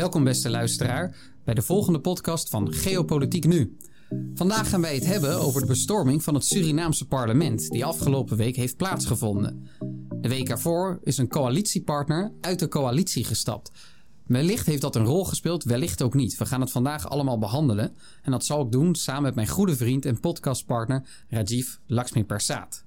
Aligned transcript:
Welkom 0.00 0.24
beste 0.24 0.50
luisteraar 0.50 1.16
bij 1.44 1.54
de 1.54 1.62
volgende 1.62 2.00
podcast 2.00 2.48
van 2.48 2.72
Geopolitiek 2.72 3.44
Nu. 3.44 3.76
Vandaag 4.34 4.68
gaan 4.68 4.80
wij 4.80 4.94
het 4.94 5.06
hebben 5.06 5.40
over 5.40 5.60
de 5.60 5.66
bestorming 5.66 6.22
van 6.22 6.34
het 6.34 6.44
Surinaamse 6.44 7.06
parlement 7.06 7.70
die 7.70 7.84
afgelopen 7.84 8.36
week 8.36 8.56
heeft 8.56 8.76
plaatsgevonden. 8.76 9.66
De 10.20 10.28
week 10.28 10.48
ervoor 10.48 11.00
is 11.02 11.18
een 11.18 11.28
coalitiepartner 11.28 12.32
uit 12.40 12.58
de 12.58 12.68
coalitie 12.68 13.24
gestapt. 13.24 13.70
Wellicht 14.26 14.66
heeft 14.66 14.82
dat 14.82 14.96
een 14.96 15.04
rol 15.04 15.24
gespeeld, 15.24 15.64
wellicht 15.64 16.02
ook 16.02 16.14
niet. 16.14 16.38
We 16.38 16.46
gaan 16.46 16.60
het 16.60 16.70
vandaag 16.70 17.08
allemaal 17.08 17.38
behandelen 17.38 17.96
en 18.22 18.30
dat 18.30 18.44
zal 18.44 18.64
ik 18.64 18.72
doen 18.72 18.94
samen 18.94 19.22
met 19.22 19.34
mijn 19.34 19.48
goede 19.48 19.76
vriend 19.76 20.04
en 20.04 20.20
podcastpartner 20.20 21.08
Rajiv 21.28 21.76
Lakshmi 21.86 22.24
Persat. 22.24 22.84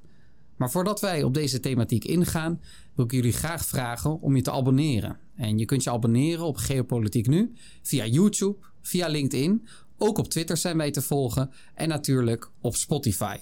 Maar 0.63 0.71
voordat 0.71 0.99
wij 0.99 1.23
op 1.23 1.33
deze 1.33 1.59
thematiek 1.59 2.05
ingaan, 2.05 2.61
wil 2.95 3.05
ik 3.05 3.11
jullie 3.11 3.31
graag 3.31 3.65
vragen 3.65 4.21
om 4.21 4.35
je 4.35 4.41
te 4.41 4.51
abonneren. 4.51 5.17
En 5.35 5.57
je 5.57 5.65
kunt 5.65 5.83
je 5.83 5.91
abonneren 5.91 6.45
op 6.45 6.57
Geopolitiek 6.57 7.27
Nu 7.27 7.53
via 7.81 8.05
YouTube, 8.05 8.57
via 8.81 9.07
LinkedIn, 9.07 9.67
ook 9.97 10.17
op 10.17 10.29
Twitter 10.29 10.57
zijn 10.57 10.77
wij 10.77 10.91
te 10.91 11.01
volgen 11.01 11.51
en 11.75 11.87
natuurlijk 11.87 12.51
op 12.61 12.75
Spotify. 12.75 13.37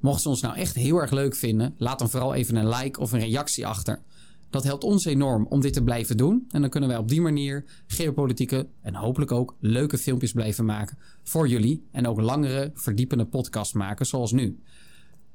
Mocht 0.00 0.22
ze 0.22 0.28
ons 0.28 0.40
nou 0.40 0.56
echt 0.56 0.74
heel 0.74 0.98
erg 0.98 1.10
leuk 1.10 1.34
vinden, 1.34 1.74
laat 1.78 1.98
dan 1.98 2.10
vooral 2.10 2.34
even 2.34 2.56
een 2.56 2.68
like 2.68 3.00
of 3.00 3.12
een 3.12 3.20
reactie 3.20 3.66
achter. 3.66 4.02
Dat 4.50 4.64
helpt 4.64 4.84
ons 4.84 5.04
enorm 5.04 5.46
om 5.46 5.60
dit 5.60 5.72
te 5.72 5.82
blijven 5.82 6.16
doen. 6.16 6.44
En 6.50 6.60
dan 6.60 6.70
kunnen 6.70 6.88
wij 6.88 6.98
op 6.98 7.08
die 7.08 7.20
manier 7.20 7.64
geopolitieke 7.86 8.68
en 8.80 8.94
hopelijk 8.94 9.32
ook 9.32 9.56
leuke 9.60 9.98
filmpjes 9.98 10.32
blijven 10.32 10.64
maken 10.64 10.98
voor 11.22 11.48
jullie. 11.48 11.86
En 11.90 12.06
ook 12.06 12.20
langere, 12.20 12.70
verdiepende 12.74 13.26
podcasts 13.26 13.72
maken 13.72 14.06
zoals 14.06 14.32
nu. 14.32 14.58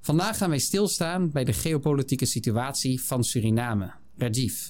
Vandaag 0.02 0.38
gaan 0.38 0.50
wij 0.50 0.60
stilstaan 0.60 1.32
bij 1.32 1.44
de 1.44 1.54
geopolitieke 1.54 2.26
situatie 2.26 3.02
van 3.02 3.24
Suriname. 3.24 3.92
Rajiv. 4.18 4.70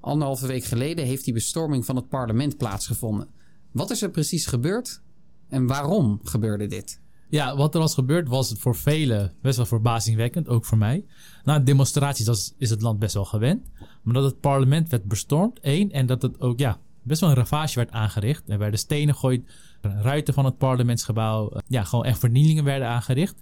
Anderhalve 0.00 0.46
week 0.46 0.64
geleden 0.64 1.04
heeft 1.04 1.24
die 1.24 1.34
bestorming 1.34 1.84
van 1.84 1.96
het 1.96 2.08
parlement 2.08 2.56
plaatsgevonden. 2.56 3.28
Wat 3.70 3.90
is 3.90 4.02
er 4.02 4.10
precies 4.10 4.46
gebeurd 4.46 5.02
en 5.48 5.66
waarom 5.66 6.20
gebeurde 6.22 6.66
dit? 6.66 7.00
Ja, 7.28 7.56
wat 7.56 7.74
er 7.74 7.80
was 7.80 7.94
gebeurd 7.94 8.28
was 8.28 8.54
voor 8.58 8.76
velen 8.76 9.32
best 9.42 9.56
wel 9.56 9.66
verbazingwekkend, 9.66 10.48
ook 10.48 10.64
voor 10.64 10.78
mij. 10.78 11.04
Na 11.44 11.58
demonstraties 11.58 12.52
is, 12.58 12.70
het 12.70 12.82
land 12.82 12.98
best 12.98 13.14
wel 13.14 13.24
gewend. 13.24 13.70
Maar 14.02 14.14
dat 14.14 14.24
het 14.24 14.40
parlement 14.40 14.88
werd 14.88 15.04
bestormd, 15.04 15.60
één, 15.60 15.90
en 15.90 16.06
dat 16.06 16.22
het 16.22 16.40
ook 16.40 16.58
ja, 16.58 16.78
best 17.02 17.20
wel 17.20 17.30
een 17.30 17.36
ravage 17.36 17.74
werd 17.74 17.90
aangericht. 17.90 18.42
Er 18.46 18.58
werden 18.58 18.78
stenen 18.78 19.14
gegooid, 19.14 19.50
ruiten 19.80 20.34
van 20.34 20.44
het 20.44 20.58
parlementsgebouw, 20.58 21.50
eh, 21.50 21.60
ja, 21.68 21.84
gewoon 21.84 22.04
echt 22.04 22.18
vernielingen 22.18 22.64
werden 22.64 22.88
aangericht. 22.88 23.34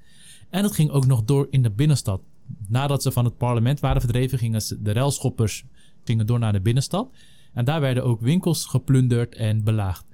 En 0.50 0.62
dat 0.62 0.72
ging 0.72 0.90
ook 0.90 1.06
nog 1.06 1.24
door 1.24 1.46
in 1.50 1.62
de 1.62 1.70
binnenstad. 1.70 2.20
Nadat 2.68 3.02
ze 3.02 3.12
van 3.12 3.24
het 3.24 3.36
parlement 3.36 3.80
waren 3.80 4.00
verdreven, 4.00 4.38
gingen 4.38 4.62
de 4.80 4.90
relschoppers 4.90 5.64
gingen 6.04 6.26
door 6.26 6.38
naar 6.38 6.52
de 6.52 6.60
binnenstad. 6.60 7.10
En 7.52 7.64
daar 7.64 7.80
werden 7.80 8.04
ook 8.04 8.20
winkels 8.20 8.64
geplunderd 8.64 9.34
en 9.34 9.64
belaagd. 9.64 10.04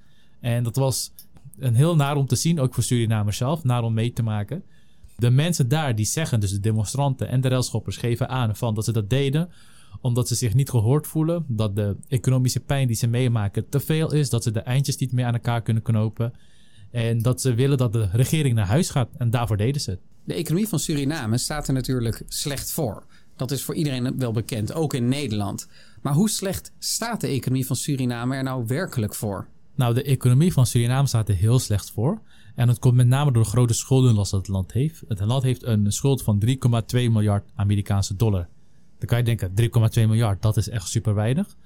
En 0.41 0.65
dat 0.65 0.77
was 0.77 1.13
een 1.59 1.75
heel 1.75 1.97
naar 1.97 2.17
om 2.17 2.27
te 2.27 2.37
zien, 2.37 2.61
ook 2.61 2.75
voor 2.75 2.83
Surinamers 2.83 3.37
zelf, 3.37 3.65
naar 3.65 3.83
om 3.83 3.95
mee 3.95 4.13
te 4.13 4.23
maken. 4.23 4.63
De 5.17 5.31
mensen 5.31 5.69
daar 5.69 5.95
die 5.95 6.05
zeggen, 6.05 6.41
dus 6.41 6.51
de 6.51 6.61
demonstranten 6.61 7.29
en 7.29 7.41
de 7.41 7.49
relschoppers, 7.49 7.97
geven 7.97 8.29
aan 8.29 8.57
van 8.57 8.75
dat 8.75 8.85
ze 8.85 8.93
dat 8.93 9.11
deden 9.11 9.51
omdat 10.01 10.29
ze 10.29 10.35
zich 10.35 10.55
niet 10.55 10.71
gehoord 10.71 11.07
voelen, 11.07 11.45
dat 11.49 11.77
de 11.77 11.97
economische 12.09 12.61
pijn 12.61 12.87
die 12.87 12.97
ze 12.97 13.07
meemaken 13.07 13.69
te 13.69 13.81
veel 13.81 14.13
is, 14.13 14.31
dat 14.31 14.43
ze 14.43 14.51
de 14.51 14.61
eindjes 14.61 14.97
niet 14.97 15.13
meer 15.13 15.25
aan 15.25 15.33
elkaar 15.33 15.63
kunnen 15.63 15.83
knopen 15.83 16.33
en 16.91 17.23
dat 17.23 17.41
ze 17.41 17.55
willen 17.55 17.79
dat 17.79 17.93
de 17.93 18.09
regering 18.13 18.55
naar 18.55 18.67
huis 18.67 18.91
gaat 18.91 19.09
en 19.17 19.31
daarvoor 19.31 19.57
deden 19.57 19.81
ze 19.81 19.91
het. 19.91 20.01
De 20.27 20.35
economie 20.35 20.69
van 20.69 20.79
Suriname 20.79 21.39
staat 21.39 21.69
er 21.69 21.75
natuurlijk 21.75 22.23
slecht 22.29 22.71
voor. 22.71 23.05
Dat 23.37 23.51
is 23.51 23.63
voor 23.63 23.75
iedereen 23.75 24.19
wel 24.19 24.33
bekend, 24.33 24.73
ook 24.73 24.95
in 24.95 25.09
Nederland. 25.09 25.69
Maar 26.03 26.13
hoe 26.13 26.31
slecht 26.31 26.73
staat 26.79 27.21
de 27.21 27.27
economie 27.27 27.67
van 27.67 27.77
Suriname 27.77 28.37
er 28.37 28.43
nou 28.43 28.67
werkelijk 28.67 29.15
voor? 29.15 29.47
Nou, 29.75 29.95
de 29.95 30.03
economie 30.03 30.53
van 30.53 30.67
Suriname 30.67 31.07
staat 31.07 31.29
er 31.29 31.35
heel 31.35 31.59
slecht 31.59 31.91
voor. 31.91 32.21
En 32.55 32.67
dat 32.67 32.79
komt 32.79 32.95
met 32.95 33.07
name 33.07 33.33
door 33.33 33.43
de 33.43 33.49
grote 33.49 33.75
schuldenlast 33.75 34.31
dat 34.31 34.41
het 34.41 34.49
land 34.49 34.73
heeft. 34.73 35.03
Het 35.09 35.21
land 35.21 35.43
heeft 35.43 35.63
een 35.63 35.93
schuld 35.93 36.23
van 36.23 36.43
3,2 36.47 36.53
miljard 36.93 37.51
Amerikaanse 37.55 38.17
dollar. 38.17 38.49
Dan 38.99 39.09
kan 39.09 39.19
je 39.19 39.25
denken, 39.25 39.51
3,2 39.51 40.07
miljard, 40.07 40.43
dat 40.43 40.57
is 40.57 40.69
echt 40.69 40.89
super 40.89 41.15
weinig. 41.15 41.57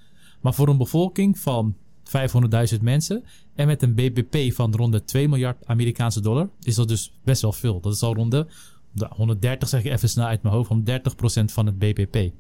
Maar 0.41 0.55
voor 0.55 0.69
een 0.69 0.79
bevolking 0.79 1.39
van 1.39 1.77
500.000 2.75 2.81
mensen 2.81 3.25
en 3.55 3.67
met 3.67 3.83
een 3.83 3.95
BBP 3.95 4.53
van 4.53 4.75
rond 4.75 4.93
de 4.93 5.05
2 5.05 5.29
miljard 5.29 5.67
Amerikaanse 5.67 6.21
dollar 6.21 6.49
is 6.63 6.75
dat 6.75 6.89
dus 6.89 7.13
best 7.25 7.43
wel 7.43 7.53
veel. 7.53 7.81
Dat 7.81 7.95
is 7.95 8.03
al 8.03 8.15
rond 8.15 8.31
de, 8.31 8.47
130 9.09 9.69
zeg 9.69 9.85
ik 9.85 9.93
even 9.93 10.09
snel 10.09 10.27
uit 10.27 10.43
mijn 10.43 10.55
hoofd, 10.55 10.69
van 10.69 10.85
30% 11.43 11.53
van 11.53 11.67
het 11.67 11.79
BBP. 11.79 12.33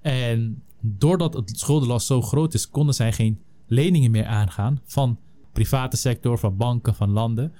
En 0.00 0.62
doordat 0.80 1.34
het 1.34 1.58
schuldenlast 1.58 2.06
zo 2.06 2.22
groot 2.22 2.54
is, 2.54 2.68
konden 2.68 2.94
zij 2.94 3.12
geen 3.12 3.40
leningen 3.66 4.10
meer 4.10 4.26
aangaan 4.26 4.80
van 4.84 5.18
private 5.52 5.96
sector, 5.96 6.38
van 6.38 6.56
banken, 6.56 6.94
van 6.94 7.10
landen, 7.10 7.52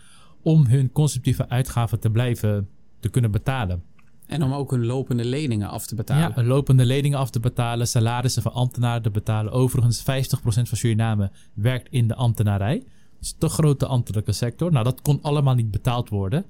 om 0.43 0.67
hun 0.67 0.93
consumptieve 0.93 1.49
uitgaven 1.49 2.01
te 2.01 2.11
blijven 2.11 2.69
te 3.01 3.09
kunnen 3.09 3.31
betalen. 3.31 3.83
En 4.27 4.43
om 4.43 4.53
ook 4.53 4.71
hun 4.71 4.87
lopende 4.87 5.25
leningen 5.25 5.69
af 5.69 5.87
te 5.87 5.95
betalen. 5.95 6.33
Ja, 6.37 6.43
lopende 6.45 6.85
leningen 6.85 7.19
af 7.19 7.31
te 7.31 7.41
betalen, 7.41 7.89
salarissen 7.89 8.43
van 8.43 8.53
ambtenaren 8.53 9.03
te 9.03 9.11
betalen. 9.11 9.53
Overigens, 9.53 10.01
50% 10.01 10.03
van 10.43 10.77
Suriname 10.77 11.31
werkt 11.55 11.89
in 11.91 12.09
de 12.09 12.15
ambtenarij. 12.15 12.83
Dus 13.19 13.35
de 13.39 13.49
grote 13.49 13.87
ambtelijke 13.87 14.33
sector. 14.33 14.73
Nou, 14.73 14.85
dat 14.85 15.01
kon 15.01 15.19
allemaal 15.23 15.55
niet 15.55 15.71
betaald 15.71 16.09
worden. 16.09 16.45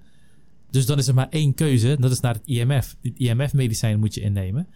Dus 0.70 0.86
dan 0.86 0.98
is 0.98 1.08
er 1.08 1.14
maar 1.14 1.28
één 1.30 1.54
keuze, 1.54 1.96
dat 2.00 2.10
is 2.10 2.20
naar 2.20 2.34
het 2.34 2.46
IMF. 2.46 2.96
Het 3.02 3.18
IMF-medicijn 3.18 3.98
moet 3.98 4.14
je 4.14 4.20
innemen. 4.20 4.68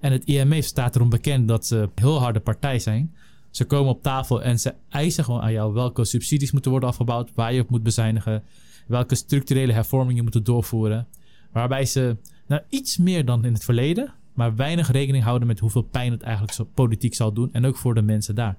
En 0.00 0.12
het 0.12 0.24
IMF 0.24 0.64
staat 0.64 0.96
erom 0.96 1.08
bekend 1.08 1.48
dat 1.48 1.66
ze 1.66 1.88
heel 1.94 2.20
harde 2.20 2.40
partij 2.40 2.78
zijn. 2.78 3.14
Ze 3.50 3.64
komen 3.64 3.92
op 3.92 4.02
tafel 4.02 4.42
en 4.42 4.58
ze 4.58 4.74
eisen 4.88 5.24
gewoon 5.24 5.40
aan 5.40 5.52
jou 5.52 5.72
welke 5.72 6.04
subsidies 6.04 6.52
moeten 6.52 6.70
worden 6.70 6.88
afgebouwd, 6.88 7.30
waar 7.34 7.52
je 7.52 7.60
op 7.60 7.70
moet 7.70 7.82
bezuinigen, 7.82 8.42
welke 8.86 9.14
structurele 9.14 9.72
hervormingen 9.72 10.22
moeten 10.22 10.44
doorvoeren. 10.44 11.06
Waarbij 11.56 11.84
ze 11.84 12.16
nou, 12.46 12.62
iets 12.68 12.96
meer 12.96 13.24
dan 13.24 13.44
in 13.44 13.52
het 13.52 13.64
verleden, 13.64 14.14
maar 14.34 14.56
weinig 14.56 14.90
rekening 14.90 15.24
houden 15.24 15.48
met 15.48 15.58
hoeveel 15.58 15.82
pijn 15.82 16.12
het 16.12 16.22
eigenlijk 16.22 16.52
zo 16.52 16.68
politiek 16.74 17.14
zal 17.14 17.32
doen 17.32 17.52
en 17.52 17.64
ook 17.64 17.76
voor 17.76 17.94
de 17.94 18.02
mensen 18.02 18.34
daar. 18.34 18.56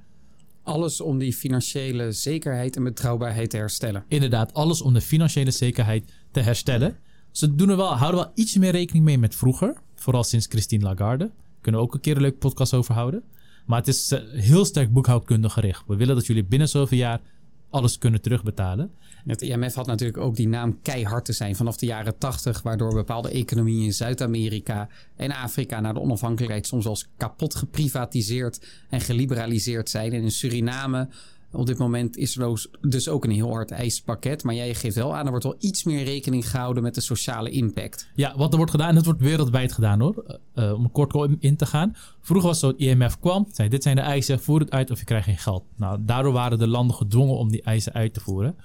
Alles 0.64 1.02
om 1.02 1.18
die 1.18 1.34
financiële 1.34 2.12
zekerheid 2.12 2.76
en 2.76 2.84
betrouwbaarheid 2.84 3.50
te 3.50 3.58
herstellen. 3.58 4.04
Inderdaad, 4.08 4.54
alles 4.54 4.82
om 4.82 4.94
de 4.94 5.02
financiële 5.02 5.52
zekerheid 5.52 6.14
te 6.32 6.40
herstellen. 6.40 6.98
Ze 7.32 7.56
doen 7.56 7.70
er 7.70 7.78
wel, 7.78 7.96
houden 7.96 8.22
wel 8.22 8.32
iets 8.36 8.58
meer 8.58 8.72
rekening 8.72 9.06
mee 9.06 9.18
met 9.18 9.36
vroeger. 9.36 9.82
Vooral 9.96 10.24
sinds 10.24 10.46
Christine 10.46 10.84
Lagarde. 10.84 11.32
Kunnen 11.62 11.82
we 11.82 11.88
ook 11.88 11.94
een 11.94 12.00
keer 12.00 12.16
een 12.16 12.22
leuke 12.22 12.38
podcast 12.38 12.74
over 12.74 12.94
houden. 12.94 13.24
Maar 13.66 13.78
het 13.78 13.88
is 13.88 14.12
eh, 14.12 14.20
heel 14.32 14.66
sterk 14.66 14.94
boekhoudkundig 14.94 15.54
gericht. 15.54 15.84
We 15.88 15.96
willen 15.96 16.16
dat 16.16 16.26
jullie 16.26 16.46
binnen 16.46 16.70
zoveel 16.70 16.98
jaar 16.98 17.22
alles 17.70 17.98
kunnen 17.98 18.22
terugbetalen. 18.22 18.92
Het 19.28 19.42
IMF 19.42 19.74
had 19.74 19.88
natuurlijk 19.88 20.18
ook 20.18 20.36
die 20.36 20.48
naam 20.48 20.82
keihard 20.82 21.26
te 21.26 21.34
zijn 21.34 21.56
vanaf 21.56 21.78
de 21.78 21.86
jaren 21.86 22.18
80, 22.18 22.62
waardoor 22.62 22.94
bepaalde 22.94 23.30
economieën 23.30 23.84
in 23.84 23.94
Zuid-Amerika 23.94 24.88
en 25.16 25.32
Afrika 25.32 25.80
naar 25.80 25.94
de 25.94 26.00
onafhankelijkheid 26.00 26.68
soms 26.68 26.86
als 26.86 27.08
kapot 27.18 27.56
geprivatiseerd 27.56 28.68
en 28.90 29.02
geliberaliseerd 29.02 29.90
zijn. 29.90 30.14
En 30.14 30.22
in 30.22 30.32
Suriname 30.32 31.08
op 31.52 31.66
dit 31.66 31.78
moment 31.78 32.18
is 32.18 32.38
er 32.38 32.68
dus 32.82 33.10
ook 33.10 33.24
een 33.24 33.32
heel 33.32 33.50
hard 33.50 33.72
eisenpakket. 33.72 34.44
Maar 34.44 34.56
jij 34.56 34.74
geeft 34.74 34.96
wel 34.96 35.16
aan, 35.16 35.24
er 35.24 35.30
wordt 35.30 35.46
wel 35.46 35.56
iets 35.60 35.84
meer 35.84 36.04
rekening 36.04 36.50
gehouden 36.50 36.84
met 36.84 36.96
de 36.96 37.02
sociale 37.02 37.50
impact. 37.50 38.10
Ja, 38.16 38.38
wat 38.38 38.52
er 38.52 38.58
wordt 38.58 38.72
gedaan, 38.72 38.90
en 38.90 38.96
dat 38.96 39.06
wordt 39.06 39.22
wereldwijd 39.22 39.72
gedaan 39.72 40.00
hoor. 40.00 40.40
Uh, 40.56 40.74
om 40.74 40.92
kort 40.92 41.16
in 41.40 41.56
te 41.56 41.66
gaan. 41.66 41.96
Vroeger 42.22 42.50
was 42.50 42.62
het 42.62 42.78
IMF 42.78 43.20
kwam, 43.20 43.48
zei 43.52 43.70
dit 43.70 43.84
zijn 43.84 43.96
de 43.96 44.02
eisen, 44.02 44.40
voer 44.40 44.60
het 44.60 44.72
uit 44.72 44.92
of 44.92 45.00
je 45.00 45.06
krijgt 45.06 45.26
geen 45.26 45.38
geld. 45.38 45.64
Nou, 45.76 46.00
daardoor 46.02 46.34
waren 46.34 46.60
de 46.60 46.68
landen 46.68 46.96
gedwongen 46.96 47.38
om 47.38 47.50
die 47.50 47.62
eisen 47.62 47.94
uit 47.94 48.14
te 48.14 48.20
voeren. 48.20 48.56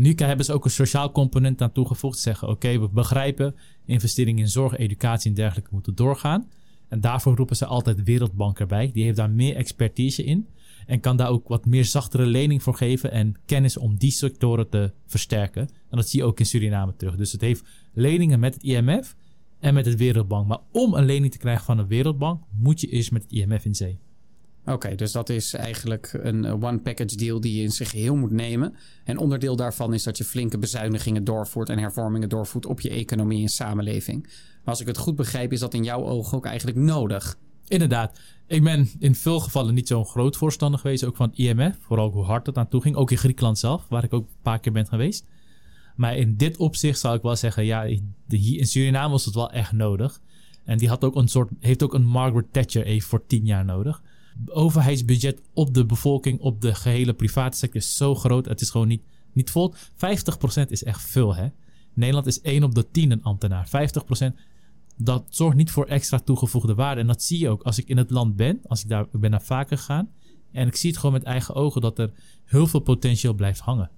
Nu 0.00 0.14
hebben 0.16 0.44
ze 0.44 0.52
ook 0.52 0.64
een 0.64 0.70
sociaal 0.70 1.12
component 1.12 1.62
aan 1.62 1.72
toegevoegd. 1.72 2.18
Zeggen, 2.18 2.48
oké, 2.48 2.78
we 2.78 2.88
begrijpen, 2.88 3.54
investeringen 3.84 4.42
in 4.42 4.48
zorg, 4.48 4.76
educatie 4.76 5.30
en 5.30 5.36
dergelijke 5.36 5.70
moeten 5.72 5.94
doorgaan. 5.94 6.48
En 6.88 7.00
daarvoor 7.00 7.36
roepen 7.36 7.56
ze 7.56 7.66
altijd 7.66 8.02
Wereldbank 8.02 8.58
erbij. 8.58 8.90
Die 8.92 9.04
heeft 9.04 9.16
daar 9.16 9.30
meer 9.30 9.56
expertise 9.56 10.24
in. 10.24 10.48
En 10.86 11.00
kan 11.00 11.16
daar 11.16 11.28
ook 11.28 11.48
wat 11.48 11.66
meer 11.66 11.84
zachtere 11.84 12.26
lening 12.26 12.62
voor 12.62 12.74
geven 12.74 13.10
en 13.10 13.36
kennis 13.46 13.76
om 13.76 13.96
die 13.96 14.10
sectoren 14.10 14.68
te 14.68 14.92
versterken. 15.06 15.62
En 15.62 15.96
dat 15.96 16.08
zie 16.08 16.20
je 16.20 16.26
ook 16.26 16.38
in 16.38 16.46
Suriname 16.46 16.96
terug. 16.96 17.16
Dus 17.16 17.32
het 17.32 17.40
heeft 17.40 17.64
leningen 17.92 18.40
met 18.40 18.54
het 18.54 18.62
IMF 18.62 19.16
en 19.58 19.74
met 19.74 19.86
het 19.86 19.96
Wereldbank. 19.96 20.46
Maar 20.48 20.60
om 20.72 20.94
een 20.94 21.04
lening 21.04 21.32
te 21.32 21.38
krijgen 21.38 21.64
van 21.64 21.76
de 21.76 21.86
Wereldbank 21.86 22.42
moet 22.52 22.80
je 22.80 22.86
eerst 22.86 23.12
met 23.12 23.22
het 23.22 23.32
IMF 23.32 23.64
in 23.64 23.74
zee. 23.74 23.98
Oké, 24.72 24.94
dus 24.94 25.12
dat 25.12 25.28
is 25.28 25.54
eigenlijk 25.54 26.18
een 26.22 26.46
one-package 26.46 27.16
deal 27.16 27.40
die 27.40 27.56
je 27.56 27.62
in 27.62 27.70
zich 27.70 27.90
geheel 27.90 28.16
moet 28.16 28.30
nemen. 28.30 28.74
En 29.04 29.18
onderdeel 29.18 29.56
daarvan 29.56 29.94
is 29.94 30.02
dat 30.02 30.18
je 30.18 30.24
flinke 30.24 30.58
bezuinigingen 30.58 31.24
doorvoert 31.24 31.68
en 31.68 31.78
hervormingen 31.78 32.28
doorvoert 32.28 32.66
op 32.66 32.80
je 32.80 32.90
economie 32.90 33.42
en 33.42 33.48
samenleving. 33.48 34.22
Maar 34.22 34.64
als 34.64 34.80
ik 34.80 34.86
het 34.86 34.98
goed 34.98 35.16
begrijp, 35.16 35.52
is 35.52 35.60
dat 35.60 35.74
in 35.74 35.84
jouw 35.84 36.04
ogen 36.04 36.36
ook 36.36 36.46
eigenlijk 36.46 36.76
nodig. 36.76 37.38
Inderdaad. 37.68 38.18
Ik 38.46 38.62
ben 38.62 38.88
in 38.98 39.14
veel 39.14 39.40
gevallen 39.40 39.74
niet 39.74 39.88
zo'n 39.88 40.06
groot 40.06 40.36
voorstander 40.36 40.80
geweest, 40.80 41.04
ook 41.04 41.16
van 41.16 41.28
het 41.28 41.38
IMF. 41.38 41.76
Vooral 41.80 42.10
hoe 42.10 42.24
hard 42.24 42.46
het 42.46 42.58
aan 42.58 42.68
toe 42.68 42.82
ging. 42.82 42.96
Ook 42.96 43.10
in 43.10 43.18
Griekenland 43.18 43.58
zelf, 43.58 43.86
waar 43.88 44.04
ik 44.04 44.12
ook 44.12 44.26
een 44.28 44.42
paar 44.42 44.60
keer 44.60 44.72
ben 44.72 44.86
geweest. 44.86 45.26
Maar 45.96 46.16
in 46.16 46.36
dit 46.36 46.56
opzicht 46.56 46.98
zou 46.98 47.16
ik 47.16 47.22
wel 47.22 47.36
zeggen, 47.36 47.64
ja, 47.64 47.82
in 48.28 48.66
Suriname 48.66 49.10
was 49.10 49.24
het 49.24 49.34
wel 49.34 49.50
echt 49.50 49.72
nodig. 49.72 50.20
En 50.64 50.78
die 50.78 50.88
had 50.88 51.04
ook 51.04 51.16
een 51.16 51.28
soort, 51.28 51.50
heeft 51.60 51.82
ook 51.82 51.94
een 51.94 52.04
Margaret 52.04 52.52
Thatcher 52.52 52.84
even 52.84 53.08
voor 53.08 53.26
tien 53.26 53.46
jaar 53.46 53.64
nodig. 53.64 54.02
Overheidsbudget 54.46 55.40
op 55.52 55.74
de 55.74 55.86
bevolking, 55.86 56.40
op 56.40 56.60
de 56.60 56.74
gehele 56.74 57.14
private 57.14 57.56
sector 57.56 57.80
is 57.80 57.96
zo 57.96 58.14
groot. 58.14 58.46
Het 58.46 58.60
is 58.60 58.70
gewoon 58.70 58.88
niet, 58.88 59.02
niet 59.32 59.50
vol. 59.50 59.74
50% 59.74 59.76
is 60.68 60.84
echt 60.84 61.02
veel, 61.02 61.34
hè. 61.34 61.48
Nederland 61.94 62.26
is 62.26 62.40
1 62.40 62.62
op 62.62 62.74
de 62.74 62.90
10 62.90 63.10
een 63.10 63.22
ambtenaar. 63.22 63.68
50% 63.68 63.70
dat 65.02 65.24
zorgt 65.28 65.56
niet 65.56 65.70
voor 65.70 65.86
extra 65.86 66.18
toegevoegde 66.18 66.74
waarde. 66.74 67.00
En 67.00 67.06
dat 67.06 67.22
zie 67.22 67.38
je 67.38 67.48
ook 67.48 67.62
als 67.62 67.78
ik 67.78 67.88
in 67.88 67.96
het 67.96 68.10
land 68.10 68.36
ben. 68.36 68.60
Als 68.66 68.82
ik 68.82 68.88
daar 68.88 69.06
ik 69.12 69.20
ben 69.20 69.30
naar 69.30 69.42
vaker 69.42 69.78
gegaan. 69.78 70.10
En 70.52 70.66
ik 70.66 70.76
zie 70.76 70.90
het 70.90 70.98
gewoon 70.98 71.14
met 71.14 71.24
eigen 71.24 71.54
ogen 71.54 71.80
dat 71.80 71.98
er 71.98 72.10
heel 72.44 72.66
veel 72.66 72.80
potentieel 72.80 73.34
blijft 73.34 73.60
hangen. 73.60 73.90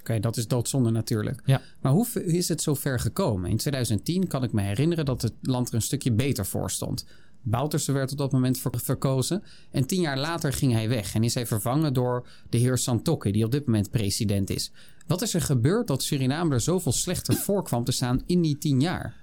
Oké, 0.00 0.20
dat 0.20 0.36
is 0.36 0.48
doodzonde 0.48 0.90
natuurlijk. 0.90 1.42
Ja. 1.44 1.60
Maar 1.80 1.92
hoe 1.92 2.06
is 2.24 2.48
het 2.48 2.62
zo 2.62 2.74
ver 2.74 3.00
gekomen? 3.00 3.50
In 3.50 3.56
2010 3.56 4.26
kan 4.26 4.42
ik 4.42 4.52
me 4.52 4.62
herinneren 4.62 5.04
dat 5.04 5.22
het 5.22 5.32
land 5.42 5.68
er 5.68 5.74
een 5.74 5.82
stukje 5.82 6.12
beter 6.12 6.46
voor 6.46 6.70
stond. 6.70 7.06
Bouterse 7.48 7.92
werd 7.92 8.12
op 8.12 8.18
dat 8.18 8.32
moment 8.32 8.62
verkozen. 8.70 9.42
En 9.70 9.86
tien 9.86 10.00
jaar 10.00 10.18
later 10.18 10.52
ging 10.52 10.72
hij 10.72 10.88
weg 10.88 11.14
en 11.14 11.24
is 11.24 11.34
hij 11.34 11.46
vervangen 11.46 11.92
door 11.92 12.26
de 12.48 12.58
heer 12.58 12.78
Santokke, 12.78 13.30
die 13.30 13.44
op 13.44 13.50
dit 13.50 13.66
moment 13.66 13.90
president 13.90 14.50
is. 14.50 14.72
Wat 15.06 15.22
is 15.22 15.34
er 15.34 15.40
gebeurd 15.40 15.86
dat 15.86 16.02
Suriname 16.02 16.54
er 16.54 16.60
zoveel 16.60 16.92
slechter 16.92 17.34
voor 17.34 17.64
kwam 17.64 17.84
te 17.84 17.92
staan 17.92 18.22
in 18.26 18.42
die 18.42 18.58
tien 18.58 18.80
jaar? 18.80 19.14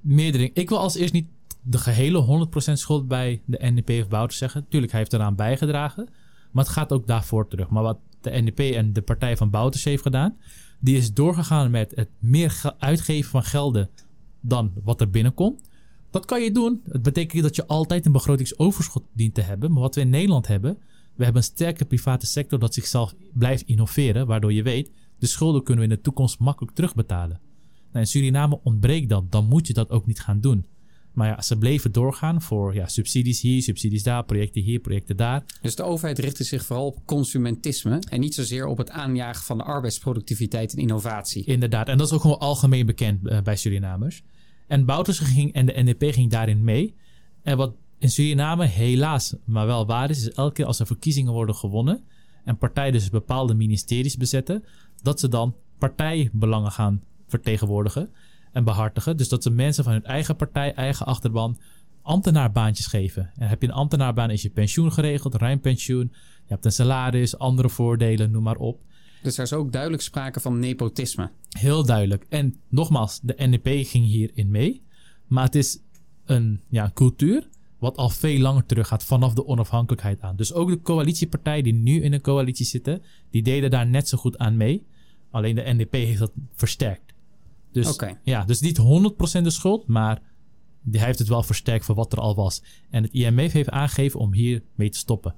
Meerdere 0.00 0.38
dingen. 0.38 0.60
Ik 0.60 0.68
wil 0.68 0.78
als 0.78 0.94
eerst 0.94 1.12
niet 1.12 1.28
de 1.62 1.78
gehele 1.78 2.48
100% 2.70 2.72
schuld 2.72 3.08
bij 3.08 3.42
de 3.44 3.58
NDP 3.60 3.90
of 4.02 4.08
Bouterse 4.08 4.38
zeggen. 4.38 4.66
Tuurlijk, 4.68 4.92
hij 4.92 5.00
heeft 5.00 5.12
eraan 5.12 5.34
bijgedragen. 5.34 6.08
Maar 6.52 6.64
het 6.64 6.72
gaat 6.72 6.92
ook 6.92 7.06
daarvoor 7.06 7.48
terug. 7.48 7.68
Maar 7.68 7.82
wat 7.82 7.98
de 8.20 8.30
NDP 8.30 8.58
en 8.58 8.92
de 8.92 9.02
partij 9.02 9.36
van 9.36 9.50
Bouters 9.50 9.84
heeft 9.84 10.02
gedaan, 10.02 10.36
die 10.80 10.96
is 10.96 11.12
doorgegaan 11.12 11.70
met 11.70 11.92
het 11.94 12.08
meer 12.18 12.74
uitgeven 12.78 13.30
van 13.30 13.42
gelden 13.42 13.90
dan 14.40 14.72
wat 14.84 15.00
er 15.00 15.10
binnenkomt. 15.10 15.68
Dat 16.16 16.24
kan 16.24 16.42
je 16.42 16.52
doen. 16.52 16.80
Het 16.88 17.02
betekent 17.02 17.42
dat 17.42 17.56
je 17.56 17.66
altijd 17.66 18.06
een 18.06 18.12
begrotingsoverschot 18.12 19.04
dient 19.12 19.34
te 19.34 19.40
hebben. 19.40 19.72
Maar 19.72 19.82
wat 19.82 19.94
we 19.94 20.00
in 20.00 20.10
Nederland 20.10 20.46
hebben, 20.46 20.78
we 21.14 21.24
hebben 21.24 21.42
een 21.42 21.48
sterke 21.48 21.84
private 21.84 22.26
sector 22.26 22.58
dat 22.58 22.74
zichzelf 22.74 23.14
blijft 23.32 23.62
innoveren, 23.66 24.26
waardoor 24.26 24.52
je 24.52 24.62
weet, 24.62 24.90
de 25.18 25.26
schulden 25.26 25.62
kunnen 25.62 25.84
we 25.84 25.90
in 25.90 25.96
de 25.96 26.02
toekomst 26.02 26.38
makkelijk 26.38 26.74
terugbetalen. 26.74 27.40
Nou, 27.92 27.98
in 27.98 28.06
Suriname 28.06 28.60
ontbreekt 28.62 29.08
dat, 29.08 29.32
dan 29.32 29.46
moet 29.48 29.66
je 29.66 29.72
dat 29.72 29.90
ook 29.90 30.06
niet 30.06 30.20
gaan 30.20 30.40
doen. 30.40 30.66
Maar 31.12 31.28
ja, 31.28 31.42
ze 31.42 31.58
bleven 31.58 31.92
doorgaan 31.92 32.42
voor 32.42 32.74
ja, 32.74 32.88
subsidies 32.88 33.40
hier, 33.40 33.62
subsidies 33.62 34.02
daar, 34.02 34.24
projecten 34.24 34.62
hier, 34.62 34.80
projecten 34.80 35.16
daar. 35.16 35.44
Dus 35.60 35.76
de 35.76 35.82
overheid 35.82 36.18
richtte 36.18 36.44
zich 36.44 36.64
vooral 36.64 36.86
op 36.86 36.98
consumentisme 37.04 38.02
en 38.08 38.20
niet 38.20 38.34
zozeer 38.34 38.66
op 38.66 38.78
het 38.78 38.90
aanjagen 38.90 39.44
van 39.44 39.58
de 39.58 39.64
arbeidsproductiviteit 39.64 40.72
en 40.72 40.78
innovatie. 40.78 41.44
Inderdaad, 41.44 41.88
en 41.88 41.98
dat 41.98 42.06
is 42.06 42.12
ook 42.12 42.20
gewoon 42.20 42.38
algemeen 42.38 42.86
bekend 42.86 43.20
uh, 43.26 43.42
bij 43.42 43.56
Surinamers. 43.56 44.22
En 44.66 44.84
Bouterse 44.84 45.24
ging 45.24 45.52
en 45.52 45.66
de 45.66 45.72
NDP 45.76 46.12
ging 46.12 46.30
daarin 46.30 46.64
mee. 46.64 46.94
En 47.42 47.56
wat 47.56 47.74
in 47.98 48.10
Suriname 48.10 48.66
helaas 48.66 49.34
maar 49.44 49.66
wel 49.66 49.86
waar 49.86 50.10
is, 50.10 50.18
is 50.18 50.32
elke 50.32 50.52
keer 50.52 50.64
als 50.64 50.78
er 50.78 50.86
verkiezingen 50.86 51.32
worden 51.32 51.54
gewonnen 51.54 52.04
en 52.44 52.58
partijen 52.58 52.92
dus 52.92 53.10
bepaalde 53.10 53.54
ministeries 53.54 54.16
bezetten, 54.16 54.64
dat 55.02 55.20
ze 55.20 55.28
dan 55.28 55.54
partijbelangen 55.78 56.70
gaan 56.70 57.02
vertegenwoordigen 57.26 58.10
en 58.52 58.64
behartigen. 58.64 59.16
Dus 59.16 59.28
dat 59.28 59.42
ze 59.42 59.50
mensen 59.50 59.84
van 59.84 59.92
hun 59.92 60.04
eigen 60.04 60.36
partij, 60.36 60.74
eigen 60.74 61.06
achterban, 61.06 61.58
ambtenaarbaantjes 62.02 62.86
geven. 62.86 63.30
En 63.34 63.48
heb 63.48 63.62
je 63.62 63.68
een 63.68 63.74
ambtenaarbaan, 63.74 64.30
is 64.30 64.42
je 64.42 64.50
pensioen 64.50 64.92
geregeld, 64.92 65.34
ruim 65.34 65.60
pensioen. 65.60 66.12
Je 66.12 66.52
hebt 66.52 66.64
een 66.64 66.72
salaris, 66.72 67.38
andere 67.38 67.68
voordelen, 67.68 68.30
noem 68.30 68.42
maar 68.42 68.56
op. 68.56 68.82
Dus 69.22 69.38
er 69.38 69.44
is 69.44 69.52
ook 69.52 69.72
duidelijk 69.72 70.02
sprake 70.02 70.40
van 70.40 70.58
nepotisme. 70.58 71.30
Heel 71.48 71.84
duidelijk. 71.86 72.26
En 72.28 72.54
nogmaals, 72.68 73.20
de 73.22 73.34
NDP 73.36 73.86
ging 73.86 74.06
hierin 74.06 74.50
mee. 74.50 74.82
Maar 75.26 75.44
het 75.44 75.54
is 75.54 75.78
een 76.24 76.60
ja, 76.68 76.90
cultuur 76.94 77.48
wat 77.78 77.96
al 77.96 78.08
veel 78.08 78.38
langer 78.38 78.66
terug 78.66 78.88
gaat 78.88 79.04
vanaf 79.04 79.34
de 79.34 79.46
onafhankelijkheid 79.46 80.20
aan. 80.20 80.36
Dus 80.36 80.52
ook 80.52 80.68
de 80.68 80.80
coalitiepartijen 80.80 81.64
die 81.64 81.74
nu 81.74 82.02
in 82.02 82.12
een 82.12 82.20
coalitie 82.20 82.66
zitten, 82.66 83.02
die 83.30 83.42
deden 83.42 83.70
daar 83.70 83.86
net 83.86 84.08
zo 84.08 84.18
goed 84.18 84.38
aan 84.38 84.56
mee. 84.56 84.86
Alleen 85.30 85.54
de 85.54 85.74
NDP 85.74 85.92
heeft 85.92 86.18
dat 86.18 86.32
versterkt. 86.54 87.14
Dus, 87.72 87.98
ja, 88.22 88.44
dus 88.44 88.60
niet 88.60 88.78
100% 89.38 89.42
de 89.42 89.50
schuld, 89.50 89.86
maar 89.86 90.22
hij 90.90 91.06
heeft 91.06 91.18
het 91.18 91.28
wel 91.28 91.42
versterkt 91.42 91.84
voor 91.84 91.94
wat 91.94 92.12
er 92.12 92.18
al 92.18 92.34
was. 92.34 92.62
En 92.90 93.02
het 93.02 93.12
IMF 93.12 93.52
heeft 93.52 93.70
aangegeven 93.70 94.20
om 94.20 94.32
hier 94.32 94.62
mee 94.74 94.88
te 94.88 94.98
stoppen. 94.98 95.34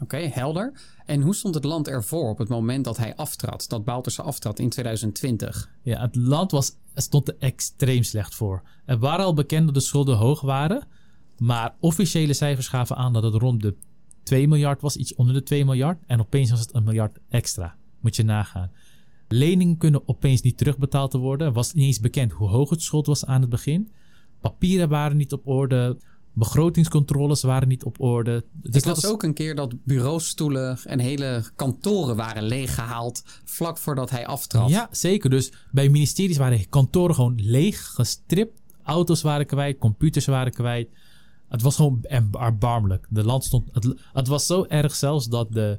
Oké, 0.00 0.16
helder. 0.16 0.80
En 1.06 1.20
hoe 1.20 1.34
stond 1.34 1.54
het 1.54 1.64
land 1.64 1.88
ervoor 1.88 2.30
op 2.30 2.38
het 2.38 2.48
moment 2.48 2.84
dat 2.84 2.96
hij 2.96 3.16
aftrad, 3.16 3.68
dat 3.68 3.84
Bouterse 3.84 4.22
aftrad 4.22 4.58
in 4.58 4.68
2020? 4.68 5.70
Ja, 5.82 6.00
het 6.00 6.16
land 6.16 6.50
was, 6.50 6.72
stond 6.94 7.28
er 7.28 7.36
extreem 7.38 8.02
slecht 8.02 8.34
voor. 8.34 8.62
Er 8.84 8.98
waren 8.98 9.24
al 9.24 9.34
bekend 9.34 9.64
dat 9.64 9.74
de 9.74 9.80
schulden 9.80 10.16
hoog 10.16 10.40
waren, 10.40 10.86
maar 11.38 11.74
officiële 11.80 12.32
cijfers 12.32 12.68
gaven 12.68 12.96
aan 12.96 13.12
dat 13.12 13.22
het 13.22 13.34
rond 13.34 13.62
de 13.62 13.74
2 14.22 14.48
miljard 14.48 14.80
was, 14.80 14.96
iets 14.96 15.14
onder 15.14 15.34
de 15.34 15.42
2 15.42 15.64
miljard. 15.64 16.02
En 16.06 16.20
opeens 16.20 16.50
was 16.50 16.60
het 16.60 16.74
een 16.74 16.84
miljard 16.84 17.18
extra. 17.28 17.76
Moet 18.00 18.16
je 18.16 18.24
nagaan. 18.24 18.70
Leningen 19.28 19.76
kunnen 19.76 20.08
opeens 20.08 20.40
niet 20.40 20.58
terugbetaald 20.58 21.10
te 21.10 21.18
worden. 21.18 21.52
Was 21.52 21.72
niet 21.72 21.84
eens 21.84 22.00
bekend 22.00 22.32
hoe 22.32 22.48
hoog 22.48 22.70
het 22.70 22.82
schuld 22.82 23.06
was 23.06 23.26
aan 23.26 23.40
het 23.40 23.50
begin. 23.50 23.92
Papieren 24.40 24.88
waren 24.88 25.16
niet 25.16 25.32
op 25.32 25.46
orde. 25.46 25.98
Begrotingscontroles 26.34 27.42
waren 27.42 27.68
niet 27.68 27.84
op 27.84 28.00
orde. 28.00 28.44
Dus 28.52 28.74
Ik 28.74 28.84
las 28.84 29.06
ook 29.06 29.22
een 29.22 29.34
keer 29.34 29.54
dat 29.54 29.84
bureaustoelen 29.84 30.78
en 30.84 30.98
hele 30.98 31.44
kantoren 31.56 32.16
waren 32.16 32.42
leeggehaald 32.42 33.22
vlak 33.44 33.78
voordat 33.78 34.10
hij 34.10 34.26
aftrad. 34.26 34.68
Ja, 34.68 34.88
zeker. 34.90 35.30
Dus 35.30 35.52
bij 35.70 35.88
ministeries 35.88 36.36
waren 36.36 36.68
kantoren 36.68 37.14
gewoon 37.14 37.34
leeg, 37.36 37.86
gestript. 37.86 38.60
Auto's 38.82 39.22
waren 39.22 39.46
kwijt, 39.46 39.78
computers 39.78 40.26
waren 40.26 40.52
kwijt. 40.52 40.88
Het 41.48 41.62
was 41.62 41.76
gewoon 41.76 42.04
erbarmelijk. 42.32 43.06
De 43.10 43.24
land 43.24 43.44
stond. 43.44 43.68
Het, 43.72 43.94
het 44.12 44.28
was 44.28 44.46
zo 44.46 44.64
erg 44.68 44.94
zelfs 44.94 45.28
dat 45.28 45.52
de 45.52 45.78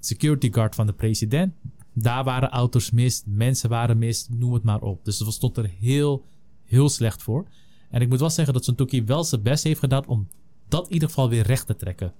security 0.00 0.52
guard 0.52 0.74
van 0.74 0.86
de 0.86 0.92
president 0.92 1.54
daar 1.98 2.24
waren 2.24 2.50
auto's 2.50 2.90
mis, 2.90 3.22
mensen 3.26 3.68
waren 3.68 3.98
mis, 3.98 4.26
noem 4.30 4.52
het 4.52 4.62
maar 4.62 4.80
op. 4.80 5.04
Dus 5.04 5.18
het 5.18 5.32
stond 5.32 5.56
er 5.56 5.70
heel, 5.80 6.24
heel 6.64 6.88
slecht 6.88 7.22
voor. 7.22 7.44
En 7.90 8.00
ik 8.00 8.08
moet 8.08 8.20
wel 8.20 8.30
zeggen 8.30 8.54
dat 8.54 8.64
Santoki 8.64 9.04
wel 9.04 9.24
zijn 9.24 9.42
best 9.42 9.64
heeft 9.64 9.78
gedaan 9.78 10.06
om 10.06 10.28
dat 10.68 10.86
in 10.86 10.92
ieder 10.92 11.08
geval 11.08 11.28
weer 11.28 11.46
recht 11.46 11.66
te 11.66 11.76
trekken. 11.76 12.12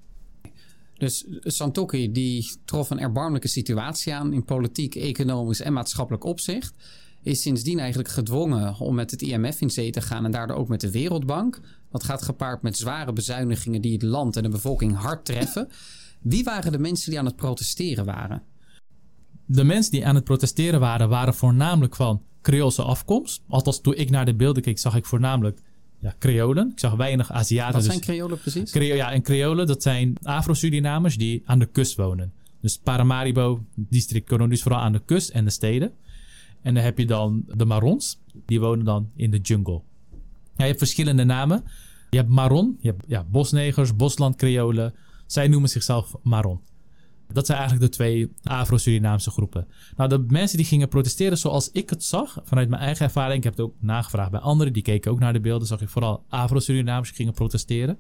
Dus 0.99 1.27
Santoki 1.41 2.13
die 2.13 2.51
trof 2.65 2.91
een 2.91 3.01
erbarmelijke 3.01 3.49
situatie 3.49 4.15
aan 4.15 4.33
in 4.33 4.45
politiek, 4.45 4.95
economisch 4.95 5.61
en 5.61 5.73
maatschappelijk 5.73 6.25
opzicht. 6.25 6.75
Is 7.23 7.43
sindsdien 7.43 7.79
eigenlijk 7.79 8.09
gedwongen 8.09 8.79
om 8.79 8.95
met 8.95 9.11
het 9.11 9.23
IMF 9.23 9.61
in 9.61 9.71
zee 9.71 9.91
te 9.91 10.01
gaan 10.01 10.25
en 10.25 10.31
daardoor 10.31 10.57
ook 10.57 10.69
met 10.69 10.81
de 10.81 10.91
Wereldbank. 10.91 11.61
Dat 11.91 12.05
gaat 12.05 12.23
gepaard 12.23 12.63
met 12.63 12.77
zware 12.77 13.13
bezuinigingen 13.13 13.81
die 13.81 13.93
het 13.93 14.03
land 14.03 14.37
en 14.37 14.43
de 14.43 14.49
bevolking 14.49 14.97
hard 14.97 15.25
treffen. 15.25 15.69
Wie 16.21 16.45
waren 16.45 16.73
de 16.73 16.79
mensen 16.79 17.11
die 17.11 17.19
aan 17.19 17.25
het 17.27 17.37
protesteren 17.37 18.05
waren? 18.05 18.43
De 19.47 19.65
mensen 19.65 19.93
die 19.93 20.07
aan 20.07 20.15
het 20.15 20.25
protesteren 20.25 20.81
waren, 20.81 21.09
waren 21.09 21.35
voornamelijk 21.35 21.97
van 21.97 22.23
Creoolse 22.47 22.83
afkomst. 22.83 23.43
Althans, 23.49 23.81
toen 23.81 23.95
ik 23.95 24.11
naar 24.11 24.25
de 24.25 24.35
beelden 24.35 24.63
keek, 24.63 24.79
zag 24.79 24.97
ik 24.97 25.05
voornamelijk 25.05 25.61
ja, 25.99 26.15
Creolen. 26.19 26.71
Ik 26.71 26.79
zag 26.79 26.95
weinig 26.95 27.33
Aziaten. 27.33 27.75
Wat 27.75 27.85
zijn 27.85 27.97
dus 27.97 28.07
Creolen 28.07 28.39
precies? 28.39 28.73
ja, 28.73 29.13
en 29.13 29.23
Creolen, 29.23 29.67
dat 29.67 29.83
zijn 29.83 30.17
Afro-Surinamers 30.23 31.17
die 31.17 31.43
aan 31.45 31.59
de 31.59 31.67
kust 31.67 31.97
wonen. 31.97 32.33
Dus 32.61 32.79
Paramaribo, 32.79 33.65
district 33.75 34.31
wonen 34.31 34.49
dus 34.49 34.63
vooral 34.63 34.81
aan 34.81 34.93
de 34.93 35.03
kust 35.05 35.29
en 35.29 35.45
de 35.45 35.51
steden. 35.51 35.93
En 36.63 36.75
dan 36.75 36.83
heb 36.83 36.99
je 36.99 37.07
dan 37.07 37.45
de 37.57 37.65
Marons, 37.65 38.19
die 38.47 38.61
wonen 38.61 38.85
dan 38.85 39.11
in 39.17 39.31
de 39.31 39.39
jungle. 39.39 39.81
Ja, 40.57 40.63
je 40.63 40.65
hebt 40.65 40.79
verschillende 40.79 41.25
namen. 41.25 41.65
Je 42.11 42.17
hebt 42.17 42.29
Maron, 42.29 42.77
je 42.81 42.89
hebt 42.89 43.05
ja, 43.07 43.25
bosnegers, 43.31 43.97
bosland 43.97 44.37
Creolen. 44.37 44.95
Zij 45.27 45.49
noemen 45.49 45.69
zichzelf 45.69 46.15
Maron. 46.23 46.61
Dat 47.33 47.47
zijn 47.47 47.59
eigenlijk 47.59 47.91
de 47.91 47.97
twee 47.97 48.33
Afro-Surinaamse 48.43 49.31
groepen. 49.31 49.67
Nou, 49.97 50.09
de 50.09 50.25
mensen 50.29 50.57
die 50.57 50.67
gingen 50.67 50.89
protesteren 50.89 51.39
zoals 51.39 51.71
ik 51.71 51.91
het 51.91 52.05
zag, 52.05 52.39
vanuit 52.45 52.69
mijn 52.69 52.83
eigen 52.83 53.05
ervaring, 53.05 53.37
ik 53.37 53.45
heb 53.45 53.53
het 53.57 53.67
ook 53.67 53.75
nagevraagd 53.79 54.31
bij 54.31 54.41
anderen, 54.41 54.73
die 54.73 54.83
keken 54.83 55.11
ook 55.11 55.19
naar 55.19 55.33
de 55.33 55.41
beelden, 55.41 55.67
zag 55.67 55.81
ik 55.81 55.89
vooral 55.89 56.25
Afro-Surinaamse 56.29 57.15
gingen 57.15 57.33
protesteren. 57.33 57.99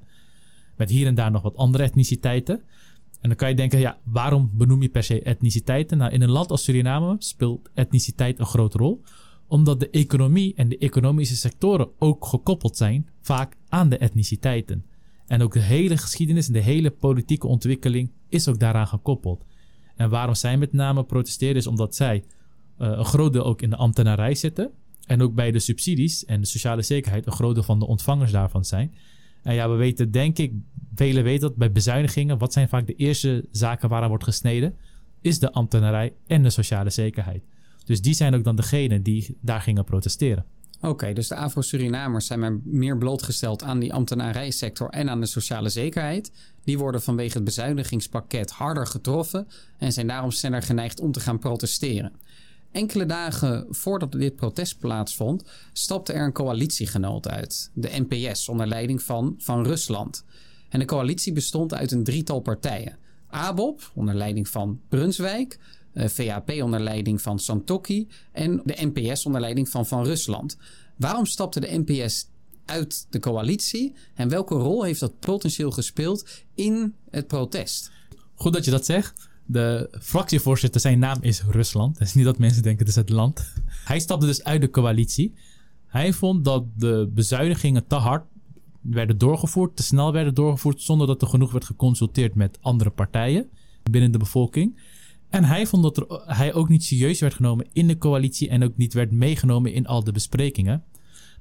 Met 0.76 0.90
hier 0.90 1.06
en 1.06 1.14
daar 1.14 1.30
nog 1.30 1.42
wat 1.42 1.56
andere 1.56 1.84
etniciteiten. 1.84 2.62
En 3.20 3.28
dan 3.28 3.36
kan 3.36 3.48
je 3.48 3.54
denken, 3.54 3.78
ja, 3.78 3.98
waarom 4.02 4.50
benoem 4.54 4.82
je 4.82 4.88
per 4.88 5.02
se 5.02 5.22
etniciteiten? 5.22 5.98
Nou, 5.98 6.12
in 6.12 6.22
een 6.22 6.30
land 6.30 6.50
als 6.50 6.64
Suriname 6.64 7.16
speelt 7.18 7.70
etniciteit 7.74 8.38
een 8.38 8.46
grote 8.46 8.78
rol. 8.78 9.02
Omdat 9.46 9.80
de 9.80 9.90
economie 9.90 10.54
en 10.54 10.68
de 10.68 10.78
economische 10.78 11.36
sectoren 11.36 11.88
ook 11.98 12.26
gekoppeld 12.26 12.76
zijn, 12.76 13.08
vaak 13.20 13.56
aan 13.68 13.88
de 13.88 13.98
etniciteiten. 13.98 14.84
En 15.26 15.42
ook 15.42 15.52
de 15.52 15.60
hele 15.60 15.96
geschiedenis 15.96 16.46
en 16.46 16.52
de 16.52 16.60
hele 16.60 16.90
politieke 16.90 17.46
ontwikkeling 17.46 18.10
is 18.28 18.48
ook 18.48 18.58
daaraan 18.58 18.86
gekoppeld. 18.86 19.44
En 19.96 20.10
waarom 20.10 20.34
zij 20.34 20.56
met 20.56 20.72
name 20.72 21.04
protesteren 21.04 21.56
is 21.56 21.66
omdat 21.66 21.94
zij 21.94 22.16
uh, 22.16 22.88
een 22.88 23.04
groot 23.04 23.32
deel 23.32 23.44
ook 23.44 23.62
in 23.62 23.70
de 23.70 23.76
ambtenarij 23.76 24.34
zitten. 24.34 24.70
En 25.06 25.22
ook 25.22 25.34
bij 25.34 25.50
de 25.50 25.58
subsidies 25.58 26.24
en 26.24 26.40
de 26.40 26.46
sociale 26.46 26.82
zekerheid 26.82 27.26
een 27.26 27.32
groot 27.32 27.54
deel 27.54 27.64
van 27.64 27.78
de 27.78 27.86
ontvangers 27.86 28.32
daarvan 28.32 28.64
zijn. 28.64 28.94
En 29.42 29.54
ja, 29.54 29.70
we 29.70 29.76
weten 29.76 30.10
denk 30.10 30.38
ik, 30.38 30.52
velen 30.94 31.24
weten 31.24 31.48
dat 31.48 31.56
bij 31.56 31.72
bezuinigingen, 31.72 32.38
wat 32.38 32.52
zijn 32.52 32.68
vaak 32.68 32.86
de 32.86 32.94
eerste 32.94 33.48
zaken 33.50 33.88
waaraan 33.88 34.08
wordt 34.08 34.24
gesneden, 34.24 34.74
is 35.20 35.38
de 35.38 35.52
ambtenarij 35.52 36.12
en 36.26 36.42
de 36.42 36.50
sociale 36.50 36.90
zekerheid. 36.90 37.42
Dus 37.84 38.00
die 38.00 38.14
zijn 38.14 38.34
ook 38.34 38.44
dan 38.44 38.56
degene 38.56 39.02
die 39.02 39.36
daar 39.40 39.60
gingen 39.60 39.84
protesteren. 39.84 40.44
Oké, 40.80 41.12
dus 41.12 41.28
de 41.28 41.34
Afro-Surinamers 41.34 42.26
zijn 42.26 42.60
meer 42.64 42.98
blootgesteld 42.98 43.62
aan 43.62 43.78
die 43.78 43.92
ambtenarijsector 43.92 44.88
en 44.88 45.10
aan 45.10 45.20
de 45.20 45.26
sociale 45.26 45.68
zekerheid. 45.68 46.32
Die 46.64 46.78
worden 46.78 47.02
vanwege 47.02 47.34
het 47.34 47.44
bezuinigingspakket 47.44 48.50
harder 48.50 48.86
getroffen 48.86 49.48
en 49.78 49.92
zijn 49.92 50.06
daarom 50.06 50.30
sneller 50.30 50.62
geneigd 50.62 51.00
om 51.00 51.12
te 51.12 51.20
gaan 51.20 51.38
protesteren. 51.38 52.12
Enkele 52.72 53.06
dagen 53.06 53.66
voordat 53.70 54.12
dit 54.12 54.36
protest 54.36 54.78
plaatsvond, 54.78 55.44
stapte 55.72 56.12
er 56.12 56.24
een 56.24 56.32
coalitiegenoot 56.32 57.28
uit, 57.28 57.70
de 57.74 58.04
NPS, 58.08 58.48
onder 58.48 58.66
leiding 58.66 59.02
van, 59.02 59.34
van 59.38 59.64
Rusland. 59.64 60.24
En 60.68 60.78
de 60.78 60.84
coalitie 60.84 61.32
bestond 61.32 61.74
uit 61.74 61.92
een 61.92 62.04
drietal 62.04 62.40
partijen. 62.40 62.98
ABOP, 63.28 63.90
onder 63.94 64.14
leiding 64.14 64.48
van 64.48 64.80
Brunswijk, 64.88 65.58
eh, 65.96 66.08
VAP 66.08 66.50
onder 66.50 66.80
leiding 66.80 67.22
van 67.22 67.38
Santokki 67.38 68.08
en 68.32 68.60
de 68.64 68.90
NPS 68.92 69.26
onder 69.26 69.40
leiding 69.40 69.68
van 69.68 69.86
Van 69.86 70.04
Rusland. 70.04 70.56
Waarom 70.96 71.26
stapte 71.26 71.60
de 71.60 71.82
NPS 71.84 72.28
uit 72.64 73.06
de 73.10 73.18
coalitie 73.18 73.94
en 74.14 74.28
welke 74.28 74.54
rol 74.54 74.82
heeft 74.82 75.00
dat 75.00 75.18
potentieel 75.18 75.70
gespeeld 75.70 76.28
in 76.54 76.94
het 77.10 77.26
protest? 77.26 77.90
Goed 78.34 78.52
dat 78.52 78.64
je 78.64 78.70
dat 78.70 78.84
zegt. 78.84 79.28
De 79.46 79.90
fractievoorzitter, 80.00 80.80
zijn 80.80 80.98
naam 80.98 81.18
is 81.20 81.42
Rusland. 81.42 81.98
Het 81.98 82.08
is 82.08 82.14
niet 82.14 82.24
dat 82.24 82.38
mensen 82.38 82.62
denken 82.62 82.80
het 82.80 82.88
is 82.88 83.00
het 83.00 83.10
land. 83.10 83.52
Hij 83.84 83.98
stapte 83.98 84.26
dus 84.26 84.44
uit 84.44 84.60
de 84.60 84.70
coalitie. 84.70 85.34
Hij 85.86 86.12
vond 86.12 86.44
dat 86.44 86.64
de 86.76 87.10
bezuinigingen 87.14 87.86
te 87.86 87.94
hard 87.94 88.24
werden 88.80 89.18
doorgevoerd, 89.18 89.76
te 89.76 89.82
snel 89.82 90.12
werden 90.12 90.34
doorgevoerd, 90.34 90.82
zonder 90.82 91.06
dat 91.06 91.22
er 91.22 91.28
genoeg 91.28 91.52
werd 91.52 91.64
geconsulteerd 91.64 92.34
met 92.34 92.58
andere 92.60 92.90
partijen 92.90 93.50
binnen 93.90 94.12
de 94.12 94.18
bevolking. 94.18 94.76
En 95.28 95.44
hij 95.44 95.66
vond 95.66 95.82
dat 95.82 95.96
er, 95.96 96.06
hij 96.36 96.54
ook 96.54 96.68
niet 96.68 96.84
serieus 96.84 97.20
werd 97.20 97.34
genomen 97.34 97.66
in 97.72 97.86
de 97.86 97.98
coalitie 97.98 98.48
en 98.48 98.64
ook 98.64 98.76
niet 98.76 98.92
werd 98.92 99.10
meegenomen 99.10 99.72
in 99.72 99.86
al 99.86 100.04
de 100.04 100.12
besprekingen. 100.12 100.84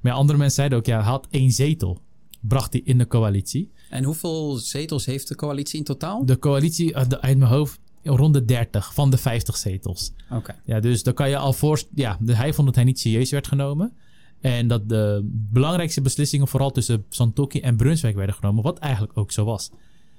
Maar 0.00 0.12
andere 0.12 0.38
mensen 0.38 0.56
zeiden 0.56 0.78
ook, 0.78 0.86
ja, 0.86 0.96
hij 0.96 1.10
had 1.10 1.26
één 1.30 1.50
zetel, 1.50 2.02
bracht 2.40 2.72
hij 2.72 2.82
in 2.84 2.98
de 2.98 3.06
coalitie. 3.06 3.72
En 3.90 4.04
hoeveel 4.04 4.56
zetels 4.56 5.06
heeft 5.06 5.28
de 5.28 5.34
coalitie 5.34 5.78
in 5.78 5.84
totaal? 5.84 6.26
De 6.26 6.38
coalitie, 6.38 6.96
uit 6.96 7.20
mijn 7.20 7.42
hoofd, 7.42 7.80
rond 8.02 8.34
de 8.34 8.44
30 8.44 8.94
van 8.94 9.10
de 9.10 9.16
50 9.16 9.56
zetels. 9.56 10.12
Oké. 10.30 10.60
Ja, 10.64 10.80
dus 10.80 11.02
dan 11.02 11.14
kan 11.14 11.28
je 11.28 11.36
al 11.36 11.52
voor. 11.52 11.82
Ja, 11.94 12.18
hij 12.24 12.52
vond 12.52 12.66
dat 12.66 12.76
hij 12.76 12.84
niet 12.84 13.00
serieus 13.00 13.30
werd 13.30 13.46
genomen. 13.46 13.92
En 14.40 14.68
dat 14.68 14.88
de 14.88 15.28
belangrijkste 15.32 16.00
beslissingen 16.00 16.48
vooral 16.48 16.70
tussen 16.70 17.04
Santoki 17.08 17.60
en 17.60 17.76
Brunswijk 17.76 18.16
werden 18.16 18.34
genomen, 18.34 18.62
wat 18.62 18.78
eigenlijk 18.78 19.18
ook 19.18 19.32
zo 19.32 19.44
was. 19.44 19.70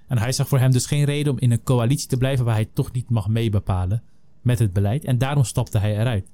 En 0.07 0.17
hij 0.17 0.31
zag 0.31 0.47
voor 0.47 0.59
hem 0.59 0.71
dus 0.71 0.85
geen 0.85 1.03
reden 1.03 1.33
om 1.33 1.39
in 1.39 1.51
een 1.51 1.63
coalitie 1.63 2.07
te 2.07 2.17
blijven 2.17 2.45
waar 2.45 2.55
hij 2.55 2.69
toch 2.73 2.91
niet 2.91 3.09
mag 3.09 3.27
meebepalen 3.27 4.03
met 4.41 4.59
het 4.59 4.73
beleid. 4.73 5.05
En 5.05 5.17
daarom 5.17 5.43
stapte 5.43 5.77
hij 5.77 5.99
eruit. 5.99 6.25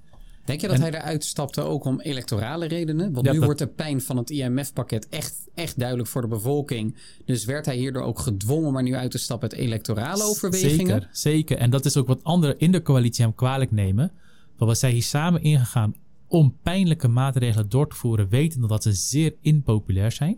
Denk 0.45 0.61
je 0.61 0.67
dat 0.67 0.77
hij 0.77 0.91
eruit 0.91 1.23
stapte 1.25 1.61
ook 1.61 1.85
om 1.85 2.01
electorale 2.01 2.67
redenen? 2.67 3.13
Want 3.13 3.31
nu 3.31 3.39
wordt 3.39 3.59
de 3.59 3.67
pijn 3.67 4.01
van 4.01 4.17
het 4.17 4.29
IMF-pakket 4.29 5.09
echt, 5.09 5.49
echt 5.53 5.79
duidelijk 5.79 6.09
voor 6.09 6.21
de 6.21 6.27
bevolking. 6.27 6.97
Dus 7.25 7.45
werd 7.45 7.65
hij 7.65 7.75
hierdoor 7.75 8.03
ook 8.03 8.19
gedwongen 8.19 8.67
om 8.67 8.77
er 8.77 8.83
nu 8.83 8.95
uit 8.95 9.11
te 9.11 9.17
stappen 9.17 9.49
uit 9.49 9.59
electorale 9.59 10.23
overwegingen? 10.23 10.77
Zeker, 10.77 11.09
zeker. 11.11 11.57
En 11.57 11.69
dat 11.69 11.85
is 11.85 11.97
ook 11.97 12.07
wat 12.07 12.23
anderen 12.23 12.59
in 12.59 12.71
de 12.71 12.81
coalitie 12.81 13.23
hem 13.23 13.35
kwalijk 13.35 13.71
nemen. 13.71 14.11
Want 14.57 14.71
we 14.71 14.77
zijn 14.77 14.93
hier 14.93 15.03
samen 15.03 15.41
ingegaan 15.41 15.95
om 16.27 16.57
pijnlijke 16.63 17.07
maatregelen 17.07 17.69
door 17.69 17.89
te 17.89 17.95
voeren, 17.95 18.29
wetende 18.29 18.67
dat 18.67 18.83
ze 18.83 18.93
zeer 18.93 19.33
impopulair 19.41 20.11
zijn. 20.11 20.37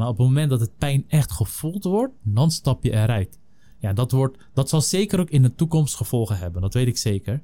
Maar 0.00 0.08
op 0.08 0.18
het 0.18 0.26
moment 0.26 0.50
dat 0.50 0.60
het 0.60 0.78
pijn 0.78 1.04
echt 1.08 1.32
gevoeld 1.32 1.84
wordt, 1.84 2.14
dan 2.22 2.50
stap 2.50 2.84
je 2.84 2.90
eruit. 2.90 3.38
Ja, 3.78 3.92
dat, 3.92 4.10
wordt, 4.10 4.38
dat 4.54 4.68
zal 4.68 4.80
zeker 4.80 5.20
ook 5.20 5.30
in 5.30 5.42
de 5.42 5.54
toekomst 5.54 5.94
gevolgen 5.94 6.38
hebben. 6.38 6.62
Dat 6.62 6.74
weet 6.74 6.86
ik 6.86 6.96
zeker. 6.96 7.42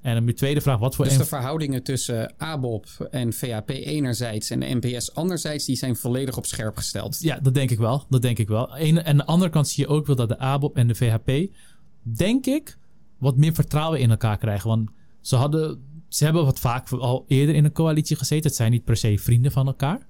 En 0.00 0.14
dan 0.14 0.26
je 0.26 0.32
tweede 0.32 0.60
vraag, 0.60 0.78
wat 0.78 0.94
voor... 0.94 1.04
Dus 1.04 1.16
de 1.16 1.24
verhoudingen 1.24 1.82
tussen 1.82 2.34
ABOP 2.38 2.86
en 3.10 3.32
VAP 3.32 3.68
enerzijds 3.68 4.50
en 4.50 4.60
de 4.60 4.78
NPS 4.80 5.14
anderzijds, 5.14 5.64
die 5.64 5.76
zijn 5.76 5.96
volledig 5.96 6.36
op 6.36 6.46
scherp 6.46 6.76
gesteld. 6.76 7.20
Ja, 7.20 7.38
dat 7.38 7.54
denk 7.54 7.70
ik 7.70 7.78
wel. 7.78 8.04
Dat 8.08 8.22
denk 8.22 8.38
ik 8.38 8.48
wel. 8.48 8.76
En 8.76 9.04
aan 9.04 9.16
de 9.16 9.26
andere 9.26 9.50
kant 9.50 9.68
zie 9.68 9.84
je 9.84 9.90
ook 9.90 10.06
wel 10.06 10.16
dat 10.16 10.28
de 10.28 10.38
ABOP 10.38 10.76
en 10.76 10.86
de 10.86 10.94
VHP, 10.94 11.54
denk 12.02 12.46
ik, 12.46 12.78
wat 13.18 13.36
meer 13.36 13.54
vertrouwen 13.54 14.00
in 14.00 14.10
elkaar 14.10 14.38
krijgen. 14.38 14.68
Want 14.68 14.90
ze 15.20 15.36
hadden... 15.36 15.94
Ze 16.08 16.24
hebben 16.24 16.44
wat 16.44 16.60
vaak 16.60 16.90
al 16.90 17.24
eerder 17.28 17.54
in 17.54 17.64
een 17.64 17.72
coalitie 17.72 18.16
gezeten. 18.16 18.46
Het 18.46 18.56
zijn 18.56 18.70
niet 18.70 18.84
per 18.84 18.96
se 18.96 19.18
vrienden 19.18 19.52
van 19.52 19.66
elkaar 19.66 20.06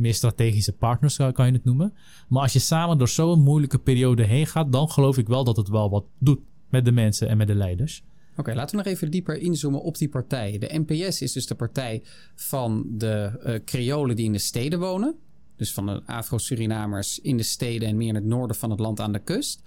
meer 0.00 0.14
strategische 0.14 0.72
partners 0.72 1.16
kan 1.16 1.46
je 1.46 1.52
het 1.52 1.64
noemen. 1.64 1.94
Maar 2.28 2.42
als 2.42 2.52
je 2.52 2.58
samen 2.58 2.98
door 2.98 3.08
zo'n 3.08 3.40
moeilijke 3.40 3.78
periode 3.78 4.22
heen 4.22 4.46
gaat, 4.46 4.72
dan 4.72 4.90
geloof 4.90 5.18
ik 5.18 5.28
wel 5.28 5.44
dat 5.44 5.56
het 5.56 5.68
wel 5.68 5.90
wat 5.90 6.04
doet 6.18 6.40
met 6.68 6.84
de 6.84 6.92
mensen 6.92 7.28
en 7.28 7.36
met 7.36 7.46
de 7.46 7.54
leiders. 7.54 8.02
Oké, 8.36 8.54
laten 8.54 8.76
we 8.76 8.82
nog 8.82 8.92
even 8.92 9.10
dieper 9.10 9.38
inzoomen 9.38 9.82
op 9.82 9.98
die 9.98 10.08
partij. 10.08 10.58
De 10.58 10.84
NPS 10.86 11.22
is 11.22 11.32
dus 11.32 11.46
de 11.46 11.54
partij 11.54 12.02
van 12.34 12.84
de 12.88 13.40
uh, 13.46 13.54
Creolen 13.64 14.16
die 14.16 14.24
in 14.24 14.32
de 14.32 14.38
steden 14.38 14.78
wonen. 14.78 15.14
Dus 15.56 15.72
van 15.72 15.86
de 15.86 16.02
Afro-Surinamers 16.06 17.18
in 17.18 17.36
de 17.36 17.42
steden 17.42 17.88
en 17.88 17.96
meer 17.96 18.08
in 18.08 18.14
het 18.14 18.24
noorden 18.24 18.56
van 18.56 18.70
het 18.70 18.80
land 18.80 19.00
aan 19.00 19.12
de 19.12 19.18
kust. 19.18 19.62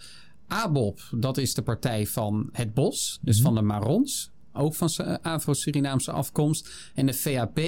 ABOP, 0.47 0.99
dat 1.15 1.37
is 1.37 1.53
de 1.53 1.61
partij 1.61 2.07
van 2.07 2.49
het 2.51 2.73
bos, 2.73 3.19
dus 3.21 3.35
mhm. 3.35 3.45
van 3.45 3.55
de 3.55 3.61
Marons 3.61 4.32
ook 4.53 4.75
van 4.75 5.21
Afro-Surinaamse 5.21 6.11
afkomst. 6.11 6.91
En 6.93 7.05
de 7.05 7.13
VAP, 7.13 7.59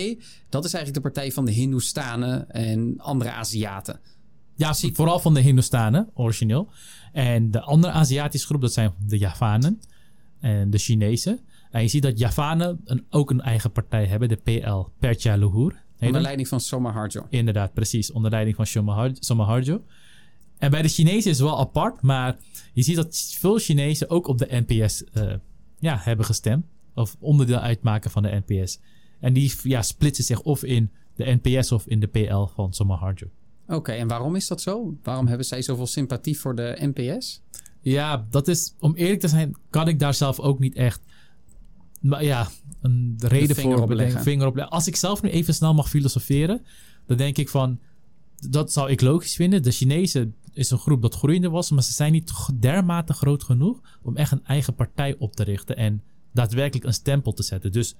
dat 0.49 0.65
is 0.65 0.73
eigenlijk 0.73 0.93
de 0.93 1.11
partij 1.11 1.31
van 1.31 1.45
de 1.45 1.51
Hindoestanen 1.51 2.51
en 2.51 2.93
andere 2.97 3.31
Aziaten. 3.31 3.99
Ja, 4.55 4.73
vooral 4.73 5.19
van 5.19 5.33
de 5.33 5.39
Hindoestanen, 5.39 6.09
origineel. 6.13 6.69
En 7.11 7.51
de 7.51 7.61
andere 7.61 7.93
Aziatische 7.93 8.47
groep, 8.47 8.61
dat 8.61 8.73
zijn 8.73 8.93
de 9.07 9.17
Javanen 9.17 9.79
en 10.39 10.69
de 10.69 10.77
Chinezen. 10.77 11.39
En 11.71 11.81
je 11.81 11.87
ziet 11.87 12.03
dat 12.03 12.19
Javanen 12.19 12.81
een, 12.85 13.05
ook 13.09 13.29
een 13.29 13.41
eigen 13.41 13.71
partij 13.71 14.05
hebben, 14.05 14.29
de 14.29 14.35
PL, 14.35 14.85
Percha 14.99 15.35
Luhur. 15.35 15.83
Onder 15.99 16.21
leiding 16.21 16.47
van 16.47 16.59
Somaharjo. 16.59 17.25
Inderdaad, 17.29 17.73
precies. 17.73 18.11
Onder 18.11 18.31
leiding 18.31 18.55
van 18.55 18.65
Somaharjo. 19.19 19.83
En 20.57 20.71
bij 20.71 20.81
de 20.81 20.87
Chinezen 20.87 21.31
is 21.31 21.37
het 21.37 21.47
wel 21.47 21.59
apart, 21.59 22.01
maar 22.01 22.37
je 22.73 22.81
ziet 22.81 22.95
dat 22.95 23.35
veel 23.39 23.57
Chinezen 23.57 24.09
ook 24.09 24.27
op 24.27 24.37
de 24.37 24.63
NPS 24.67 25.03
uh, 25.13 25.33
eh, 25.33 25.39
ja, 25.79 25.97
hebben 26.01 26.25
gestemd 26.25 26.65
of 26.95 27.15
onderdeel 27.19 27.59
uitmaken 27.59 28.11
van 28.11 28.23
de 28.23 28.41
NPS. 28.45 28.79
En 29.19 29.33
die 29.33 29.53
ja, 29.63 29.81
splitsen 29.81 30.23
zich 30.23 30.41
of 30.41 30.63
in 30.63 30.91
de 31.15 31.39
NPS 31.41 31.71
of 31.71 31.87
in 31.87 31.99
de 31.99 32.07
PL 32.07 32.45
van 32.45 32.73
Somaharjo. 32.73 33.27
Oké, 33.67 33.91
en 33.91 34.07
waarom 34.07 34.35
is 34.35 34.47
dat 34.47 34.61
zo? 34.61 34.97
Waarom 35.03 35.27
hebben 35.27 35.45
zij 35.45 35.61
zoveel 35.61 35.87
sympathie 35.87 36.39
voor 36.39 36.55
de 36.55 36.77
NPS? 36.79 37.41
Ja, 37.81 38.27
dat 38.29 38.47
is, 38.47 38.73
om 38.79 38.93
eerlijk 38.95 39.19
te 39.19 39.27
zijn, 39.27 39.55
kan 39.69 39.87
ik 39.87 39.99
daar 39.99 40.13
zelf 40.13 40.39
ook 40.39 40.59
niet 40.59 40.75
echt. 40.75 41.01
Maar 42.01 42.23
ja, 42.23 42.47
een 42.81 43.15
reden 43.17 43.55
voor 43.55 43.81
opleggen. 43.81 44.21
vinger 44.21 44.47
opleggen. 44.47 44.73
Als 44.73 44.87
ik 44.87 44.95
zelf 44.95 45.21
nu 45.21 45.29
even 45.29 45.53
snel 45.53 45.73
mag 45.73 45.89
filosoferen, 45.89 46.65
dan 47.07 47.17
denk 47.17 47.37
ik 47.37 47.49
van. 47.49 47.79
Dat 48.49 48.71
zou 48.71 48.89
ik 48.89 49.01
logisch 49.01 49.35
vinden. 49.35 49.63
De 49.63 49.71
Chinezen 49.71 50.35
is 50.53 50.71
een 50.71 50.77
groep 50.77 51.01
dat 51.01 51.15
groeiende 51.15 51.49
was, 51.49 51.71
maar 51.71 51.83
ze 51.83 51.93
zijn 51.93 52.11
niet 52.11 52.31
dermate 52.59 53.13
groot 53.13 53.43
genoeg 53.43 53.81
om 54.01 54.15
echt 54.15 54.31
een 54.31 54.45
eigen 54.45 54.75
partij 54.75 55.15
op 55.17 55.35
te 55.35 55.43
richten. 55.43 55.77
En 55.77 56.03
daadwerkelijk 56.35 56.85
een 56.85 56.93
stempel 56.93 57.33
te 57.33 57.43
zetten. 57.43 57.71
Dus 57.71 57.95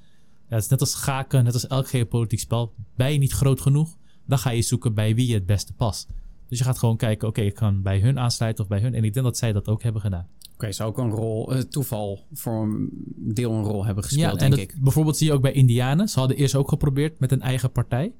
ja, 0.47 0.55
het 0.55 0.63
is 0.63 0.69
net 0.69 0.79
als 0.79 0.91
schaken, 0.91 1.43
net 1.43 1.53
als 1.53 1.67
elk 1.67 1.87
geopolitiek 1.87 2.39
spel. 2.39 2.73
Ben 2.95 3.11
je 3.11 3.17
niet 3.17 3.31
groot 3.31 3.61
genoeg, 3.61 3.97
dan 4.25 4.37
ga 4.37 4.49
je 4.49 4.61
zoeken 4.61 4.93
bij 4.93 5.15
wie 5.15 5.27
je 5.27 5.33
het 5.33 5.45
beste 5.45 5.73
past. 5.73 6.07
Dus 6.47 6.57
je 6.57 6.63
gaat 6.63 6.77
gewoon 6.77 6.97
kijken, 6.97 7.27
oké, 7.27 7.41
ik 7.41 7.53
kan 7.53 7.81
bij 7.81 7.99
hun 7.99 8.19
aansluiten 8.19 8.63
of 8.63 8.69
bij 8.69 8.79
hun. 8.79 8.93
En 8.93 9.03
ik 9.03 9.13
denk 9.13 9.25
dat 9.25 9.37
zij 9.37 9.53
dat 9.53 9.67
ook 9.67 9.83
hebben 9.83 10.01
gedaan. 10.01 10.27
Oké, 10.53 10.71
zou 10.71 10.89
ook 10.89 10.97
een 10.97 11.09
rol, 11.09 11.55
uh, 11.55 11.59
toeval 11.59 12.27
voor 12.33 12.63
een 12.63 12.89
deel 13.15 13.51
een 13.51 13.63
rol 13.63 13.85
hebben 13.85 14.03
gespeeld, 14.03 14.31
ja, 14.31 14.37
denk 14.37 14.51
dat, 14.51 14.59
ik. 14.59 14.75
Bijvoorbeeld 14.81 15.17
zie 15.17 15.27
je 15.27 15.33
ook 15.33 15.41
bij 15.41 15.51
Indianen. 15.51 16.07
Ze 16.07 16.19
hadden 16.19 16.37
eerst 16.37 16.55
ook 16.55 16.69
geprobeerd 16.69 17.19
met 17.19 17.31
een 17.31 17.41
eigen 17.41 17.71
partij. 17.71 18.13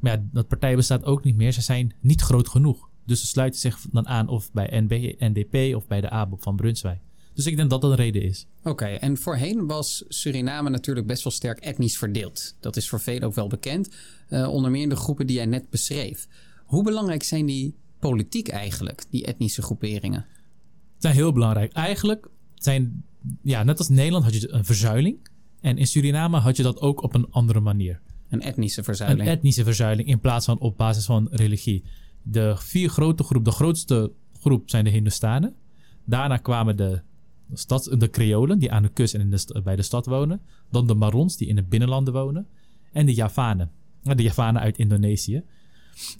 Maar 0.00 0.12
ja, 0.12 0.22
dat 0.32 0.48
partij 0.48 0.76
bestaat 0.76 1.04
ook 1.04 1.24
niet 1.24 1.36
meer. 1.36 1.52
Ze 1.52 1.62
zijn 1.62 1.94
niet 2.00 2.20
groot 2.20 2.48
genoeg. 2.48 2.88
Dus 3.04 3.20
ze 3.20 3.26
sluiten 3.26 3.60
zich 3.60 3.86
dan 3.90 4.08
aan 4.08 4.28
of 4.28 4.52
bij 4.52 4.80
NB, 4.80 5.14
NDP 5.18 5.74
of 5.76 5.86
bij 5.86 6.00
de 6.00 6.10
ABOP 6.10 6.42
van 6.42 6.56
Brunswijk. 6.56 7.00
Dus 7.36 7.46
ik 7.46 7.56
denk 7.56 7.70
dat 7.70 7.80
dat 7.80 7.90
een 7.90 7.96
reden 7.96 8.22
is. 8.22 8.46
Oké, 8.62 8.84
en 8.84 9.16
voorheen 9.16 9.66
was 9.66 10.04
Suriname 10.08 10.70
natuurlijk 10.70 11.06
best 11.06 11.22
wel 11.22 11.32
sterk 11.32 11.58
etnisch 11.58 11.98
verdeeld. 11.98 12.56
Dat 12.60 12.76
is 12.76 12.88
voor 12.88 13.00
velen 13.00 13.22
ook 13.22 13.34
wel 13.34 13.46
bekend. 13.46 13.88
Uh, 14.30 14.48
onder 14.48 14.70
meer 14.70 14.82
in 14.82 14.88
de 14.88 14.96
groepen 14.96 15.26
die 15.26 15.36
jij 15.36 15.46
net 15.46 15.70
beschreef. 15.70 16.28
Hoe 16.64 16.82
belangrijk 16.82 17.22
zijn 17.22 17.46
die 17.46 17.74
politiek 17.98 18.48
eigenlijk, 18.48 19.04
die 19.10 19.24
etnische 19.24 19.62
groeperingen? 19.62 20.26
Het 20.92 21.02
zijn 21.02 21.14
heel 21.14 21.32
belangrijk. 21.32 21.72
Eigenlijk 21.72 22.28
zijn, 22.54 23.04
ja, 23.42 23.62
net 23.62 23.78
als 23.78 23.88
Nederland 23.88 24.24
had 24.24 24.34
je 24.34 24.52
een 24.52 24.64
verzuiling. 24.64 25.28
En 25.60 25.78
in 25.78 25.86
Suriname 25.86 26.38
had 26.38 26.56
je 26.56 26.62
dat 26.62 26.80
ook 26.80 27.02
op 27.02 27.14
een 27.14 27.30
andere 27.30 27.60
manier. 27.60 28.00
Een 28.28 28.42
etnische 28.42 28.82
verzuiling. 28.82 29.20
Een 29.20 29.34
etnische 29.34 29.64
verzuiling 29.64 30.08
in 30.08 30.20
plaats 30.20 30.44
van 30.44 30.58
op 30.58 30.76
basis 30.76 31.04
van 31.04 31.28
religie. 31.30 31.84
De 32.22 32.54
vier 32.56 32.88
grote 32.88 33.22
groepen, 33.22 33.50
de 33.50 33.56
grootste 33.56 34.12
groep 34.40 34.70
zijn 34.70 34.84
de 34.84 34.90
Hindustanen. 34.90 35.54
Daarna 36.04 36.36
kwamen 36.36 36.76
de 36.76 37.02
de, 37.98 38.08
Creolen 38.10 38.58
die 38.58 38.72
aan 38.72 38.82
de 38.82 38.88
kust 38.88 39.14
en 39.14 39.20
in 39.20 39.30
de, 39.30 39.60
bij 39.64 39.76
de 39.76 39.82
stad 39.82 40.06
wonen. 40.06 40.40
Dan 40.70 40.86
de 40.86 40.94
Marons 40.94 41.36
die 41.36 41.48
in 41.48 41.56
de 41.56 41.62
binnenlanden 41.62 42.12
wonen. 42.12 42.46
En 42.92 43.06
de 43.06 43.14
Javanen. 43.14 43.70
De 44.02 44.22
Javanen 44.22 44.62
uit 44.62 44.78
Indonesië. 44.78 45.42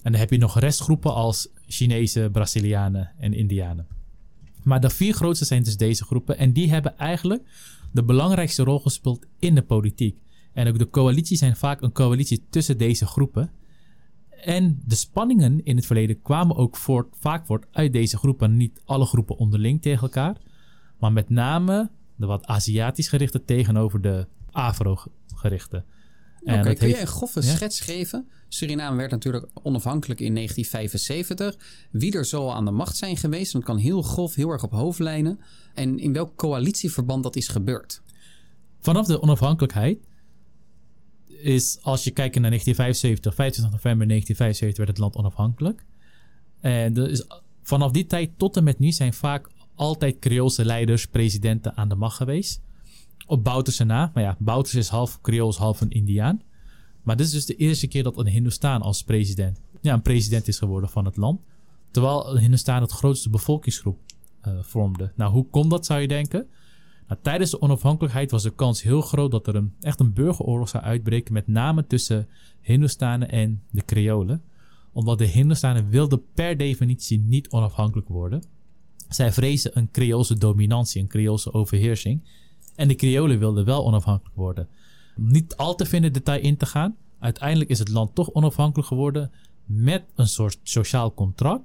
En 0.01 0.11
dan 0.11 0.21
heb 0.21 0.29
je 0.29 0.37
nog 0.37 0.59
restgroepen 0.59 1.13
als 1.13 1.47
Chinezen, 1.67 2.31
Brazilianen 2.31 3.11
en 3.17 3.33
Indianen. 3.33 3.87
Maar 4.63 4.81
de 4.81 4.89
vier 4.89 5.13
grootste 5.13 5.45
zijn 5.45 5.63
dus 5.63 5.77
deze 5.77 6.03
groepen. 6.03 6.37
En 6.37 6.53
die 6.53 6.69
hebben 6.69 6.97
eigenlijk 6.97 7.43
de 7.91 8.03
belangrijkste 8.03 8.63
rol 8.63 8.79
gespeeld 8.79 9.25
in 9.39 9.55
de 9.55 9.61
politiek. 9.61 10.17
En 10.53 10.67
ook 10.67 10.77
de 10.77 10.89
coalities 10.89 11.39
zijn 11.39 11.55
vaak 11.55 11.81
een 11.81 11.91
coalitie 11.91 12.45
tussen 12.49 12.77
deze 12.77 13.05
groepen. 13.05 13.51
En 14.29 14.81
de 14.85 14.95
spanningen 14.95 15.63
in 15.63 15.75
het 15.75 15.85
verleden 15.85 16.21
kwamen 16.21 16.55
ook 16.55 16.77
voort, 16.77 17.15
vaak 17.19 17.45
voort 17.45 17.65
uit 17.71 17.93
deze 17.93 18.17
groepen. 18.17 18.57
Niet 18.57 18.81
alle 18.85 19.05
groepen 19.05 19.37
onderling 19.37 19.81
tegen 19.81 20.01
elkaar. 20.01 20.37
Maar 20.99 21.11
met 21.11 21.29
name 21.29 21.89
de 22.15 22.25
wat 22.25 22.45
Aziatisch 22.45 23.07
gerichte 23.07 23.43
tegenover 23.43 24.01
de 24.01 24.27
Afro-gerichte. 24.51 25.83
Oké, 26.41 26.73
kun 26.73 26.87
je 26.87 27.01
een 27.01 27.07
grove 27.07 27.41
schets 27.41 27.79
geven? 27.79 28.27
Suriname 28.47 28.97
werd 28.97 29.11
natuurlijk 29.11 29.47
onafhankelijk 29.63 30.19
in 30.19 30.33
1975. 30.33 31.87
Wie 31.91 32.13
er 32.13 32.25
zo 32.25 32.49
aan 32.49 32.65
de 32.65 32.71
macht 32.71 32.97
zijn 32.97 33.17
geweest, 33.17 33.53
dat 33.53 33.63
kan 33.63 33.77
heel 33.77 34.01
grof, 34.01 34.35
heel 34.35 34.49
erg 34.49 34.63
op 34.63 34.71
hoofdlijnen. 34.71 35.39
En 35.73 35.99
in 35.99 36.13
welk 36.13 36.35
coalitieverband 36.35 37.23
dat 37.23 37.35
is 37.35 37.47
gebeurd? 37.47 38.01
Vanaf 38.79 39.05
de 39.05 39.21
onafhankelijkheid 39.21 40.07
is, 41.27 41.79
als 41.81 42.03
je 42.03 42.11
kijkt 42.11 42.35
naar 42.39 42.49
1975, 42.49 43.35
25 43.35 43.73
november 43.73 44.07
1975 44.07 44.77
werd 44.77 44.89
het 44.89 44.97
land 44.97 45.15
onafhankelijk. 45.15 45.85
En 46.59 46.93
dus 46.93 47.25
vanaf 47.61 47.91
die 47.91 48.05
tijd 48.05 48.31
tot 48.37 48.57
en 48.57 48.63
met 48.63 48.79
nu 48.79 48.91
zijn 48.91 49.13
vaak 49.13 49.49
altijd 49.77 50.19
Creoolse 50.19 50.65
leiders, 50.65 51.07
presidenten 51.07 51.77
aan 51.77 51.89
de 51.89 51.95
macht 51.95 52.17
geweest. 52.17 52.61
Op 53.25 53.43
Bouterse 53.43 53.83
na. 53.83 54.11
Maar 54.13 54.23
ja, 54.23 54.35
Bouterse 54.39 54.77
is 54.77 54.89
half 54.89 55.21
Creools, 55.21 55.57
half 55.57 55.81
een 55.81 55.89
Indiaan. 55.89 56.41
Maar 57.03 57.17
dit 57.17 57.25
is 57.25 57.31
dus 57.31 57.45
de 57.45 57.55
eerste 57.55 57.87
keer 57.87 58.03
dat 58.03 58.17
een 58.17 58.27
Hindustan 58.27 58.81
als 58.81 59.03
president, 59.03 59.59
ja, 59.81 59.93
een 59.93 60.01
president 60.01 60.47
is 60.47 60.57
geworden 60.57 60.89
van 60.89 61.05
het 61.05 61.17
land. 61.17 61.41
Terwijl 61.91 62.37
een 62.37 62.51
het 62.51 62.91
grootste 62.91 63.29
bevolkingsgroep 63.29 63.99
uh, 64.47 64.53
vormde. 64.61 65.11
Nou, 65.15 65.31
hoe 65.31 65.45
komt 65.49 65.69
dat 65.69 65.85
zou 65.85 66.01
je 66.01 66.07
denken? 66.07 66.47
Nou, 67.07 67.19
tijdens 67.21 67.51
de 67.51 67.61
onafhankelijkheid 67.61 68.31
was 68.31 68.43
de 68.43 68.55
kans 68.55 68.81
heel 68.81 69.01
groot 69.01 69.31
dat 69.31 69.47
er 69.47 69.55
een, 69.55 69.73
echt 69.81 69.99
een 69.99 70.13
burgeroorlog 70.13 70.69
zou 70.69 70.83
uitbreken, 70.83 71.33
met 71.33 71.47
name 71.47 71.87
tussen 71.87 72.27
Hindustanen 72.61 73.29
en 73.29 73.63
de 73.71 73.85
Creolen. 73.85 74.41
Omdat 74.93 75.17
de 75.17 75.25
Hindustanen 75.25 75.89
wilden 75.89 76.23
per 76.33 76.57
definitie 76.57 77.19
niet 77.19 77.49
onafhankelijk 77.49 78.07
worden. 78.07 78.43
Zij 79.09 79.31
vrezen 79.31 79.77
een 79.77 79.91
Creoolse 79.91 80.37
dominantie, 80.37 81.01
een 81.01 81.07
Creoolse 81.07 81.53
overheersing. 81.53 82.21
En 82.75 82.87
de 82.87 82.95
Creolen 82.95 83.39
wilden 83.39 83.65
wel 83.65 83.85
onafhankelijk 83.85 84.35
worden. 84.35 84.67
Niet 85.15 85.55
al 85.55 85.75
te 85.75 85.85
veel 85.85 86.03
in 86.03 86.11
detail 86.11 86.41
in 86.41 86.57
te 86.57 86.65
gaan. 86.65 86.95
Uiteindelijk 87.19 87.69
is 87.69 87.79
het 87.79 87.89
land 87.89 88.15
toch 88.15 88.31
onafhankelijk 88.31 88.87
geworden 88.87 89.31
met 89.65 90.03
een 90.15 90.27
soort 90.27 90.59
sociaal 90.63 91.13
contract. 91.13 91.63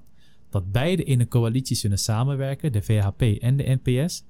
Dat 0.50 0.72
beide 0.72 1.04
in 1.04 1.20
een 1.20 1.28
coalitie 1.28 1.76
zullen 1.76 1.98
samenwerken, 1.98 2.72
de 2.72 2.82
VHP 2.82 3.22
en 3.22 3.56
de 3.56 3.78
NPS. 3.82 4.24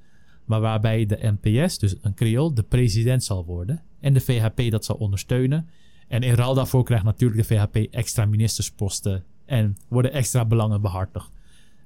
Maar 0.45 0.61
waarbij 0.61 1.07
de 1.07 1.35
NPS, 1.41 1.79
dus 1.79 1.95
een 2.01 2.15
Creool, 2.15 2.55
de 2.55 2.63
president 2.63 3.25
zal 3.25 3.45
worden. 3.45 3.83
En 4.01 4.13
de 4.13 4.21
VHP 4.21 4.71
dat 4.71 4.85
zal 4.85 4.97
ondersteunen. 4.97 5.69
En 6.09 6.23
in 6.23 6.35
ruil 6.35 6.55
daarvoor 6.55 6.85
krijgt 6.85 7.05
natuurlijk 7.05 7.49
de 7.49 7.55
VHP 7.55 7.77
extra 7.77 8.25
ministersposten 8.25 9.25
en 9.45 9.77
worden 9.89 10.13
extra 10.13 10.45
belangen 10.45 10.81
behartigd. 10.81 11.31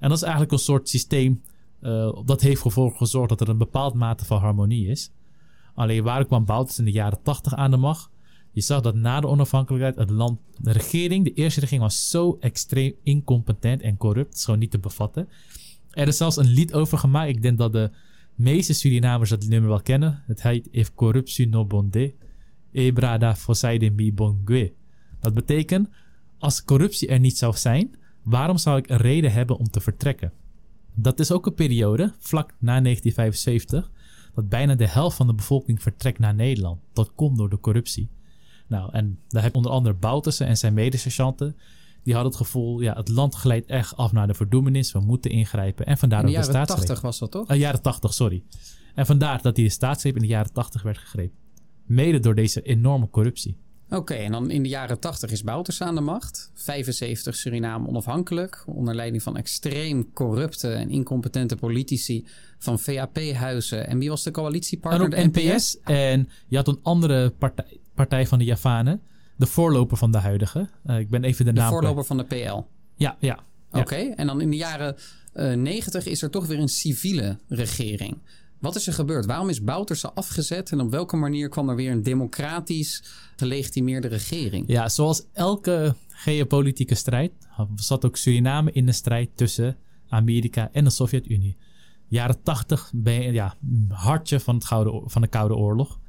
En 0.06 0.12
dat 0.12 0.20
is 0.20 0.24
eigenlijk 0.24 0.52
een 0.52 0.64
soort 0.64 0.88
systeem 0.88 1.42
uh, 1.82 2.18
dat 2.24 2.40
heeft 2.40 2.64
ervoor 2.64 2.96
gezorgd 2.96 3.28
dat 3.28 3.40
er 3.40 3.48
een 3.48 3.58
bepaald 3.58 3.94
mate 3.94 4.24
van 4.24 4.40
harmonie 4.40 4.88
is. 4.88 5.10
Alleen 5.74 6.02
waar 6.02 6.26
kwam 6.26 6.44
Bouters 6.44 6.78
in 6.78 6.84
de 6.84 6.90
jaren 6.90 7.22
80 7.22 7.54
aan 7.54 7.70
de 7.70 7.76
macht? 7.76 8.10
Je 8.52 8.60
zag 8.60 8.80
dat 8.80 8.94
na 8.94 9.20
de 9.20 9.26
onafhankelijkheid 9.26 9.96
het 9.96 10.10
land, 10.10 10.40
de 10.58 10.72
regering, 10.72 11.24
de 11.24 11.32
eerste 11.32 11.60
regering 11.60 11.82
was 11.82 12.10
zo 12.10 12.36
extreem 12.40 12.94
incompetent 13.02 13.80
en 13.80 13.96
corrupt. 13.96 14.44
Gewoon 14.44 14.60
niet 14.60 14.70
te 14.70 14.78
bevatten. 14.78 15.28
Er 15.90 16.08
is 16.08 16.16
zelfs 16.16 16.36
een 16.36 16.46
lied 16.46 16.74
over 16.74 16.98
gemaakt. 16.98 17.28
Ik 17.28 17.42
denk 17.42 17.58
dat 17.58 17.72
de 17.72 17.90
meeste 18.34 18.72
Surinamers 18.72 19.30
dat 19.30 19.46
nummer 19.46 19.70
wel 19.70 19.82
kennen. 19.82 20.22
Het 20.26 20.42
heet 20.42 20.68
If 20.70 20.94
corruptie 20.94 21.48
no 21.48 21.64
bonde, 21.64 22.14
ebrada 22.72 23.36
fosaide 23.36 23.90
mi 23.90 24.12
bongue. 24.12 24.72
Dat 25.20 25.34
betekent, 25.34 25.88
als 26.38 26.64
corruptie 26.64 27.08
er 27.08 27.20
niet 27.20 27.38
zou 27.38 27.56
zijn, 27.56 27.90
waarom 28.26 28.58
zou 28.58 28.78
ik 28.78 28.88
een 28.88 28.96
reden 28.96 29.32
hebben 29.32 29.56
om 29.56 29.70
te 29.70 29.80
vertrekken? 29.80 30.32
Dat 30.94 31.20
is 31.20 31.32
ook 31.32 31.46
een 31.46 31.54
periode, 31.54 32.12
vlak 32.18 32.54
na 32.58 32.80
1975, 32.80 33.90
dat 34.34 34.48
bijna 34.48 34.74
de 34.74 34.88
helft 34.88 35.16
van 35.16 35.26
de 35.26 35.34
bevolking 35.34 35.82
vertrekt 35.82 36.18
naar 36.18 36.34
Nederland. 36.34 36.80
Dat 36.92 37.12
komt 37.14 37.38
door 37.38 37.50
de 37.50 37.60
corruptie. 37.60 38.10
Nou, 38.66 38.92
en 38.92 39.18
daar 39.28 39.42
heb 39.42 39.50
je 39.50 39.56
onder 39.56 39.72
andere 39.72 39.94
Boutersen 39.94 40.46
en 40.46 40.56
zijn 40.56 40.74
medesergeanten. 40.74 41.56
Die 42.02 42.14
hadden 42.14 42.32
het 42.32 42.40
gevoel, 42.40 42.80
ja, 42.80 42.94
het 42.94 43.08
land 43.08 43.34
glijdt 43.34 43.66
echt 43.66 43.96
af 43.96 44.12
naar 44.12 44.26
de 44.26 44.34
verdoemenis. 44.34 44.92
We 44.92 45.00
moeten 45.00 45.30
ingrijpen. 45.30 45.86
En 45.86 45.98
vandaar 45.98 46.20
in 46.20 46.26
de 46.26 46.38
ook 46.38 46.44
de 46.44 46.52
jaren 46.52 46.66
80 46.66 47.00
was 47.00 47.18
dat 47.18 47.30
toch? 47.30 47.50
Uh, 47.50 47.58
jaren 47.58 47.82
80, 47.82 48.14
sorry. 48.14 48.42
En 48.94 49.06
vandaar 49.06 49.42
dat 49.42 49.54
die 49.54 49.64
de 49.64 49.70
staatsgreep 49.70 50.14
in 50.14 50.22
de 50.22 50.28
jaren 50.28 50.52
80 50.52 50.82
werd 50.82 50.98
gegrepen. 50.98 51.38
Mede 51.84 52.20
door 52.20 52.34
deze 52.34 52.62
enorme 52.62 53.10
corruptie. 53.10 53.56
Oké, 53.90 54.14
en 54.14 54.32
dan 54.32 54.50
in 54.50 54.62
de 54.62 54.68
jaren 54.68 54.98
80 54.98 55.30
is 55.30 55.42
Bouters 55.42 55.82
aan 55.82 55.94
de 55.94 56.00
macht. 56.00 56.50
75 56.54 57.36
Suriname 57.36 57.88
onafhankelijk. 57.88 58.64
Onder 58.66 58.94
leiding 58.94 59.22
van 59.22 59.36
extreem 59.36 60.12
corrupte 60.12 60.72
en 60.72 60.90
incompetente 60.90 61.56
politici 61.56 62.26
van 62.58 62.78
VAP-huizen. 62.78 63.86
En 63.86 63.98
wie 63.98 64.08
was 64.08 64.22
de 64.22 64.30
coalitiepartner? 64.30 65.12
En 65.12 65.26
ook 65.26 65.32
de 65.32 65.40
NPS. 65.40 65.78
En 65.84 66.28
je 66.46 66.56
had 66.56 66.68
een 66.68 66.80
andere 66.82 67.30
partij, 67.30 67.80
partij 67.94 68.26
van 68.26 68.38
de 68.38 68.44
Javanen. 68.44 69.00
De 69.36 69.46
voorloper 69.46 69.96
van 69.96 70.12
de 70.12 70.18
huidige. 70.18 70.68
Uh, 70.86 70.98
ik 70.98 71.10
ben 71.10 71.24
even 71.24 71.44
de, 71.44 71.52
de 71.52 71.60
naam. 71.60 71.68
De 71.68 71.74
voorloper 71.74 72.04
van 72.04 72.16
de 72.16 72.24
PL. 72.24 72.62
Ja, 72.96 73.16
ja. 73.20 73.38
Oké, 73.70 73.96
en 73.96 74.26
dan 74.26 74.40
in 74.40 74.50
de 74.50 74.56
jaren 74.56 74.96
uh, 75.34 75.52
eh, 75.52 75.58
90 75.58 76.06
is 76.06 76.22
er 76.22 76.30
toch 76.30 76.46
weer 76.46 76.58
een 76.58 76.68
civiele 76.68 77.38
regering. 77.48 78.18
Wat 78.58 78.76
is 78.76 78.86
er 78.86 78.92
gebeurd? 78.92 79.26
Waarom 79.26 79.48
is 79.48 79.62
Bouterse 79.62 80.12
afgezet 80.12 80.70
en 80.70 80.80
op 80.80 80.90
welke 80.90 81.16
manier 81.16 81.48
kwam 81.48 81.68
er 81.68 81.76
weer 81.76 81.90
een 81.90 82.02
democratisch 82.02 83.02
gelegitimeerde 83.36 84.08
regering? 84.08 84.64
Ja, 84.66 84.88
zoals 84.88 85.22
elke 85.32 85.94
geopolitieke 86.08 86.94
strijd 86.94 87.32
zat 87.74 88.04
ook 88.04 88.16
Suriname 88.16 88.72
in 88.72 88.86
de 88.86 88.92
strijd 88.92 89.30
tussen 89.34 89.76
Amerika 90.08 90.68
en 90.72 90.84
de 90.84 90.90
Sovjet-Unie. 90.90 91.56
Jaren 92.08 92.42
80 92.42 92.90
ben 92.94 93.22
je 93.22 93.32
ja, 93.32 93.54
hartje 93.88 94.40
van, 94.40 94.54
het 94.54 94.64
gouden, 94.64 95.10
van 95.10 95.22
de 95.22 95.28
Koude 95.28 95.54
Oorlog. 95.54 96.00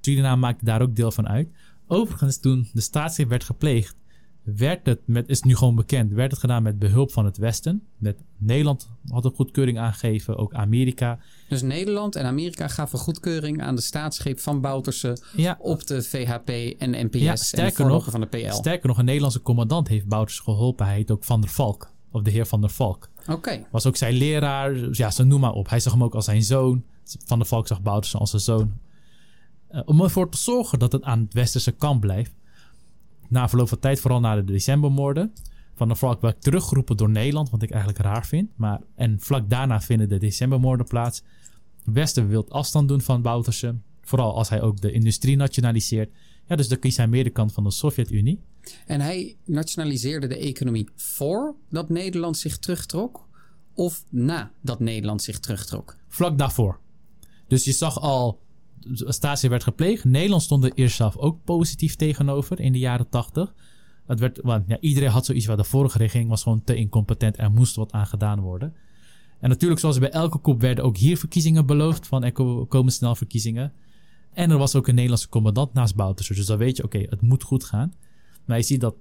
Suriname 0.00 0.40
maakte 0.40 0.64
daar 0.64 0.82
ook 0.82 0.96
deel 0.96 1.10
van 1.10 1.28
uit. 1.28 1.48
Overigens, 1.86 2.40
toen 2.40 2.68
de 2.72 2.80
staatsgreep 2.80 3.28
werd 3.28 3.44
gepleegd, 3.44 3.96
werd 4.42 4.86
het 4.86 5.00
met, 5.04 5.28
is 5.28 5.42
nu 5.42 5.56
gewoon 5.56 5.74
bekend, 5.74 6.12
werd 6.12 6.30
het 6.30 6.40
gedaan 6.40 6.62
met 6.62 6.78
behulp 6.78 7.12
van 7.12 7.24
het 7.24 7.36
Westen. 7.36 7.82
Met 7.96 8.16
Nederland 8.38 8.88
had 9.08 9.24
een 9.24 9.34
goedkeuring 9.34 9.78
aangegeven, 9.78 10.36
ook 10.36 10.54
Amerika. 10.54 11.18
Dus 11.48 11.62
Nederland 11.62 12.16
en 12.16 12.24
Amerika 12.24 12.68
gaven 12.68 12.98
goedkeuring 12.98 13.62
aan 13.62 13.74
de 13.74 13.80
staatsgreep 13.80 14.40
van 14.40 14.60
Bouterse 14.60 15.16
ja. 15.36 15.56
op 15.60 15.86
de 15.86 16.02
VHP 16.02 16.48
en 16.78 17.06
NPS 17.06 17.18
ja, 17.18 17.36
sterker 17.36 17.80
en 17.80 17.86
de 17.86 17.92
nog, 17.92 18.10
van 18.10 18.20
de 18.20 18.26
PL. 18.26 18.52
Sterker 18.52 18.88
nog, 18.88 18.98
een 18.98 19.04
Nederlandse 19.04 19.42
commandant 19.42 19.88
heeft 19.88 20.06
Bouterse 20.06 20.42
geholpen. 20.42 20.86
Hij 20.86 20.94
heet 20.94 21.10
ook 21.10 21.24
Van 21.24 21.40
der 21.40 21.50
Valk, 21.50 21.90
of 22.10 22.22
de 22.22 22.30
heer 22.30 22.46
Van 22.46 22.60
der 22.60 22.70
Valk. 22.70 23.08
Oké. 23.28 23.66
Was 23.70 23.86
ook 23.86 23.96
zijn 23.96 24.14
leraar, 24.14 24.76
ja, 24.90 25.10
zo 25.10 25.24
noem 25.24 25.40
maar 25.40 25.52
op. 25.52 25.68
Hij 25.68 25.80
zag 25.80 25.92
hem 25.92 26.04
ook 26.04 26.14
als 26.14 26.24
zijn 26.24 26.42
zoon. 26.42 26.84
Van 27.24 27.38
der 27.38 27.46
Valk 27.46 27.66
zag 27.66 27.82
Bouterse 27.82 28.18
als 28.18 28.30
zijn 28.30 28.42
zoon. 28.42 28.72
Uh, 29.70 29.80
om 29.84 30.00
ervoor 30.00 30.28
te 30.28 30.38
zorgen 30.38 30.78
dat 30.78 30.92
het 30.92 31.02
aan 31.02 31.20
het 31.20 31.34
westerse 31.34 31.72
kant 31.72 32.00
blijft, 32.00 32.32
na 33.32 33.48
verloop 33.48 33.68
van 33.68 33.78
tijd, 33.78 34.00
vooral 34.00 34.20
na 34.20 34.34
de 34.34 34.44
decembermoorden, 34.44 35.32
van 35.74 35.88
de 35.88 35.94
Valk 35.94 36.20
werd 36.20 36.42
teruggeroepen 36.42 36.96
door 36.96 37.10
Nederland, 37.10 37.50
wat 37.50 37.62
ik 37.62 37.70
eigenlijk 37.70 38.02
raar 38.02 38.26
vind. 38.26 38.50
Maar, 38.56 38.80
en 38.94 39.20
vlak 39.20 39.50
daarna 39.50 39.80
vinden 39.80 40.08
de 40.08 40.18
decembermoorden 40.18 40.86
plaats. 40.86 41.22
Westen 41.84 42.28
wil 42.28 42.48
afstand 42.48 42.88
doen 42.88 43.00
van 43.00 43.22
Bouterse, 43.22 43.76
vooral 44.02 44.36
als 44.36 44.48
hij 44.48 44.62
ook 44.62 44.80
de 44.80 44.92
industrie 44.92 45.36
nationaliseert. 45.36 46.12
Ja, 46.46 46.56
dus 46.56 46.68
dan 46.68 46.78
kiest 46.78 46.96
hij 46.96 47.08
meer 47.08 47.24
de 47.24 47.30
kant 47.30 47.52
van 47.52 47.64
de 47.64 47.70
Sovjet-Unie. 47.70 48.40
En 48.86 49.00
hij 49.00 49.36
nationaliseerde 49.44 50.26
de 50.26 50.36
economie 50.36 50.88
voor 50.94 51.54
dat 51.70 51.88
Nederland 51.88 52.36
zich 52.36 52.58
terugtrok? 52.58 53.28
Of 53.74 54.04
na 54.10 54.52
dat 54.60 54.80
Nederland 54.80 55.22
zich 55.22 55.38
terugtrok? 55.38 55.96
Vlak 56.08 56.38
daarvoor. 56.38 56.80
Dus 57.46 57.64
je 57.64 57.72
zag 57.72 58.00
al 58.00 58.40
statie 58.92 59.50
werd 59.50 59.62
gepleegd. 59.62 60.04
Nederland 60.04 60.42
stond 60.42 60.64
er 60.64 60.72
eerst 60.74 60.96
zelf 60.96 61.16
ook 61.16 61.44
positief 61.44 61.96
tegenover 61.96 62.60
in 62.60 62.72
de 62.72 62.78
jaren 62.78 63.08
80. 63.08 63.54
Het 64.06 64.20
werd, 64.20 64.40
want, 64.42 64.64
ja, 64.66 64.80
iedereen 64.80 65.10
had 65.10 65.24
zoiets 65.24 65.46
waar 65.46 65.56
de 65.56 65.64
vorige 65.64 65.98
regering 65.98 66.28
was 66.28 66.42
gewoon 66.42 66.64
te 66.64 66.74
incompetent. 66.74 67.38
Er 67.38 67.50
moest 67.50 67.76
wat 67.76 67.92
aan 67.92 68.06
gedaan 68.06 68.40
worden. 68.40 68.74
En 69.40 69.48
natuurlijk, 69.48 69.80
zoals 69.80 69.98
bij 69.98 70.10
elke 70.10 70.38
koep, 70.38 70.60
werden 70.60 70.84
ook 70.84 70.96
hier 70.96 71.18
verkiezingen 71.18 71.66
beloofd. 71.66 72.06
Van 72.06 72.24
er 72.24 72.32
komen 72.66 72.92
snel 72.92 73.14
verkiezingen. 73.14 73.72
En 74.32 74.50
er 74.50 74.58
was 74.58 74.74
ook 74.74 74.88
een 74.88 74.94
Nederlandse 74.94 75.28
commandant 75.28 75.72
naast 75.72 75.94
Bouterse. 75.94 76.34
Dus 76.34 76.46
dan 76.46 76.58
weet 76.58 76.76
je, 76.76 76.84
oké, 76.84 76.98
het 76.98 77.20
moet 77.20 77.42
goed 77.42 77.64
gaan. 77.64 77.92
Maar 78.44 78.56
je 78.56 78.62
ziet 78.62 78.80
dat 78.80 78.94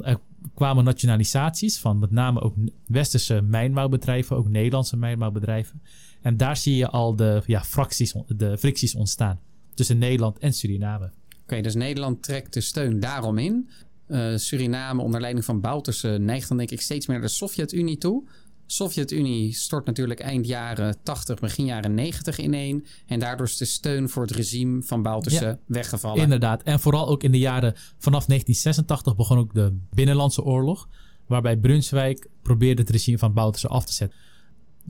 er 0.00 0.20
kwamen 0.54 0.84
nationalisaties 0.84 1.78
van 1.78 1.98
met 1.98 2.10
name 2.10 2.40
ook 2.40 2.54
westerse 2.86 3.42
mijnbouwbedrijven, 3.42 4.36
ook 4.36 4.48
Nederlandse 4.48 4.96
mijnbouwbedrijven. 4.96 5.82
En 6.22 6.36
daar 6.36 6.56
zie 6.56 6.76
je 6.76 6.88
al 6.88 7.16
de, 7.16 7.42
ja, 7.46 7.64
fracties, 7.64 8.14
de 8.26 8.58
fricties 8.58 8.94
ontstaan 8.94 9.40
tussen 9.74 9.98
Nederland 9.98 10.38
en 10.38 10.52
Suriname. 10.52 11.10
Oké, 11.42 11.60
dus 11.60 11.74
Nederland 11.74 12.22
trekt 12.22 12.52
de 12.54 12.60
steun 12.60 13.00
daarom 13.00 13.38
in. 13.38 13.70
Uh, 14.08 14.36
Suriname 14.36 15.02
onder 15.02 15.20
leiding 15.20 15.44
van 15.44 15.60
Bouterse 15.60 16.08
neigt 16.08 16.48
dan 16.48 16.56
denk 16.56 16.70
ik 16.70 16.80
steeds 16.80 17.06
meer 17.06 17.18
naar 17.18 17.26
de 17.26 17.32
Sovjet-Unie 17.32 17.98
toe. 17.98 18.28
Sovjet-Unie 18.66 19.54
stort 19.54 19.86
natuurlijk 19.86 20.20
eind 20.20 20.46
jaren 20.46 20.96
80, 21.02 21.40
begin 21.40 21.64
jaren 21.64 21.94
90 21.94 22.38
ineen. 22.38 22.86
En 23.06 23.18
daardoor 23.18 23.46
is 23.46 23.56
de 23.56 23.64
steun 23.64 24.08
voor 24.08 24.22
het 24.22 24.30
regime 24.30 24.82
van 24.82 25.02
Bouterse 25.02 25.44
Ja. 25.44 25.58
weggevallen. 25.66 26.22
Inderdaad. 26.22 26.62
En 26.62 26.80
vooral 26.80 27.08
ook 27.08 27.22
in 27.22 27.32
de 27.32 27.38
jaren 27.38 27.74
vanaf 27.98 28.26
1986 28.26 29.16
begon 29.16 29.38
ook 29.38 29.54
de 29.54 29.76
Binnenlandse 29.90 30.42
Oorlog. 30.42 30.88
Waarbij 31.26 31.56
Brunswijk 31.56 32.28
probeerde 32.42 32.82
het 32.82 32.90
regime 32.90 33.18
van 33.18 33.32
Bouterse 33.32 33.68
af 33.68 33.84
te 33.84 33.92
zetten. 33.92 34.18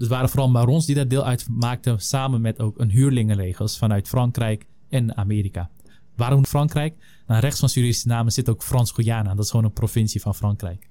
Dus 0.01 0.09
het 0.09 0.17
waren 0.17 0.29
vooral 0.29 0.53
barons 0.53 0.87
die 0.87 0.95
daar 0.95 1.09
deel 1.09 1.25
uit 1.25 1.47
maakten. 1.51 2.01
Samen 2.01 2.41
met 2.41 2.61
ook 2.61 2.79
een 2.79 2.91
huurlingenlegers 2.91 3.79
vanuit 3.79 4.09
Frankrijk 4.09 4.67
en 4.89 5.17
Amerika. 5.17 5.71
Waarom 6.17 6.45
Frankrijk? 6.47 6.95
Nou, 7.27 7.41
rechts 7.41 7.61
van 7.61 7.69
Suriname 7.69 8.31
zit 8.31 8.49
ook 8.49 8.63
Frans-Guyana. 8.63 9.35
Dat 9.35 9.45
is 9.45 9.51
gewoon 9.51 9.65
een 9.65 9.73
provincie 9.73 10.21
van 10.21 10.35
Frankrijk. 10.35 10.89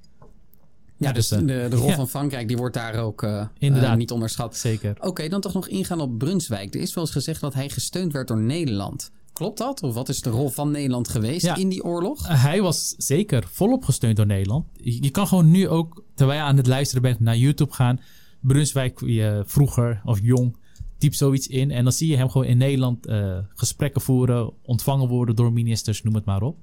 ja, 0.98 1.12
dus 1.12 1.28
dus, 1.28 1.40
de, 1.40 1.62
eh, 1.62 1.70
de 1.70 1.76
rol 1.76 1.88
ja. 1.88 1.96
van 1.96 2.08
Frankrijk 2.10 2.48
die 2.48 2.58
wordt 2.58 2.76
daar 2.76 2.96
ook 2.96 3.24
eh, 3.24 3.46
Inderdaad. 3.58 3.92
eh, 3.92 3.98
niet 3.98 4.12
onderschat. 4.12 4.58
Zeker. 4.58 4.96
Oké, 5.00 5.28
dan 5.28 5.42
toch 5.42 5.54
nog 5.54 5.68
ingaan 5.68 6.02
op 6.02 6.18
Brunswijk. 6.18 6.76
Er 6.76 6.82
is 6.82 6.94
wel 6.94 7.04
eens 7.04 7.14
gezegd 7.14 7.42
dat 7.42 7.54
hij 7.54 7.70
gesteund 7.70 8.14
werd 8.14 8.28
door 8.28 8.40
Nederland. 8.42 9.12
Klopt 9.34 9.58
dat? 9.58 9.84
Of 9.84 9.94
wat 9.94 10.10
is 10.10 10.22
de 10.22 10.30
rol 10.30 10.50
van 10.50 10.72
Nederland 10.72 11.10
geweest 11.10 11.46
Ja. 11.46 11.56
in 11.56 11.70
die 11.70 11.84
oorlog? 11.84 12.28
Hij 12.28 12.62
was 12.62 12.94
zeker 12.98 13.44
volop 13.52 13.86
gesteund 13.86 14.16
door 14.16 14.26
Nederland. 14.26 14.66
Je, 14.74 15.04
je 15.04 15.10
kan 15.10 15.28
gewoon 15.28 15.52
nu 15.52 15.68
ook, 15.68 16.04
terwijl 16.16 16.40
je 16.40 16.46
aan 16.46 16.58
het 16.58 16.68
luisteren 16.68 17.02
bent, 17.02 17.20
naar 17.20 17.38
YouTube 17.38 17.74
gaan. 17.74 18.00
Brunswijk 18.40 19.02
eh, 19.02 19.40
vroeger 19.44 20.02
of 20.04 20.20
jong, 20.22 20.56
typ 20.98 21.14
zoiets 21.14 21.48
in. 21.48 21.72
En 21.72 21.84
dan 21.84 21.94
zie 21.94 22.08
je 22.08 22.18
hem 22.18 22.30
gewoon 22.30 22.48
in 22.48 22.58
Nederland 22.58 23.06
eh, 23.06 23.38
gesprekken 23.56 24.02
voeren, 24.02 24.54
ontvangen 24.62 25.08
worden 25.08 25.36
door 25.36 25.54
ministers, 25.54 26.04
noem 26.04 26.16
het 26.16 26.26
maar 26.26 26.42
op. 26.42 26.58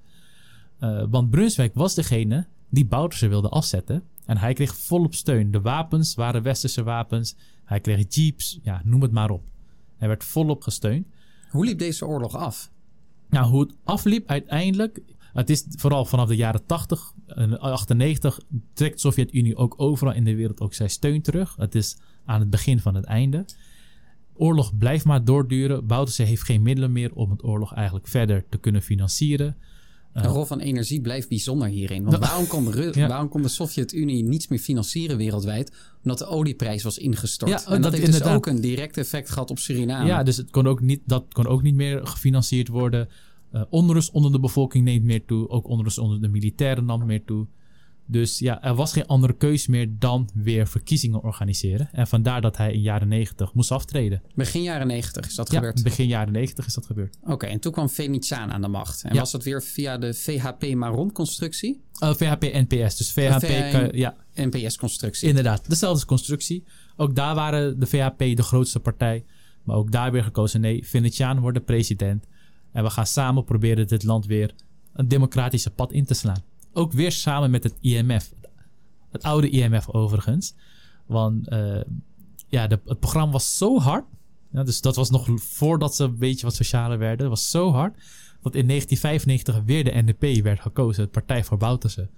Eh, 0.79 1.05
want 1.11 1.31
Brunswijk 1.31 1.75
was 1.75 1.95
degene 1.95 2.47
die 2.69 2.87
Bouterse 2.87 3.29
wilde 3.29 3.49
afzetten. 3.49 4.03
En 4.25 4.39
hij 4.39 4.53
kreeg 4.53 4.77
volop 4.77 5.15
steun. 5.15 5.51
De 5.51 5.61
wapens 5.61 6.15
waren 6.15 6.43
westerse 6.43 6.83
wapens. 6.83 7.37
Hij 7.65 7.81
kreeg 7.81 8.05
jeeps, 8.09 8.59
ja, 8.63 8.81
noem 8.85 9.03
het 9.03 9.13
maar 9.13 9.31
op. 9.31 9.43
Hij 9.97 10.09
werd 10.09 10.25
volop 10.25 10.63
gesteund. 10.63 11.07
Hoe 11.51 11.65
liep 11.65 11.79
deze 11.79 12.07
oorlog 12.07 12.35
af? 12.37 12.71
Nou, 13.31 13.51
hoe 13.51 13.61
het 13.61 13.75
afliep 13.85 14.29
uiteindelijk. 14.29 15.03
Het 15.33 15.51
is 15.51 15.65
vooral 15.69 16.05
vanaf 16.05 16.29
de 16.29 16.37
jaren 16.37 16.67
80 16.67 17.13
en 17.27 17.59
98 17.61 18.41
trekt 18.73 18.95
de 18.95 19.01
Sovjet-Unie 19.01 19.57
ook 19.57 19.75
overal 19.77 20.15
in 20.15 20.25
de 20.25 20.35
wereld 20.35 20.61
ook 20.61 20.75
zijn 20.75 20.91
steun 20.91 21.23
terug. 21.23 21.57
Het 21.57 21.75
is 21.75 21.97
aan 22.25 22.41
het 22.41 22.51
begin 22.51 22.79
van 22.81 22.95
het 22.95 23.05
einde. 23.05 23.45
Oorlog 24.35 24.77
blijft 24.79 25.05
maar 25.05 25.25
doorduren. 25.25 25.87
Bouterse 25.87 26.23
heeft 26.23 26.43
geen 26.43 26.63
middelen 26.63 26.93
meer 26.93 27.13
om 27.15 27.31
het 27.31 27.45
oorlog 27.45 27.75
eigenlijk 27.75 28.07
verder 28.09 28.45
te 28.49 28.59
kunnen 28.59 28.83
financieren. 28.83 29.57
De 30.13 30.23
rol 30.29 30.45
van 30.45 30.61
energie 30.61 31.01
blijft 31.01 31.29
bijzonder 31.29 31.69
hierin. 31.69 32.05
Want 32.05 32.19
waarom 32.27 32.47
kon, 32.47 32.65
de, 32.65 32.71
Ru- 32.71 32.91
Ja. 33.01 33.09
waarom 33.09 33.29
kon 33.29 33.43
de 33.43 33.49
Sovjet-Unie 33.49 34.23
niets 34.23 34.49
meer 34.49 34.59
financieren 34.59 35.17
wereldwijd? 35.17 35.73
Omdat 36.03 36.19
de 36.19 36.27
olieprijs 36.27 36.83
was 36.83 36.99
ingestort. 36.99 37.51
Ja, 37.51 37.57
en 37.65 37.73
dat, 37.73 37.83
dat 37.83 37.93
heeft 37.93 38.05
dus 38.07 38.15
inderdaad. 38.15 38.37
ook 38.37 38.47
een 38.47 38.61
direct 38.61 38.97
effect 38.97 39.31
gehad 39.31 39.51
op 39.51 39.59
Suriname. 39.59 40.07
Ja, 40.07 40.23
dus 40.23 40.37
het 40.37 40.51
kon 40.51 40.67
ook 40.67 40.81
niet, 40.81 41.01
dat 41.07 41.25
kon 41.33 41.47
ook 41.47 41.63
niet 41.63 41.75
meer 41.75 42.07
gefinancierd 42.07 42.69
worden. 42.69 43.09
Eh, 43.57 43.63
onrust 43.71 44.11
onder 44.11 44.33
de 44.33 44.41
bevolking 44.41 44.85
neemt 44.85 45.05
meer 45.05 45.25
toe. 45.25 45.49
Ook 45.49 45.69
onrust 45.69 45.99
onder 45.99 46.21
de 46.21 46.29
militairen 46.29 46.85
nam 46.85 47.07
meer 47.07 47.25
toe. 47.25 47.47
Dus 48.09 48.39
ja, 48.39 48.63
er 48.63 48.75
was 48.75 48.93
geen 48.93 49.07
andere 49.07 49.33
keus 49.37 49.67
meer 49.67 49.89
dan 49.99 50.29
weer 50.35 50.67
verkiezingen 50.69 51.23
organiseren. 51.23 51.89
En 51.93 52.07
vandaar 52.07 52.41
dat 52.41 52.57
hij 52.57 52.73
in 52.73 52.81
jaren 52.81 53.09
90 53.09 53.55
moest 53.55 53.71
aftreden. 53.73 54.23
Begin 54.35 54.63
jaren 54.63 54.87
90 54.87 55.27
is 55.27 55.35
dat 55.35 55.51
Ja, 55.51 55.55
gebeurd. 55.59 55.83
begin 55.83 56.07
jaren 56.07 56.33
90 56.33 56.67
is 56.67 56.75
dat 56.75 56.87
gebeurd. 56.87 57.17
Oké, 57.25 57.47
en 57.47 57.61
toen 57.61 57.73
kwam 57.73 57.89
Venetiaan 57.89 58.51
aan 58.53 58.61
de 58.61 58.69
macht. 58.69 59.03
En 59.03 59.15
Ja. 59.15 59.21
was 59.21 59.31
dat 59.31 59.45
weer 59.45 59.63
via 59.63 59.99
de 59.99 60.15
VHP-Maron-constructie? 60.15 61.81
Uh, 62.03 62.15
VHP 62.15 62.43
NPS. 62.69 62.97
Dus 62.97 63.13
VHP, 63.13 63.41
VHP 63.45 63.71
kan- 63.73 63.89
ja, 63.93 64.17
NPS-constructie. 64.35 65.29
inderdaad. 65.29 65.69
Dezelfde 65.69 66.07
constructie. 66.07 66.65
Ook 66.97 67.15
daar 67.15 67.35
waren 67.35 67.81
de 67.81 67.87
VHP 67.87 68.19
de 68.19 68.43
grootste 68.43 68.81
partij. 68.81 69.25
Maar 69.63 69.77
ook 69.77 69.93
daar 69.93 70.13
weer 70.13 70.23
gekozen. 70.25 70.61
Nee, 70.61 70.87
Venetiaan 70.87 71.41
wordt 71.41 71.59
de 71.59 71.65
president. 71.65 72.27
En 72.77 72.83
we 72.83 72.91
gaan 72.91 73.07
samen 73.07 73.45
proberen 73.45 73.87
dit 73.87 74.03
land 74.05 74.27
weer 74.27 74.55
een 74.93 75.09
democratische 75.09 75.71
pad 75.71 75.93
in 75.93 76.05
te 76.05 76.15
slaan. 76.15 76.43
Ook 76.73 76.93
weer 76.93 77.13
samen 77.13 77.51
met 77.51 77.63
het 77.63 77.75
IMF. 77.81 78.33
Het 79.11 79.23
oude 79.23 79.51
IMF 79.51 79.89
overigens. 79.89 80.55
Want 81.07 81.49
eh, 81.49 81.81
ja, 82.49 82.67
de, 82.67 82.81
het 82.85 83.01
programma 83.01 83.33
was 83.33 83.57
zo 83.57 83.79
hard. 83.79 84.05
Ja, 84.51 84.63
dus 84.63 84.81
dat 84.81 84.97
was 84.97 85.11
nog 85.11 85.29
voordat 85.41 85.95
ze 85.95 86.05
een 86.05 86.19
beetje 86.19 86.47
wat 86.47 86.55
socialer 86.55 86.99
werden. 86.99 87.19
Het 87.19 87.29
was 87.29 87.51
zo 87.51 87.71
hard. 87.71 87.95
Dat 88.41 88.55
in 88.55 88.67
1995 88.67 89.63
weer 89.65 89.85
de 89.85 90.03
NDP 90.03 90.43
werd 90.43 90.61
gekozen. 90.61 91.03
Het 91.03 91.13
Partij 91.13 91.45
voor 91.45 91.59
Bouterse. 91.59 92.09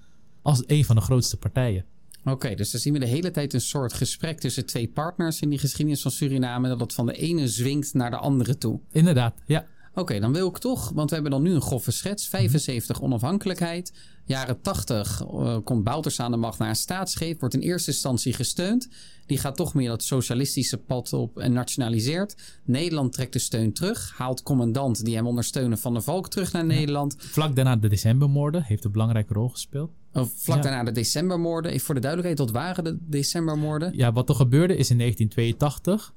Als 0.43 0.63
een 0.67 0.85
van 0.85 0.97
de 0.97 1.03
grootste 1.03 1.37
partijen. 1.37 1.85
Oké, 2.25 2.55
dus 2.55 2.71
dan 2.71 2.81
zien 2.81 2.93
we 2.93 2.99
de 2.99 3.07
hele 3.07 3.31
tijd 3.31 3.55
een 3.55 3.61
soort 3.61 3.93
gesprek 3.93 4.41
tussen 4.41 4.67
twee 4.67 4.89
partners 4.89 5.41
in 5.41 5.49
die 5.49 5.59
geschiedenis 5.59 6.03
van 6.03 6.11
Suriname. 6.11 6.69
Dat 6.69 6.81
het 6.81 6.95
van 6.95 7.07
de 7.07 7.13
ene 7.13 7.49
zwingt 7.49 7.95
naar 7.95 8.11
de 8.11 8.17
andere 8.17 8.59
toe. 8.59 8.81
Inderdaad, 8.91 9.35
ja. 9.47 9.67
Oké, 9.95 10.21
dan 10.21 10.33
wil 10.33 10.49
ik 10.49 10.59
toch, 10.59 10.91
want 10.95 11.09
we 11.09 11.15
hebben 11.15 11.33
dan 11.33 11.43
nu 11.43 11.55
een 11.55 11.61
grove 11.61 11.91
schets. 11.91 12.29
75 12.29 13.03
onafhankelijkheid. 13.03 13.93
Jaren 14.25 14.61
80 14.61 15.23
eh, 15.23 15.57
komt 15.65 15.85
Bouters 15.85 16.21
aan 16.21 16.31
de 16.31 16.37
macht 16.37 16.59
naar 16.59 16.69
een 16.69 16.77
staatsgreep. 16.77 17.41
Wordt 17.41 17.55
in 17.55 17.61
eerste 17.61 17.91
instantie 17.91 18.33
gesteund. 18.33 18.89
Die 19.27 19.39
gaat 19.39 19.57
toch 19.57 19.75
meer 19.75 19.89
dat 19.89 20.03
socialistische 20.03 20.77
pad 20.77 21.13
op 21.13 21.39
en 21.39 21.53
nationaliseert. 21.53 22.37
Nederland 22.65 23.13
trekt 23.13 23.33
de 23.33 23.39
steun 23.39 23.73
terug. 23.73 24.13
Haalt 24.17 24.43
commandant 24.43 25.05
die 25.05 25.15
hem 25.17 25.27
ondersteunen 25.27 25.79
van 25.79 25.95
de 25.95 26.01
Valk 26.01 26.29
terug 26.29 26.53
naar 26.53 26.65
Nederland. 26.65 27.15
Vlak 27.19 27.57
daarna 27.57 27.77
de 27.77 27.89
decembermoorden 27.89 28.63
heeft 28.63 28.85
een 28.85 28.93
belangrijke 28.93 29.35
rol 29.35 29.49
gespeeld. 29.49 29.91
Of 30.13 30.33
vlak 30.37 30.57
Ja. 30.57 30.63
daarna 30.63 30.85
de 30.85 30.93
decembermoorden. 30.93 31.81
Voor 31.81 31.95
de 31.95 32.01
duidelijkheid, 32.01 32.49
wat 32.49 32.63
waren 32.63 32.85
de 32.85 32.99
decembermoorden? 33.01 33.97
Ja, 33.97 34.13
wat 34.13 34.29
er 34.29 34.35
gebeurde 34.35 34.77
is 34.77 34.91
in 34.91 34.99
1982. 34.99 36.15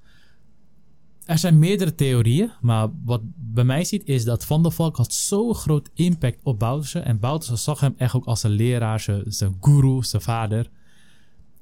Er 1.25 1.37
zijn 1.37 1.59
meerdere 1.59 1.95
theorieën, 1.95 2.51
maar 2.61 2.89
wat 3.03 3.21
bij 3.35 3.63
mij 3.63 3.83
ziet 3.83 4.05
is 4.05 4.23
dat 4.23 4.45
Van 4.45 4.63
der 4.63 4.71
Valk 4.71 4.97
had 4.97 5.13
zo'n 5.13 5.55
groot 5.55 5.89
impact 5.93 6.39
op 6.43 6.59
Bouterse. 6.59 6.99
En 6.99 7.19
Bouterse 7.19 7.55
zag 7.55 7.79
hem 7.79 7.93
echt 7.97 8.13
ook 8.13 8.25
als 8.25 8.39
zijn 8.39 8.53
leraar, 8.53 8.99
zijn, 9.25 9.57
guru, 9.61 10.03
zijn 10.03 10.21
vader. 10.21 10.69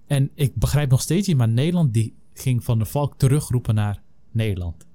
En 0.07 0.31
ik 0.35 0.55
begrijp 0.55 0.89
nog 0.89 1.01
steeds 1.01 1.27
niet, 1.27 1.37
maar 1.37 1.49
Nederland 1.49 1.93
die 1.93 2.15
ging 2.33 2.63
Van 2.63 2.77
der 2.77 2.87
Valk 2.87 3.17
terugroepen 3.17 3.75
naar 3.75 4.01
Nederland. 4.31 4.87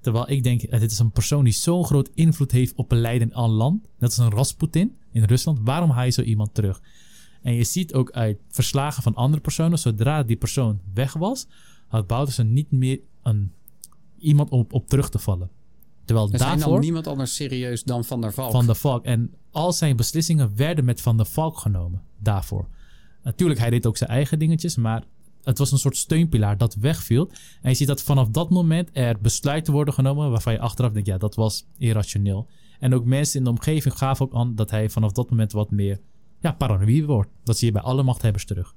Terwijl 0.00 0.30
ik 0.30 0.42
denk, 0.42 0.62
eh, 0.62 0.80
dit 0.80 0.90
is 0.90 0.98
een 0.98 1.10
persoon 1.10 1.44
die 1.44 1.52
zo'n 1.52 1.84
groot 1.84 2.10
invloed 2.14 2.52
heeft 2.52 2.74
op 2.74 2.92
een 2.92 3.00
leidend 3.00 3.32
aan 3.32 3.50
land. 3.50 3.82
Net 3.98 4.18
als 4.18 4.18
een 4.18 4.30
Rasputin 4.30 4.96
in 5.12 5.24
Rusland. 5.24 5.58
Waarom 5.62 5.90
haal 5.90 6.04
je 6.04 6.10
zo 6.10 6.22
iemand 6.22 6.54
terug? 6.54 6.80
En 7.42 7.54
je 7.54 7.64
ziet 7.64 7.94
ook 7.94 8.10
uit 8.10 8.38
verslagen 8.48 9.02
van 9.02 9.14
andere 9.14 9.42
personen, 9.42 9.78
zodra 9.78 10.22
die 10.22 10.36
persoon 10.36 10.80
weg 10.94 11.12
was, 11.12 11.46
had 11.88 12.06
Bouterse 12.06 12.42
niet 12.42 12.70
meer 12.70 13.00
een, 13.22 13.52
iemand 14.22 14.50
om 14.50 14.60
op, 14.60 14.72
op 14.72 14.88
terug 14.88 15.08
te 15.08 15.18
vallen. 15.18 15.50
Terwijl 16.04 16.32
Er 16.32 16.38
zijn 16.38 16.50
dan 16.50 16.58
daarvoor 16.58 16.80
niemand 16.80 17.06
anders 17.06 17.34
serieus 17.34 17.82
dan 17.82 18.04
Van 18.04 18.20
der 18.20 18.32
Valk. 18.32 18.50
Van 18.50 18.66
der 18.66 18.74
Valk. 18.74 19.04
En 19.04 19.34
al 19.50 19.72
zijn 19.72 19.96
beslissingen 19.96 20.56
werden 20.56 20.84
met 20.84 21.00
Van 21.00 21.16
der 21.16 21.26
Valk 21.26 21.58
genomen 21.58 22.02
daarvoor. 22.18 22.68
Natuurlijk, 23.22 23.60
hij 23.60 23.70
deed 23.70 23.86
ook 23.86 23.96
zijn 23.96 24.10
eigen 24.10 24.38
dingetjes, 24.38 24.76
maar 24.76 25.04
het 25.42 25.58
was 25.58 25.72
een 25.72 25.78
soort 25.78 25.96
steunpilaar 25.96 26.58
dat 26.58 26.74
wegviel. 26.74 27.30
En 27.62 27.70
je 27.70 27.76
ziet 27.76 27.86
dat 27.86 28.02
vanaf 28.02 28.28
dat 28.28 28.50
moment 28.50 28.90
er 28.92 29.20
besluiten 29.20 29.72
worden 29.72 29.94
genomen 29.94 30.30
waarvan 30.30 30.52
je 30.52 30.58
achteraf 30.60 30.92
denkt, 30.92 31.08
ja, 31.08 31.18
dat 31.18 31.34
was 31.34 31.66
irrationeel. 31.78 32.48
En 32.78 32.94
ook 32.94 33.04
mensen 33.04 33.38
in 33.38 33.44
de 33.44 33.50
omgeving 33.50 33.98
gaven 33.98 34.26
ook 34.26 34.34
aan 34.34 34.54
dat 34.54 34.70
hij 34.70 34.90
vanaf 34.90 35.12
dat 35.12 35.30
moment 35.30 35.52
wat 35.52 35.70
meer 35.70 36.00
ja, 36.40 36.52
paranoïde 36.52 37.06
wordt. 37.06 37.30
Dat 37.44 37.58
zie 37.58 37.66
je 37.66 37.72
bij 37.72 37.82
alle 37.82 38.02
machthebbers 38.02 38.44
terug. 38.44 38.74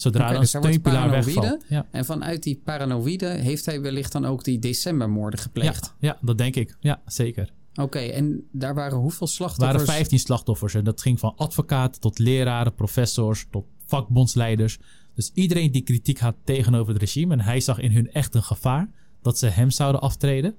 Zodra 0.00 0.24
Oké, 0.24 0.34
een 0.34 0.40
dus 0.40 0.48
steunpilaar 0.48 1.08
paranoïde. 1.08 1.40
wegvalt. 1.40 1.64
Ja. 1.68 1.86
En 1.90 2.04
vanuit 2.04 2.42
die 2.42 2.60
paranoïde 2.64 3.26
heeft 3.26 3.66
hij 3.66 3.80
wellicht 3.80 4.12
dan 4.12 4.24
ook 4.24 4.44
die 4.44 4.58
decembermoorden 4.58 5.40
gepleegd. 5.40 5.94
ja, 5.98 6.18
dat 6.20 6.38
denk 6.38 6.56
ik. 6.56 6.76
Ja, 6.80 7.00
zeker. 7.06 7.52
Oké, 7.74 7.98
en 7.98 8.46
daar 8.52 8.74
waren 8.74 8.98
hoeveel 8.98 9.26
Er 9.26 9.32
slachtoffers? 9.32 9.72
waren 9.76 9.86
15 9.94 10.18
slachtoffers. 10.18 10.74
En 10.74 10.84
dat 10.84 11.00
ging 11.02 11.18
van 11.18 11.32
advocaten 11.36 12.00
tot 12.00 12.18
leraren, 12.18 12.74
professors, 12.74 13.46
tot 13.50 13.64
vakbondsleiders. 13.86 14.78
Dus 15.14 15.30
iedereen 15.34 15.72
die 15.72 15.82
kritiek 15.82 16.18
had 16.18 16.34
tegenover 16.44 16.92
het 16.92 17.02
regime. 17.02 17.32
En 17.34 17.40
hij 17.40 17.60
zag 17.60 17.78
in 17.78 17.92
hun 17.92 18.12
echt 18.12 18.34
een 18.34 18.42
gevaar 18.42 18.90
dat 19.22 19.38
ze 19.38 19.46
hem 19.46 19.70
zouden 19.70 20.00
aftreden. 20.00 20.54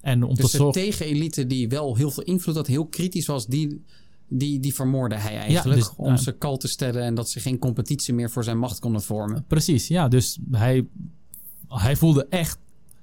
En 0.00 0.22
om 0.22 0.34
Dus 0.34 0.44
te 0.44 0.50
de 0.50 0.56
zorgen. 0.62 0.82
tegenelite 0.82 1.46
die 1.46 1.68
wel 1.68 1.96
heel 1.96 2.10
veel 2.10 2.22
invloed 2.22 2.54
had, 2.54 2.66
heel 2.66 2.86
kritisch 2.86 3.26
was, 3.26 3.46
die, 3.46 3.84
die, 4.30 4.60
die 4.60 4.74
vermoordde 4.74 5.16
hij 5.16 5.38
eigenlijk. 5.38 5.78
dus, 5.78 5.92
om 5.96 6.16
ze 6.16 6.32
kal 6.32 6.56
te 6.56 6.68
stellen 6.68 7.02
en 7.02 7.14
dat 7.14 7.30
ze 7.30 7.40
geen 7.40 7.58
competitie 7.58 8.14
meer 8.14 8.30
voor 8.30 8.44
zijn 8.44 8.58
macht 8.58 8.78
konden 8.78 9.02
vormen. 9.02 9.44
Precies, 9.46 9.88
ja. 9.88 10.08
Dus 10.08 10.38
hij, 10.50 10.86
hij 11.68 11.96
voelde 11.96 12.26
echt 12.28 12.58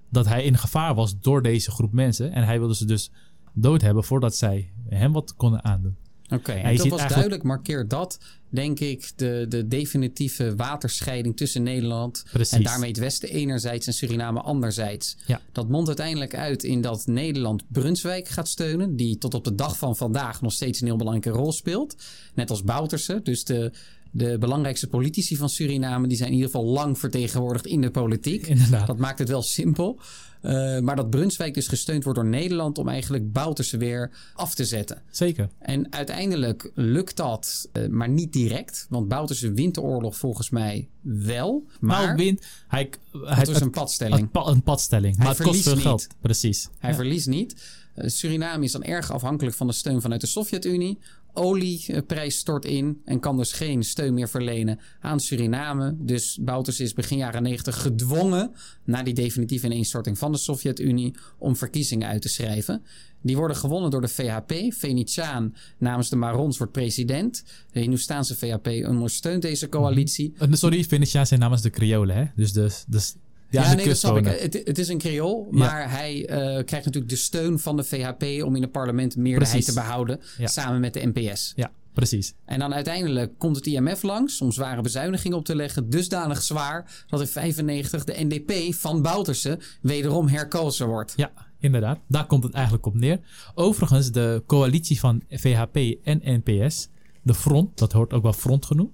dat 0.10 0.26
hij 0.26 0.44
in 0.44 0.58
gevaar 0.58 0.96
was 0.96 1.20
door 1.20 1.42
deze 1.42 1.72
groep 1.72 1.92
mensen. 1.92 2.32
En 2.32 2.44
hij 2.44 2.60
wilde 2.60 2.76
ze 2.76 2.86
dus 2.86 3.12
dood 3.54 3.82
hebben 3.82 4.04
voordat 4.04 4.36
zij 4.36 4.72
hem 4.90 5.12
wat 5.12 5.36
konden 5.36 5.64
aandoen. 5.64 5.96
Oké, 6.30 6.52
en 6.52 6.64
dat 6.64 6.64
was 6.64 6.80
eigenlijk- 6.80 7.10
duidelijk, 7.10 7.44
markeert 7.44 7.90
dat, 7.90 8.18
denk 8.50 8.80
ik, 8.80 9.12
de, 9.16 9.46
de 9.50 9.68
definitieve 9.68 10.56
waterscheiding 10.56 11.38
tussen 11.38 11.64
Nederland 11.64 12.24
Precies. 12.32 12.58
en 12.58 12.64
daarmee 12.64 12.90
het 12.90 12.98
Westen 12.98 13.30
enerzijds 13.30 13.88
en 13.88 13.94
Suriname 13.94 14.42
anderzijds. 14.42 15.18
Ja. 15.26 15.42
Dat 15.52 15.70
mondt 15.70 15.88
uiteindelijk 15.88 16.36
uit 16.36 16.64
in 16.64 16.82
dat 16.82 17.06
Nederland 17.06 17.64
Brunswijk 17.68 18.28
gaat 18.28 18.48
steunen, 18.48 18.96
die 18.96 19.18
tot 19.18 19.34
op 19.34 19.44
de 19.44 19.56
dag 19.56 19.78
van 19.78 19.96
vandaag 19.96 20.42
nog 20.42 20.54
steeds 20.54 20.82
een 20.82 20.88
heel 20.88 20.98
belangrijke 20.98 21.40
rol 21.40 21.52
speelt. 21.52 21.96
Net 22.34 22.50
als 22.50 22.64
Bouterse. 22.64 23.20
Dus 23.24 23.44
de, 23.44 23.72
De 24.12 24.38
belangrijkste 24.38 24.88
politici 24.88 25.36
van 25.36 25.50
Suriname 25.50 26.08
die 26.08 26.18
zijn 26.18 26.30
in 26.30 26.36
ieder 26.36 26.52
geval 26.52 26.66
lang 26.66 27.00
vertegenwoordigd 27.00 27.66
in 27.66 27.82
de 27.82 27.92
politiek. 27.92 28.48
Inderdaad. 28.48 28.88
Dat 28.88 28.98
maakt 28.98 29.20
het 29.20 29.30
wel 29.30 29.42
simpel. 29.42 30.00
Uh, 30.42 30.80
maar 30.80 30.96
dat 30.96 31.10
Brunswijk 31.10 31.54
dus 31.54 31.68
gesteund 31.68 32.04
wordt 32.04 32.20
door 32.20 32.28
Nederland 32.30 32.78
om 32.78 32.88
eigenlijk 32.88 33.32
Bouterse 33.32 33.78
weer 33.78 34.12
af 34.34 34.56
te 34.56 34.66
zetten. 34.66 35.02
Zeker. 35.12 35.50
En 35.60 35.94
uiteindelijk 35.94 36.72
lukt 36.74 37.16
dat, 37.16 37.70
uh, 37.74 37.88
maar 37.88 38.10
niet 38.10 38.34
direct. 38.34 38.86
Want 38.90 39.08
Bouterse 39.08 39.52
wint 39.52 39.76
de 39.76 39.82
oorlog 39.82 40.18
volgens 40.18 40.50
mij 40.50 40.88
wel. 41.02 41.66
Maar 41.80 42.04
nou, 42.06 42.16
wint. 42.16 42.46
Hij, 42.68 42.90
hij, 43.12 43.36
het 43.36 43.48
is 43.48 43.60
een 43.60 43.70
padstelling. 43.70 44.30
Een, 44.34 44.48
een 44.48 44.64
padstelling. 44.64 45.16
Hij 45.16 45.26
maar 45.26 45.36
het 45.36 45.44
kost 45.46 45.64
veel 45.64 45.74
niet. 45.74 45.82
geld. 45.82 46.08
Precies. 46.22 46.70
Hij 46.80 46.90
Ja. 46.90 46.96
verliest 46.96 47.28
niet. 47.28 47.56
Uh, 47.96 48.08
Suriname 48.10 48.64
is 48.64 48.72
dan 48.72 48.84
erg 48.84 49.12
afhankelijk 49.12 49.56
van 49.56 49.68
de 49.68 49.74
steun 49.74 50.02
vanuit 50.02 50.22
de 50.22 50.28
Sovjet-Unie. 50.28 50.98
Olieprijs 51.38 52.38
stort 52.38 52.66
in 52.66 53.02
en 53.06 53.20
kan 53.20 53.38
dus 53.38 53.52
geen 53.52 53.84
steun 53.84 54.14
meer 54.14 54.30
verlenen 54.30 54.80
aan 55.00 55.20
Suriname. 55.20 55.96
Dus 56.00 56.38
Bouters 56.42 56.80
is 56.80 56.94
begin 56.94 57.18
jaren 57.18 57.44
90 57.44 57.82
gedwongen 57.82 58.52
na 58.84 59.04
die 59.04 59.14
definitieve 59.14 59.66
ineenstorting 59.66 60.18
van 60.18 60.32
de 60.32 60.38
Sovjet-Unie 60.38 61.16
om 61.38 61.56
verkiezingen 61.56 62.08
uit 62.08 62.22
te 62.22 62.30
schrijven. 62.30 62.84
Die 63.22 63.38
worden 63.38 63.58
gewonnen 63.58 63.92
door 63.92 64.02
de 64.02 64.08
VHP. 64.08 64.74
Venetiaan 64.74 65.56
namens 65.78 66.10
de 66.10 66.16
Marons 66.16 66.58
wordt 66.58 66.74
president. 66.74 67.44
De 67.72 67.80
Hindoestaanse 67.80 68.36
VHP 68.36 68.68
ondersteunt 68.88 69.42
deze 69.42 69.70
coalitie. 69.70 70.34
Uh, 70.42 70.54
Sorry, 70.54 70.84
Venetiaan 70.84 71.28
zijn 71.28 71.40
namens 71.40 71.62
de 71.62 71.70
Creolen, 71.70 72.16
hè? 72.16 72.26
Dus 72.36 72.54
de, 72.54 72.72
de, 72.88 73.02
ja, 73.50 73.64
ja, 73.64 73.74
nee, 73.74 73.88
dat 73.88 73.98
snap 73.98 74.18
ik. 74.18 74.26
Het, 74.26 74.62
het, 74.64 74.78
is 74.78 74.88
een 74.88 74.98
creool, 74.98 75.48
maar 75.52 75.82
ja. 75.82 75.88
hij 75.88 76.16
uh, 76.16 76.28
krijgt 76.64 76.86
natuurlijk 76.86 77.10
de 77.10 77.16
steun 77.16 77.60
van 77.60 77.78
de 77.78 77.84
VHP 77.84 78.44
om 78.44 78.56
in 78.56 78.62
het 78.62 78.72
parlement 78.72 79.16
meerderheid 79.16 79.52
Precies. 79.52 79.74
te 79.74 79.82
behouden, 79.82 80.20
Ja. 80.38 80.48
samen 80.48 80.80
met 80.80 80.94
de 80.94 81.12
NPS. 81.14 81.54
Ja, 81.56 81.72
precies. 81.94 82.34
En 82.46 82.60
dan 82.60 82.74
uiteindelijk 82.74 83.38
komt 83.38 83.56
het 83.56 83.66
IMF 83.66 84.02
langs 84.02 84.42
om 84.42 84.52
zware 84.52 84.82
bezuinigingen 84.82 85.38
op 85.38 85.46
te 85.46 85.56
leggen, 85.56 85.90
dusdanig 85.90 86.42
zwaar 86.42 87.06
dat 87.08 87.20
in 87.20 87.28
95 87.28 88.04
de 88.04 88.16
NDP 88.18 88.74
van 88.74 89.02
Bouterse 89.02 89.60
wederom 89.82 90.28
herkozen 90.28 90.88
wordt. 90.88 91.14
Ja, 91.16 91.32
inderdaad. 91.60 92.00
Daar 92.08 92.26
komt 92.26 92.44
het 92.44 92.54
eigenlijk 92.54 92.86
op 92.86 92.96
neer. 92.96 93.20
Overigens, 93.56 94.12
de 94.12 94.44
coalitie 94.46 95.00
van 95.00 95.22
VHP 95.30 95.78
en 96.04 96.22
NPS, 96.24 96.90
de 97.24 97.34
front, 97.34 97.78
dat 97.78 97.94
wordt 97.94 98.14
ook 98.14 98.24
wel 98.24 98.34
front 98.34 98.66
genoemd, 98.66 98.92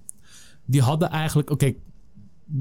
die 0.66 0.80
hadden 0.80 1.10
eigenlijk, 1.10 1.50
oké, 1.50 1.64
okay, 1.64 1.78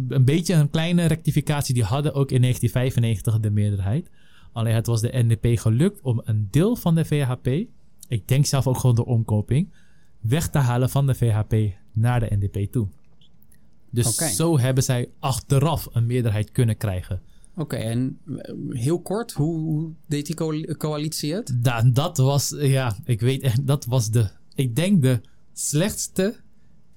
een 0.07 0.25
beetje 0.25 0.53
een 0.53 0.69
kleine 0.69 1.05
rectificatie. 1.05 1.73
Die 1.73 1.83
hadden 1.83 2.13
ook 2.13 2.31
in 2.31 2.41
1995 2.41 3.39
de 3.39 3.49
meerderheid. 3.49 4.09
Alleen 4.51 4.75
het 4.75 4.87
was 4.87 5.01
de 5.01 5.09
NDP 5.13 5.59
gelukt 5.59 6.01
om 6.01 6.21
een 6.25 6.47
deel 6.51 6.75
van 6.75 6.95
de 6.95 7.05
VHP, 7.05 7.47
ik 8.07 8.27
denk 8.27 8.45
zelf 8.45 8.67
ook 8.67 8.77
gewoon 8.77 8.95
de 8.95 9.05
omkoping, 9.05 9.73
weg 10.19 10.49
te 10.49 10.57
halen 10.57 10.89
van 10.89 11.07
de 11.07 11.15
VHP 11.15 11.55
naar 11.91 12.19
de 12.19 12.35
NDP 12.35 12.71
toe. 12.71 12.87
Dus 13.89 14.07
okay. 14.07 14.31
zo 14.31 14.59
hebben 14.59 14.83
zij 14.83 15.09
achteraf 15.19 15.87
een 15.91 16.05
meerderheid 16.05 16.51
kunnen 16.51 16.77
krijgen. 16.77 17.21
Oké, 17.51 17.61
okay, 17.61 17.81
en 17.81 18.19
heel 18.69 19.01
kort, 19.01 19.31
hoe, 19.31 19.91
deed 20.07 20.25
die 20.25 20.35
co 20.35 20.61
coalitie 20.77 21.33
het? 21.33 21.57
Da 21.61 21.81
dat 21.81 22.17
was, 22.17 22.55
ja, 22.57 22.97
ik 23.03 23.21
weet 23.21 23.41
echt, 23.41 23.67
dat 23.67 23.85
was 23.85 24.11
de, 24.11 24.29
ik 24.55 24.75
denk 24.75 25.01
de 25.01 25.21
slechtste, 25.53 26.35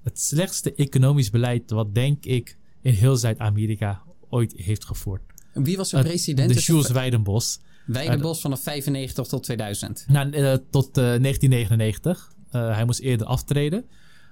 het 0.02 0.20
slechtste 0.20 0.74
economisch 0.74 1.30
beleid 1.30 1.70
wat 1.70 1.94
denk 1.94 2.24
ik 2.24 2.56
in 2.86 2.94
heel 2.94 3.16
Zuid-Amerika 3.16 4.02
ooit 4.28 4.52
heeft 4.56 4.84
gevoerd. 4.84 5.22
En 5.52 5.64
wie 5.64 5.76
was 5.76 5.90
de 5.90 6.00
president? 6.00 6.54
De 6.54 6.60
Jules 6.60 6.90
Weidenbos. 6.90 7.60
Weidenbos 7.86 8.40
vanaf 8.40 8.62
95 8.62 9.26
tot 9.26 9.42
2000? 9.42 10.04
Nou, 10.08 10.30
uh, 10.30 10.52
tot 10.70 10.86
uh, 10.86 10.94
1999. 10.94 12.32
Uh, 12.52 12.74
hij 12.74 12.84
moest 12.84 13.00
eerder 13.00 13.26
aftreden. 13.26 13.84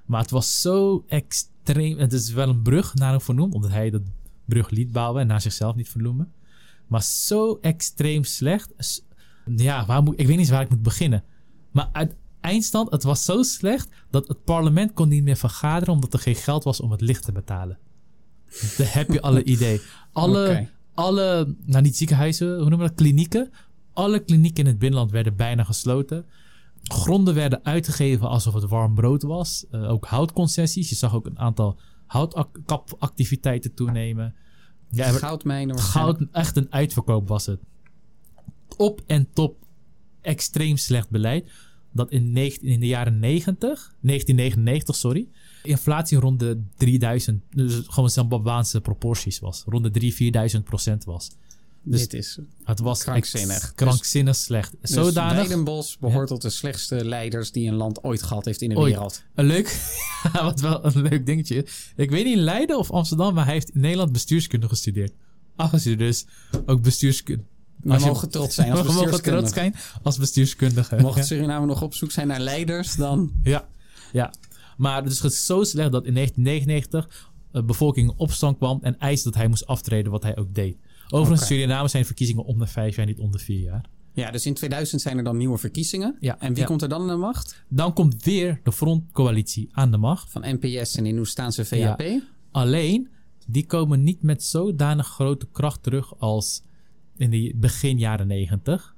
Maar 0.06 0.20
het 0.20 0.30
was 0.30 0.60
zo 0.60 1.04
extreem. 1.08 1.98
Het 1.98 2.12
is 2.12 2.32
wel 2.32 2.48
een 2.48 2.62
brug 2.62 2.94
naar 2.94 3.10
hem 3.10 3.20
vernoemd, 3.20 3.54
omdat 3.54 3.70
hij 3.70 3.90
de 3.90 4.02
brug 4.44 4.70
liet 4.70 4.92
bouwen 4.92 5.20
en 5.20 5.26
naar 5.26 5.40
zichzelf 5.40 5.74
niet 5.74 5.88
vernoemen. 5.88 6.32
Maar 6.86 7.02
zo 7.02 7.58
extreem 7.60 8.24
slecht. 8.24 8.72
Ja, 9.56 9.86
waar 9.86 10.02
moet, 10.02 10.20
ik 10.20 10.26
weet 10.26 10.36
niet 10.36 10.48
waar 10.48 10.62
ik 10.62 10.70
moet 10.70 10.82
beginnen. 10.82 11.24
Maar 11.70 11.88
uit 11.92 12.14
eindstand, 12.40 12.90
het 12.90 13.02
was 13.02 13.24
zo 13.24 13.42
slecht 13.42 13.88
dat 14.10 14.28
het 14.28 14.44
parlement 14.44 14.92
kon 14.92 15.08
niet 15.08 15.22
meer 15.22 15.36
vergaderen 15.36 15.94
omdat 15.94 16.12
er 16.12 16.18
geen 16.18 16.34
geld 16.34 16.64
was 16.64 16.80
om 16.80 16.90
het 16.90 17.00
licht 17.00 17.24
te 17.24 17.32
betalen. 17.32 17.78
Dan 18.76 18.86
heb 18.86 19.12
je 19.12 19.20
alle 19.22 19.44
idee. 19.44 19.80
Alle, 20.12 20.44
okay. 20.44 20.70
alle, 20.94 21.54
nou 21.64 21.82
niet 21.82 21.96
ziekenhuizen, 21.96 22.48
hoe 22.48 22.56
noemen 22.56 22.78
we 22.78 22.86
dat, 22.86 22.94
klinieken. 22.94 23.50
Alle 23.92 24.18
klinieken 24.18 24.64
in 24.64 24.70
het 24.70 24.78
binnenland 24.78 25.10
werden 25.10 25.36
bijna 25.36 25.64
gesloten. 25.64 26.24
Gronden 26.82 27.34
werden 27.34 27.64
uitgegeven 27.64 28.28
alsof 28.28 28.54
het 28.54 28.68
warm 28.68 28.94
brood 28.94 29.22
was. 29.22 29.64
Uh, 29.70 29.90
ook 29.90 30.04
houtconcessies. 30.04 30.88
Je 30.88 30.94
zag 30.94 31.14
ook 31.14 31.26
een 31.26 31.38
aantal 31.38 31.78
houtactiviteiten 32.06 33.74
toenemen. 33.74 34.34
Ja, 34.90 35.10
Goudmijnen. 35.12 35.78
Goud, 35.78 36.18
echt 36.32 36.56
een 36.56 36.72
uitverkoop 36.72 37.28
was 37.28 37.46
het. 37.46 37.60
Op 38.76 39.02
en 39.06 39.28
top 39.32 39.56
extreem 40.20 40.76
slecht 40.76 41.10
beleid. 41.10 41.50
Dat 41.92 42.10
in, 42.10 42.32
19, 42.32 42.68
in 42.68 42.80
de 42.80 42.86
jaren 42.86 43.18
90, 43.18 43.94
1999, 44.00 44.94
sorry, 44.94 45.28
inflatie 45.64 46.18
rond 46.18 46.40
de 46.40 46.62
3000, 46.76 47.42
dus 47.50 47.82
gewoon 47.86 48.10
Zimbabweanse 48.10 48.80
proporties 48.80 49.38
was. 49.38 49.62
Rond 49.66 49.94
de 49.94 50.12
3.000, 50.52 50.56
4.000 50.56 50.62
procent 50.64 51.04
was. 51.04 51.30
Dus 51.86 52.00
Dit 52.00 52.12
is 52.12 52.38
het 52.64 52.78
was 52.80 53.02
krankzinnig. 53.02 53.72
krankzinnig 53.74 54.34
dus, 54.34 54.44
slecht. 54.44 54.74
Dus 54.80 54.90
Zodanig. 54.90 55.36
Weidenbos 55.36 55.98
behoort 55.98 56.28
tot 56.28 56.42
de 56.42 56.50
slechtste 56.50 57.04
leiders 57.04 57.52
die 57.52 57.68
een 57.68 57.74
land 57.74 58.04
ooit 58.04 58.22
gehad 58.22 58.44
heeft 58.44 58.62
in 58.62 58.68
de 58.68 58.76
ooit. 58.76 58.92
wereld. 58.92 59.22
Een 59.34 59.44
leuk, 59.44 59.80
wat 60.32 60.60
wel 60.60 60.84
een 60.84 61.02
leuk 61.02 61.26
dingetje. 61.26 61.66
Ik 61.96 62.10
weet 62.10 62.24
niet 62.24 62.36
in 62.36 62.42
Leiden 62.42 62.78
of 62.78 62.90
Amsterdam, 62.90 63.34
maar 63.34 63.44
hij 63.44 63.52
heeft 63.52 63.70
in 63.70 63.80
Nederland 63.80 64.12
bestuurskunde 64.12 64.68
gestudeerd. 64.68 65.12
Ach, 65.56 65.72
als 65.72 65.82
je 65.82 65.96
dus 65.96 66.26
ook 66.66 66.82
bestuurskunde. 66.82 67.44
We 67.80 67.98
mogen 67.98 68.30
trots 68.30 68.54
zijn 68.54 68.72
als 68.76 68.86
we 68.86 68.92
mogen 68.92 69.22
trots 69.22 69.52
zijn 69.52 69.74
als 70.02 70.18
bestuurskundige. 70.18 70.96
Mocht 70.96 71.26
Suriname 71.26 71.66
nog 71.66 71.82
op 71.82 71.94
zoek 71.94 72.10
zijn 72.10 72.26
naar 72.26 72.40
leiders, 72.40 72.94
dan... 72.94 73.32
Ja, 73.42 73.68
ja. 74.12 74.32
Maar 74.76 75.04
dus 75.04 75.22
het 75.22 75.32
is 75.32 75.46
zo 75.46 75.64
slecht 75.64 75.92
dat 75.92 76.06
in 76.06 76.14
1999 76.14 77.32
de 77.52 77.64
bevolking 77.64 78.10
in 78.10 78.18
opstand 78.18 78.56
kwam 78.56 78.78
en 78.82 78.98
eiste 78.98 79.30
dat 79.30 79.38
hij 79.38 79.48
moest 79.48 79.66
aftreden, 79.66 80.12
wat 80.12 80.22
hij 80.22 80.36
ook 80.36 80.54
deed. 80.54 80.76
Overigens, 81.04 81.42
okay. 81.42 81.56
Suriname 81.56 81.88
zijn 81.88 82.04
verkiezingen 82.04 82.44
om 82.44 82.58
de 82.58 82.66
vijf 82.66 82.96
jaar, 82.96 83.06
niet 83.06 83.18
om 83.18 83.32
de 83.32 83.38
vier 83.38 83.60
jaar. 83.60 83.84
Ja, 84.12 84.30
dus 84.30 84.46
in 84.46 84.54
2000 84.54 85.00
zijn 85.00 85.18
er 85.18 85.24
dan 85.24 85.36
nieuwe 85.36 85.58
verkiezingen. 85.58 86.16
Ja, 86.20 86.38
en 86.38 86.48
wie 86.48 86.58
ja. 86.58 86.66
komt 86.66 86.82
er 86.82 86.88
dan 86.88 87.00
aan 87.00 87.08
de 87.08 87.16
macht? 87.16 87.64
Dan 87.68 87.92
komt 87.92 88.24
weer 88.24 88.60
de 88.62 88.72
frontcoalitie 88.72 89.68
aan 89.72 89.90
de 89.90 89.96
macht. 89.96 90.30
Van 90.30 90.44
NPS 90.46 90.96
en 90.96 91.04
Hindoestaanse. 91.04 91.76
Ja. 91.76 91.96
Alleen, 92.50 93.08
die 93.46 93.66
komen 93.66 94.02
niet 94.02 94.22
met 94.22 94.44
zodanig 94.44 95.06
grote 95.06 95.46
kracht 95.52 95.82
terug 95.82 96.18
als 96.18 96.62
in 97.16 97.30
de 97.30 97.52
begin 97.56 97.98
jaren 97.98 98.26
negentig. 98.26 98.94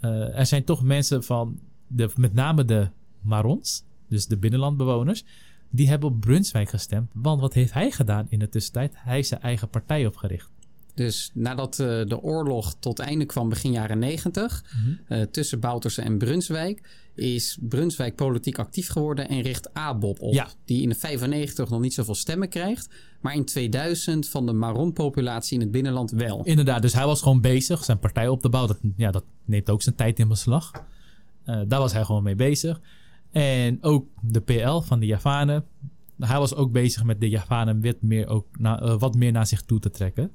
Uh, 0.00 0.38
er 0.38 0.46
zijn 0.46 0.64
toch 0.64 0.82
mensen 0.82 1.24
van, 1.24 1.60
de, 1.86 2.10
met 2.16 2.34
name 2.34 2.64
de 2.64 2.88
Marons, 3.20 3.84
dus 4.08 4.26
de 4.26 4.36
binnenlandbewoners, 4.36 5.24
die 5.70 5.88
hebben 5.88 6.08
op 6.08 6.20
Brunswijk 6.20 6.68
gestemd. 6.68 7.10
Want 7.14 7.40
wat 7.40 7.54
heeft 7.54 7.72
hij 7.72 7.90
gedaan 7.90 8.26
in 8.28 8.38
de 8.38 8.48
tussentijd? 8.48 8.92
Hij 8.96 9.14
heeft 9.14 9.28
zijn 9.28 9.40
eigen 9.40 9.68
partij 9.68 10.06
opgericht. 10.06 10.50
Dus 10.94 11.30
nadat 11.34 11.78
uh, 11.78 11.86
de 11.86 12.20
oorlog 12.22 12.74
tot 12.78 12.98
einde 12.98 13.24
kwam 13.24 13.48
begin 13.48 13.72
jaren 13.72 13.98
90 13.98 14.64
Mhm. 14.72 14.88
mm 14.88 14.98
-hmm. 15.06 15.16
uh, 15.16 15.22
tussen 15.22 15.60
Bouterse 15.60 16.02
en 16.02 16.18
Brunswijk, 16.18 16.82
is 17.14 17.58
Brunswijk 17.60 18.14
politiek 18.14 18.58
actief 18.58 18.88
geworden 18.88 19.28
en 19.28 19.40
richt 19.40 19.74
ABOP 19.74 20.20
op. 20.20 20.32
Ja. 20.32 20.48
Die 20.64 20.82
in 20.82 20.88
de 20.88 20.94
95 20.94 21.68
nog 21.68 21.80
niet 21.80 21.94
zoveel 21.94 22.14
stemmen 22.14 22.48
krijgt, 22.48 22.88
maar 23.20 23.34
in 23.34 23.44
2000 23.44 24.28
van 24.28 24.46
de 24.46 24.52
Maron-populatie 24.52 25.54
in 25.54 25.60
het 25.60 25.70
binnenland 25.70 26.10
wel. 26.10 26.44
Inderdaad, 26.44 26.82
dus 26.82 26.92
hij 26.92 27.06
was 27.06 27.22
gewoon 27.22 27.40
bezig 27.40 27.84
zijn 27.84 27.98
partij 27.98 28.28
op 28.28 28.40
te 28.40 28.48
bouwen. 28.48 28.76
Dat, 28.82 28.92
ja, 28.96 29.10
dat 29.10 29.24
neemt 29.44 29.70
ook 29.70 29.82
zijn 29.82 29.94
tijd 29.94 30.18
in 30.18 30.28
beslag. 30.28 30.70
Uh, 31.46 31.60
daar 31.68 31.80
was 31.80 31.92
hij 31.92 32.04
gewoon 32.04 32.22
mee 32.22 32.36
bezig. 32.36 32.80
En 33.30 33.82
ook 33.82 34.06
de 34.20 34.40
PL 34.40 34.80
van 34.80 35.00
de 35.00 35.06
Javanen. 35.06 35.64
Hij 36.18 36.38
was 36.38 36.54
ook 36.54 36.72
bezig 36.72 37.04
met 37.04 37.20
de 37.20 37.28
Javanen 37.28 37.82
wat 37.82 38.02
meer, 38.02 38.28
ook 38.28 38.58
na, 38.58 38.96
wat 38.96 39.14
meer 39.14 39.32
naar 39.32 39.46
zich 39.46 39.62
toe 39.62 39.78
te 39.78 39.90
trekken. 39.90 40.30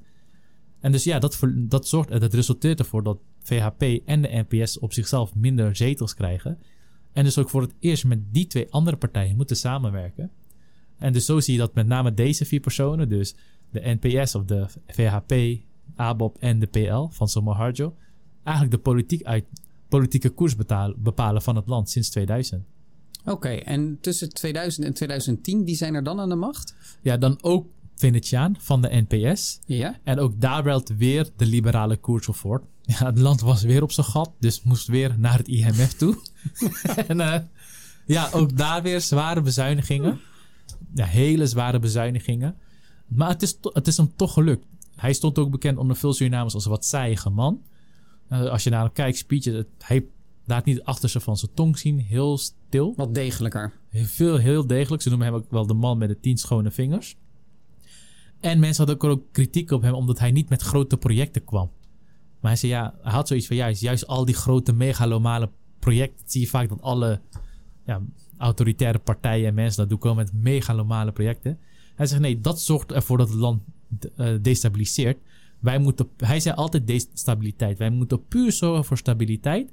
En 0.80 0.92
dus 0.92 1.04
ja, 1.04 1.18
dat, 1.18 1.40
dat, 1.56 1.88
zorgt, 1.88 2.20
dat 2.20 2.34
resulteert 2.34 2.78
ervoor 2.78 3.02
dat 3.02 3.18
VHP 3.42 3.82
en 4.04 4.22
de 4.22 4.44
NPS 4.48 4.78
op 4.78 4.92
zichzelf 4.92 5.34
minder 5.34 5.76
zetels 5.76 6.14
krijgen. 6.14 6.58
En 7.12 7.24
dus 7.24 7.38
ook 7.38 7.50
voor 7.50 7.62
het 7.62 7.74
eerst 7.78 8.04
met 8.04 8.32
die 8.32 8.46
twee 8.46 8.66
andere 8.70 8.96
partijen 8.96 9.36
moeten 9.36 9.56
samenwerken. 9.56 10.30
En 10.98 11.12
dus 11.12 11.24
zo 11.24 11.40
zie 11.40 11.54
je 11.54 11.60
dat 11.60 11.74
met 11.74 11.86
name 11.86 12.14
deze 12.14 12.44
vier 12.44 12.60
personen, 12.60 13.08
dus 13.08 13.34
de 13.70 13.98
NPS 14.00 14.34
of 14.34 14.44
de 14.44 14.66
VHP, 14.86 15.60
ABOP 15.94 16.36
en 16.38 16.58
de 16.58 16.66
PL 16.66 17.06
van 17.10 17.28
Somoharjo, 17.28 17.94
eigenlijk 18.42 18.76
de 18.76 18.82
politiek 18.82 19.24
uit, 19.24 19.44
politieke 19.88 20.30
koers 20.30 20.56
bepalen 20.96 21.42
van 21.42 21.56
het 21.56 21.66
land 21.66 21.90
sinds 21.90 22.10
2000. 22.10 22.64
Oké, 23.24 23.32
okay, 23.32 23.58
en 23.58 23.98
tussen 24.00 24.32
2000 24.32 24.86
en 24.86 24.94
2010, 24.94 25.64
wie 25.64 25.76
zijn 25.76 25.94
er 25.94 26.04
dan 26.04 26.20
aan 26.20 26.28
de 26.28 26.34
macht? 26.34 26.74
Ja, 27.02 27.16
dan 27.16 27.38
ook 27.40 27.66
Venetiaan 27.94 28.56
van 28.58 28.82
de 28.82 29.04
NPS. 29.08 29.58
Ja. 29.66 29.98
En 30.02 30.18
ook 30.18 30.40
daar 30.40 30.62
werd 30.62 30.96
weer 30.96 31.30
de 31.36 31.46
liberale 31.46 31.96
koers 31.96 32.28
op 32.28 32.36
voort. 32.36 32.64
Ja, 32.86 33.06
het 33.06 33.18
land 33.18 33.40
was 33.40 33.62
weer 33.62 33.82
op 33.82 33.92
zijn 33.92 34.06
gat, 34.06 34.30
dus 34.38 34.62
moest 34.62 34.86
weer 34.86 35.14
naar 35.18 35.38
het 35.38 35.48
IMF 35.48 35.92
toe. 35.92 36.16
en 37.08 37.18
uh, 37.18 37.36
ja, 38.06 38.28
ook 38.32 38.56
daar 38.56 38.82
weer 38.82 39.00
zware 39.00 39.40
bezuinigingen. 39.40 40.20
ja, 40.94 41.04
hele 41.04 41.46
zware 41.46 41.78
bezuinigingen. 41.78 42.56
Maar 43.06 43.28
het 43.28 43.42
is, 43.42 43.58
het 43.62 43.86
is 43.86 43.96
hem 43.96 44.12
toch 44.16 44.32
gelukt. 44.32 44.66
Hij 44.96 45.12
stond 45.12 45.38
ook 45.38 45.50
bekend 45.50 45.78
onder 45.78 45.96
veel 45.96 46.12
Surinamers 46.12 46.54
als 46.54 46.66
wat 46.66 46.84
saaiige 46.84 47.30
man. 47.30 47.62
Uh, 48.30 48.50
als 48.50 48.64
je 48.64 48.70
naar 48.70 48.82
hem 48.82 48.92
kijkt, 48.92 49.18
speeches, 49.18 49.64
hij 49.78 50.06
laat 50.44 50.64
niet 50.64 50.76
het 50.76 50.84
achterste 50.84 51.20
van 51.20 51.36
zijn 51.36 51.50
tong 51.54 51.78
zien. 51.78 51.98
Heel 51.98 52.38
stil. 52.38 52.92
Wat 52.96 53.14
degelijker. 53.14 53.72
Heel, 53.88 54.04
veel, 54.04 54.36
heel 54.36 54.66
degelijk. 54.66 55.02
Ze 55.02 55.08
noemen 55.08 55.26
hem 55.26 55.36
ook 55.36 55.50
wel 55.50 55.66
de 55.66 55.74
man 55.74 55.98
met 55.98 56.08
de 56.08 56.20
tien 56.20 56.38
schone 56.38 56.70
vingers. 56.70 57.16
En 58.40 58.58
mensen 58.58 58.86
hadden 58.86 59.10
ook 59.10 59.22
kritiek 59.32 59.70
op 59.70 59.82
hem 59.82 59.94
omdat 59.94 60.18
hij 60.18 60.30
niet 60.30 60.48
met 60.48 60.62
grote 60.62 60.96
projecten 60.96 61.44
kwam. 61.44 61.70
Maar 62.40 62.50
hij 62.50 62.60
zei 62.60 62.72
ja, 62.72 62.94
hij 63.02 63.12
had 63.12 63.28
zoiets 63.28 63.46
van 63.46 63.56
ja, 63.56 63.70
juist 63.70 64.06
al 64.06 64.24
die 64.24 64.34
grote 64.34 64.72
megalomale 64.72 65.50
projecten 65.78 66.30
zie 66.30 66.40
je 66.40 66.46
vaak 66.46 66.68
dat 66.68 66.82
alle 66.82 67.20
ja, 67.86 68.02
autoritaire 68.38 68.98
partijen 68.98 69.48
en 69.48 69.54
mensen 69.54 69.80
dat 69.80 69.88
doen 69.88 69.98
komen 69.98 70.24
met 70.24 70.42
megalomale 70.42 71.12
projecten. 71.12 71.58
Hij 71.94 72.06
zegt 72.06 72.20
nee, 72.20 72.40
dat 72.40 72.60
zorgt 72.60 72.92
ervoor 72.92 73.18
dat 73.18 73.28
het 73.28 73.38
land 73.38 73.62
uh, 74.16 74.34
destabiliseert. 74.42 75.18
Wij 75.58 75.78
moeten, 75.78 76.08
hij 76.16 76.40
zei 76.40 76.54
altijd 76.54 76.86
destabiliteit. 76.86 77.78
Wij 77.78 77.90
moeten 77.90 78.26
puur 78.26 78.52
zorgen 78.52 78.84
voor 78.84 78.98
stabiliteit. 78.98 79.70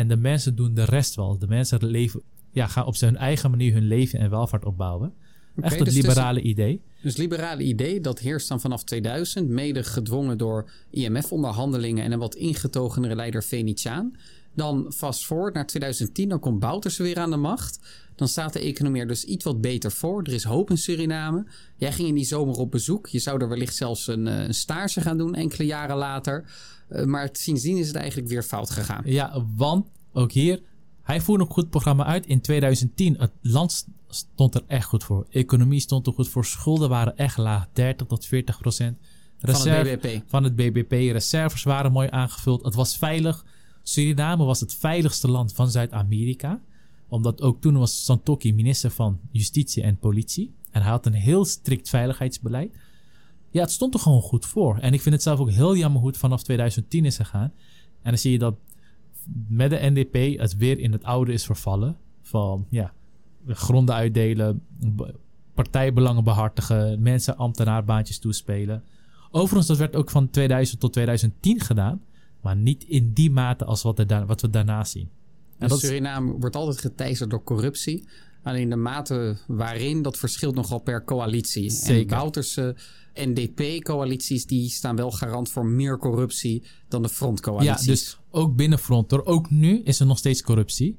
En 0.00 0.08
de 0.08 0.16
mensen 0.16 0.56
doen 0.56 0.74
de 0.74 0.84
rest 0.84 1.14
wel. 1.14 1.38
De 1.38 1.46
mensen 1.46 1.86
leven, 1.86 2.22
ja, 2.50 2.66
gaan 2.66 2.86
op 2.86 2.96
zijn 2.96 3.16
eigen 3.16 3.50
manier 3.50 3.72
hun 3.72 3.86
leven 3.86 4.18
en 4.18 4.30
welvaart 4.30 4.64
opbouwen. 4.64 5.14
Echt 5.62 5.78
het 5.78 5.84
dus 5.84 5.94
liberale 5.94 6.40
idee. 6.40 6.80
Dus 7.02 7.16
liberale 7.16 7.62
idee, 7.62 8.00
dat 8.00 8.18
heerst 8.18 8.48
dan 8.48 8.60
vanaf 8.60 8.84
2000, 8.84 9.48
mede 9.48 9.82
gedwongen 9.82 10.38
door 10.38 10.70
IMF-onderhandelingen 10.90 12.04
en 12.04 12.12
een 12.12 12.18
wat 12.18 12.34
ingetogenere 12.34 13.14
leider 13.14 13.42
Venetiaan. 13.42 14.16
Dan 14.54 14.92
fast 14.92 15.26
forward 15.26 15.54
naar 15.54 15.66
2010, 15.66 16.28
dan 16.28 16.38
komt 16.38 16.60
Bouters 16.60 16.96
weer 16.96 17.18
aan 17.18 17.30
de 17.30 17.36
macht. 17.36 17.78
Dan 18.14 18.28
staat 18.28 18.52
de 18.52 18.60
economie 18.60 19.00
er 19.00 19.06
dus 19.06 19.24
iets 19.24 19.44
wat 19.44 19.60
beter 19.60 19.90
voor. 19.92 20.22
Er 20.22 20.32
is 20.32 20.44
hoop 20.44 20.70
in 20.70 20.78
Suriname. 20.78 21.46
Jij 21.76 21.92
ging 21.92 22.08
in 22.08 22.14
die 22.14 22.24
zomer 22.24 22.54
op 22.54 22.70
bezoek. 22.70 23.06
Je 23.06 23.18
zou 23.18 23.40
er 23.40 23.48
wellicht 23.48 23.76
zelfs 23.76 24.06
een, 24.06 24.26
eh, 24.26 24.44
een 24.44 24.54
stage 24.54 25.00
gaan 25.00 25.18
doen 25.18 25.34
enkele 25.34 25.66
jaren 25.66 25.96
later. 25.96 26.44
Uh, 26.90 27.04
maar 27.04 27.28
sindsdien 27.32 27.76
is 27.76 27.86
het 27.86 27.96
eigenlijk 27.96 28.28
weer 28.28 28.42
fout 28.42 28.70
gegaan. 28.70 29.02
Ja, 29.04 29.44
want 29.56 29.86
ook 30.12 30.32
hier, 30.32 30.60
hij 31.10 31.20
voerde 31.20 31.44
een 31.44 31.50
goed 31.50 31.70
programma 31.70 32.04
uit 32.04 32.26
in 32.26 32.40
2010. 32.40 33.16
Het 33.18 33.32
land 33.40 33.86
stond 34.08 34.54
er 34.54 34.62
echt 34.66 34.84
goed 34.84 35.04
voor. 35.04 35.26
Economie 35.30 35.80
stond 35.80 36.06
er 36.06 36.12
goed 36.12 36.28
voor. 36.28 36.44
Schulden 36.44 36.88
waren 36.88 37.16
echt 37.16 37.36
laag, 37.36 37.66
30 37.72 38.06
tot 38.06 38.26
40 38.26 38.58
procent. 38.58 38.98
van 39.38 39.68
het 39.68 40.00
BBP. 40.00 40.22
Van 40.26 40.44
het 40.44 40.56
BBP. 40.56 40.90
Reserves 40.90 41.62
waren 41.62 41.92
mooi 41.92 42.08
aangevuld. 42.10 42.64
Het 42.64 42.74
was 42.74 42.96
veilig. 42.96 43.44
Suriname 43.82 44.44
was 44.44 44.60
het 44.60 44.74
veiligste 44.74 45.30
land 45.30 45.52
van 45.52 45.70
Zuid-Amerika. 45.70 46.60
Omdat 47.08 47.42
ook 47.42 47.60
toen 47.60 47.78
was 47.78 48.04
Santokki 48.04 48.54
minister 48.54 48.90
van 48.90 49.20
Justitie 49.30 49.82
en 49.82 49.98
Politie. 49.98 50.54
En 50.70 50.82
hij 50.82 50.90
had 50.90 51.06
een 51.06 51.12
heel 51.12 51.44
strikt 51.44 51.88
veiligheidsbeleid. 51.88 52.76
Ja, 53.50 53.60
het 53.60 53.70
stond 53.70 53.94
er 53.94 54.00
gewoon 54.00 54.22
goed 54.22 54.46
voor. 54.46 54.78
En 54.78 54.92
ik 54.92 55.00
vind 55.00 55.14
het 55.14 55.24
zelf 55.24 55.38
ook 55.38 55.50
heel 55.50 55.76
jammer 55.76 56.00
hoe 56.00 56.10
het 56.10 56.18
vanaf 56.18 56.42
2010 56.42 57.04
is 57.04 57.16
gegaan. 57.16 57.52
En 58.02 58.10
dan 58.10 58.18
zie 58.18 58.32
je 58.32 58.38
dat 58.38 58.54
met 59.48 59.70
de 59.70 59.78
NDP 59.80 60.38
het 60.38 60.56
weer 60.56 60.78
in 60.78 60.92
het 60.92 61.04
oude 61.04 61.32
is 61.32 61.44
vervallen. 61.44 61.96
Van 62.22 62.66
ja, 62.70 62.92
gronden 63.46 63.94
uitdelen, 63.94 64.62
partijbelangen 65.54 66.24
behartigen, 66.24 67.02
mensen 67.02 67.36
ambtenaarbaantjes 67.36 68.18
toespelen. 68.18 68.84
Overigens, 69.30 69.66
dat 69.66 69.76
werd 69.76 69.96
ook 69.96 70.10
van 70.10 70.30
2000 70.30 70.80
tot 70.80 70.92
2010 70.92 71.60
gedaan. 71.60 72.02
Maar 72.40 72.56
niet 72.56 72.84
in 72.84 73.12
die 73.12 73.30
mate 73.30 73.64
als 73.64 73.82
wat, 73.82 73.98
er 73.98 74.26
wat 74.26 74.40
we 74.40 74.50
daarna 74.50 74.84
zien. 74.84 75.08
En 75.58 75.68
dus 75.68 75.80
Suriname 75.80 76.32
wordt 76.32 76.56
altijd 76.56 76.78
geteisterd 76.78 77.30
door 77.30 77.42
corruptie. 77.42 78.08
Alleen 78.42 78.68
de 78.68 78.76
mate 78.76 79.36
waarin, 79.46 80.02
dat 80.02 80.18
verschilt 80.18 80.54
nogal 80.54 80.78
per 80.78 81.04
coalitie. 81.04 81.70
Zeker. 81.70 82.00
En 82.00 82.06
Bouterse 82.18 82.76
NDP-coalities, 83.14 84.46
die 84.46 84.68
staan 84.68 84.96
wel 84.96 85.10
garant 85.10 85.50
voor 85.50 85.66
meer 85.66 85.98
corruptie 85.98 86.62
dan 86.88 87.02
de 87.02 87.08
frontcoalities. 87.08 87.86
Ja, 87.86 87.92
dus 87.92 88.18
ook 88.30 88.56
binnen 88.56 88.78
front. 88.78 89.10
Hoor. 89.10 89.24
Ook 89.24 89.50
nu 89.50 89.82
is 89.82 90.00
er 90.00 90.06
nog 90.06 90.18
steeds 90.18 90.42
corruptie. 90.42 90.98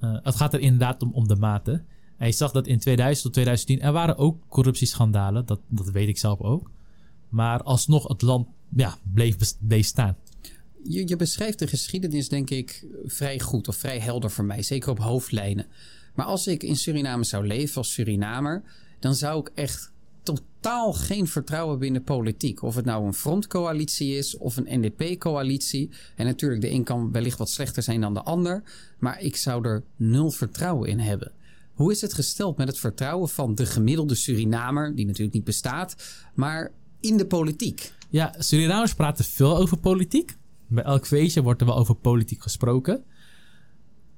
Uh, 0.00 0.18
het 0.22 0.34
gaat 0.34 0.54
er 0.54 0.60
inderdaad 0.60 1.02
om, 1.02 1.12
om 1.12 1.28
de 1.28 1.36
mate. 1.36 1.84
En 2.16 2.26
je 2.26 2.32
zag 2.32 2.52
dat 2.52 2.66
in 2.66 2.78
2000 2.78 3.24
tot 3.24 3.32
2010, 3.32 3.80
er 3.80 3.92
waren 3.92 4.16
ook 4.16 4.42
corruptieschandalen. 4.48 5.46
Dat, 5.46 5.60
dat 5.68 5.90
weet 5.90 6.08
ik 6.08 6.18
zelf 6.18 6.40
ook. 6.40 6.70
Maar 7.28 7.62
alsnog, 7.62 8.08
het 8.08 8.22
land 8.22 8.48
ja, 8.76 8.98
bleef, 9.12 9.36
bleef 9.60 9.86
staan 9.86 10.16
je, 10.88 11.08
je 11.08 11.16
beschrijft 11.16 11.58
de 11.58 11.66
geschiedenis, 11.66 12.28
denk 12.28 12.50
ik, 12.50 12.86
vrij 13.04 13.40
goed 13.40 13.68
of 13.68 13.76
vrij 13.76 13.98
helder 13.98 14.30
voor 14.30 14.44
mij. 14.44 14.62
Zeker 14.62 14.90
op 14.90 14.98
hoofdlijnen. 14.98 15.66
Maar 16.16 16.26
als 16.26 16.46
ik 16.46 16.62
in 16.62 16.76
Suriname 16.76 17.24
zou 17.24 17.46
leven 17.46 17.76
als 17.76 17.92
Surinamer, 17.92 18.62
dan 18.98 19.14
zou 19.14 19.40
ik 19.40 19.50
echt 19.54 19.92
totaal 20.22 20.92
geen 20.92 21.26
vertrouwen 21.26 21.78
binnen 21.78 22.02
politiek. 22.02 22.62
Of 22.62 22.74
het 22.74 22.84
nou 22.84 23.06
een 23.06 23.14
frontcoalitie 23.14 24.16
is 24.16 24.36
of 24.36 24.56
een 24.56 24.80
NDP-coalitie. 24.80 25.90
En 26.16 26.26
natuurlijk, 26.26 26.60
de 26.60 26.70
een 26.70 26.84
kan 26.84 27.12
wellicht 27.12 27.38
wat 27.38 27.50
slechter 27.50 27.82
zijn 27.82 28.00
dan 28.00 28.14
de 28.14 28.22
ander. 28.22 28.62
Maar 28.98 29.20
ik 29.20 29.36
zou 29.36 29.64
er 29.64 29.82
nul 29.96 30.30
vertrouwen 30.30 30.88
in 30.88 30.98
hebben. 30.98 31.32
Hoe 31.74 31.92
is 31.92 32.00
het 32.00 32.14
gesteld 32.14 32.56
met 32.56 32.68
het 32.68 32.78
vertrouwen 32.78 33.28
van 33.28 33.54
de 33.54 33.66
gemiddelde 33.66 34.14
Surinamer, 34.14 34.94
die 34.94 35.06
natuurlijk 35.06 35.34
niet 35.34 35.44
bestaat, 35.44 35.96
maar 36.34 36.72
in 37.00 37.16
de 37.16 37.26
politiek? 37.26 37.92
Ja, 38.08 38.34
Surinamers 38.38 38.94
praten 38.94 39.24
veel 39.24 39.56
over 39.56 39.76
politiek. 39.76 40.36
Bij 40.66 40.84
elk 40.84 41.06
feestje 41.06 41.42
wordt 41.42 41.60
er 41.60 41.66
wel 41.66 41.76
over 41.76 41.94
politiek 41.94 42.42
gesproken. 42.42 43.04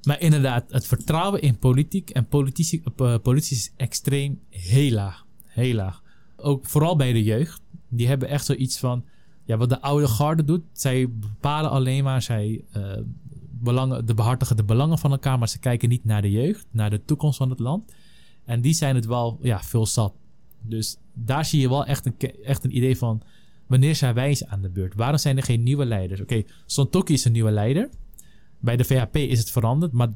Maar 0.09 0.21
inderdaad, 0.21 0.71
het 0.71 0.87
vertrouwen 0.87 1.43
in 1.43 1.59
politiek 1.59 2.11
en 2.11 2.27
politici, 2.27 2.83
uh, 2.97 3.15
politici 3.23 3.55
is 3.55 3.73
extreem 3.77 4.41
heel 4.49 4.91
laag. 4.91 5.27
Heel 5.45 5.75
laag. 5.75 6.03
Ook 6.37 6.67
vooral 6.67 6.97
bij 6.97 7.13
de 7.13 7.23
jeugd. 7.23 7.61
Die 7.89 8.07
hebben 8.09 8.29
echt 8.29 8.45
zoiets 8.45 8.79
van... 8.79 9.05
Ja, 9.45 9.57
wat 9.57 9.69
de 9.69 9.81
oude 9.81 10.09
garde 10.09 10.45
doet. 10.45 10.63
Zij 10.73 11.11
bepalen 11.11 11.71
alleen 11.71 12.05
maar... 12.05 12.23
Zij 12.23 12.65
uh, 12.77 12.93
belangen, 13.51 14.07
de 14.07 14.15
behartigen 14.15 14.57
de 14.57 14.65
belangen 14.65 14.99
van 14.99 15.11
elkaar... 15.11 15.39
maar 15.39 15.49
ze 15.49 15.59
kijken 15.59 15.89
niet 15.89 16.05
naar 16.05 16.23
de 16.23 16.31
jeugd. 16.31 16.67
Naar 16.71 16.91
de 16.91 17.05
toekomst 17.05 17.39
van 17.39 17.51
het 17.51 17.59
land. 17.59 17.93
En 18.45 18.61
die 18.61 18.75
zijn 18.75 18.95
het 18.95 19.07
wel 19.07 19.39
ja, 19.43 19.63
veel 19.63 19.87
zat. 19.87 20.13
Dus 20.63 20.97
daar 21.13 21.45
zie 21.45 21.61
je 21.61 21.69
wel 21.69 21.85
echt 21.85 22.07
een, 22.07 22.17
echt 22.45 22.65
een 22.65 22.77
idee 22.77 22.99
van 22.99 23.23
wanneer 23.67 23.97
zijn 23.97 24.15
wij 24.15 24.43
aan 24.47 24.63
de 24.63 24.71
beurt? 24.71 24.95
Waarom 24.95 25.19
zijn 25.19 25.37
er 25.37 25.43
geen 25.43 25.63
nieuwe 25.63 25.85
leiders? 25.85 26.21
Oké, 26.21 26.45
okay, 26.77 27.15
is 27.15 27.25
een 27.25 27.33
nieuwe 27.33 27.51
leider. 27.51 27.89
Bij 28.61 28.77
de 28.77 28.85
VHP 28.85 29.17
is 29.17 29.39
het 29.39 29.51
veranderd, 29.51 29.93
maar 29.93 30.09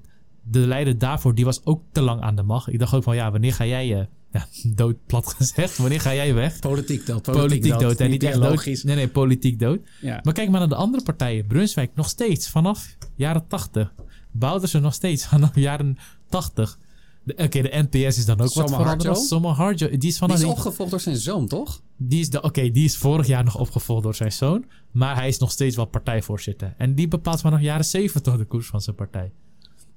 de 0.42 0.59
leider 0.59 0.98
daarvoor 0.98 1.35
die 1.35 1.44
was 1.44 1.64
ook 1.64 1.83
te 1.92 2.00
lang 2.00 2.20
aan 2.20 2.37
de 2.37 2.42
macht. 2.42 2.72
Ik 2.72 2.78
dacht 2.78 2.94
ook 2.94 3.02
van 3.02 3.16
ja, 3.16 3.31
wanneer 3.31 3.52
ga 3.52 3.66
jij 3.66 3.98
uh, 3.98 4.05
ja, 4.33 4.46
dood 4.62 4.96
plat 5.07 5.35
gezegd, 5.35 5.76
wanneer 5.76 6.00
ga 6.00 6.14
jij 6.14 6.35
weg? 6.35 6.59
Politiek 6.59 7.07
dood. 7.07 7.22
Politiek, 7.22 7.40
politiek 7.40 7.78
dood. 7.78 8.00
En 8.00 8.11
niet 8.11 8.22
echt 8.22 8.37
logisch. 8.37 8.83
Nee, 8.83 8.96
nee, 8.96 9.09
politiek 9.09 9.59
dood. 9.59 9.81
Ja. 10.00 10.20
Maar 10.22 10.35
kijk 10.35 10.50
maar 10.50 10.61
naar 10.61 10.68
de 10.68 10.74
andere 10.74 11.02
partijen. 11.02 11.46
Brunswijk 11.46 11.90
nog 11.94 12.09
steeds 12.09 12.48
vanaf 12.48 12.96
jaren 13.14 13.46
80. 13.46 13.92
Bouwden 14.31 14.83
nog 14.83 14.94
steeds 14.94 15.26
vanaf 15.33 15.55
jaren 15.55 15.96
80. 16.28 16.78
Oké, 17.26 17.42
okay, 17.42 17.62
de 17.62 17.88
NPS 17.90 18.18
is 18.18 18.24
dan 18.24 18.40
ook 18.40 18.54
wat 18.54 18.70
veranderd. 18.70 19.18
Soma 19.18 19.52
Harjo. 19.52 19.88
Die 19.88 20.08
is, 20.08 20.18
van 20.18 20.28
die 20.28 20.37
is 20.37 20.44
opgevolgd 20.44 20.90
door 20.90 21.00
zijn 21.00 21.16
zoon, 21.16 21.48
toch? 21.48 21.82
Die 21.96 22.20
is, 22.20 22.40
oké, 22.40 22.70
die 22.70 22.85
is 22.85 22.96
vorig 22.96 23.26
jaar 23.26 23.44
nog 23.44 23.58
opgevolgd 23.58 24.02
door 24.02 24.14
zijn 24.14 24.32
zoon. 24.32 24.64
Maar 24.90 25.16
hij 25.16 25.28
is 25.28 25.38
nog 25.38 25.50
steeds 25.50 25.76
wel 25.76 25.85
partijvoorzitter. 25.85 26.74
En 26.78 26.94
die 26.94 27.08
bepaalt 27.08 27.40
vanaf 27.40 27.61
jaren 27.61 27.85
70 27.85 28.37
de 28.37 28.44
koers 28.44 28.66
van 28.66 28.80
zijn 28.80 28.96
partij. 28.96 29.32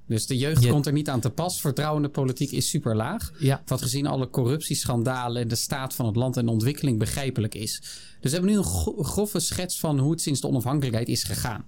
Dus 0.07 0.27
de 0.27 0.38
jeugd 0.38 0.67
komt 0.67 0.85
er 0.85 0.93
niet 0.93 1.09
aan 1.09 1.19
te 1.19 1.29
pas. 1.29 1.61
Vertrouwen 1.61 2.01
in 2.01 2.07
de 2.07 2.13
politiek 2.13 2.51
is 2.51 2.69
super 2.69 2.95
laag. 2.95 3.31
Ja. 3.39 3.61
Wat 3.65 3.81
gezien 3.81 4.07
alle 4.07 4.29
corruptieschandalen 4.29 5.41
en 5.41 5.47
de 5.47 5.55
staat 5.55 5.93
van 5.93 6.05
het 6.05 6.15
land 6.15 6.38
en 6.38 6.45
de 6.45 6.51
ontwikkeling 6.51 6.99
begrijpelijk 6.99 7.55
is. 7.55 7.79
Dus 8.19 8.31
we 8.31 8.38
hebben 8.38 8.49
nu 8.49 8.57
een 8.57 9.05
grove 9.05 9.39
schets 9.39 9.79
van 9.79 9.99
hoe 9.99 10.11
het 10.11 10.21
sinds 10.21 10.41
de 10.41 10.47
onafhankelijkheid 10.47 11.07
is 11.07 11.23
gegaan 11.23 11.65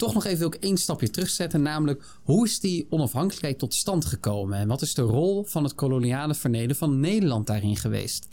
toch 0.00 0.14
nog 0.14 0.24
even 0.24 0.46
ook 0.46 0.54
één 0.54 0.76
stapje 0.76 1.10
terugzetten. 1.10 1.62
Namelijk, 1.62 2.04
hoe 2.22 2.46
is 2.46 2.60
die 2.60 2.86
onafhankelijkheid 2.90 3.58
tot 3.58 3.74
stand 3.74 4.04
gekomen? 4.04 4.58
En 4.58 4.68
wat 4.68 4.82
is 4.82 4.94
de 4.94 5.02
rol 5.02 5.44
van 5.44 5.64
het 5.64 5.74
koloniale 5.74 6.34
verleden 6.34 6.76
van 6.76 7.00
Nederland 7.00 7.46
daarin 7.46 7.76
geweest? 7.76 8.28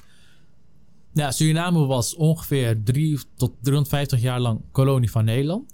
Ja, 1.13 1.31
Suriname 1.31 1.85
was 1.85 2.15
ongeveer 2.15 2.83
3 2.83 3.19
tot 3.35 3.51
350 3.61 4.21
jaar 4.21 4.39
lang 4.39 4.61
kolonie 4.71 5.11
van 5.11 5.25
Nederland. 5.25 5.73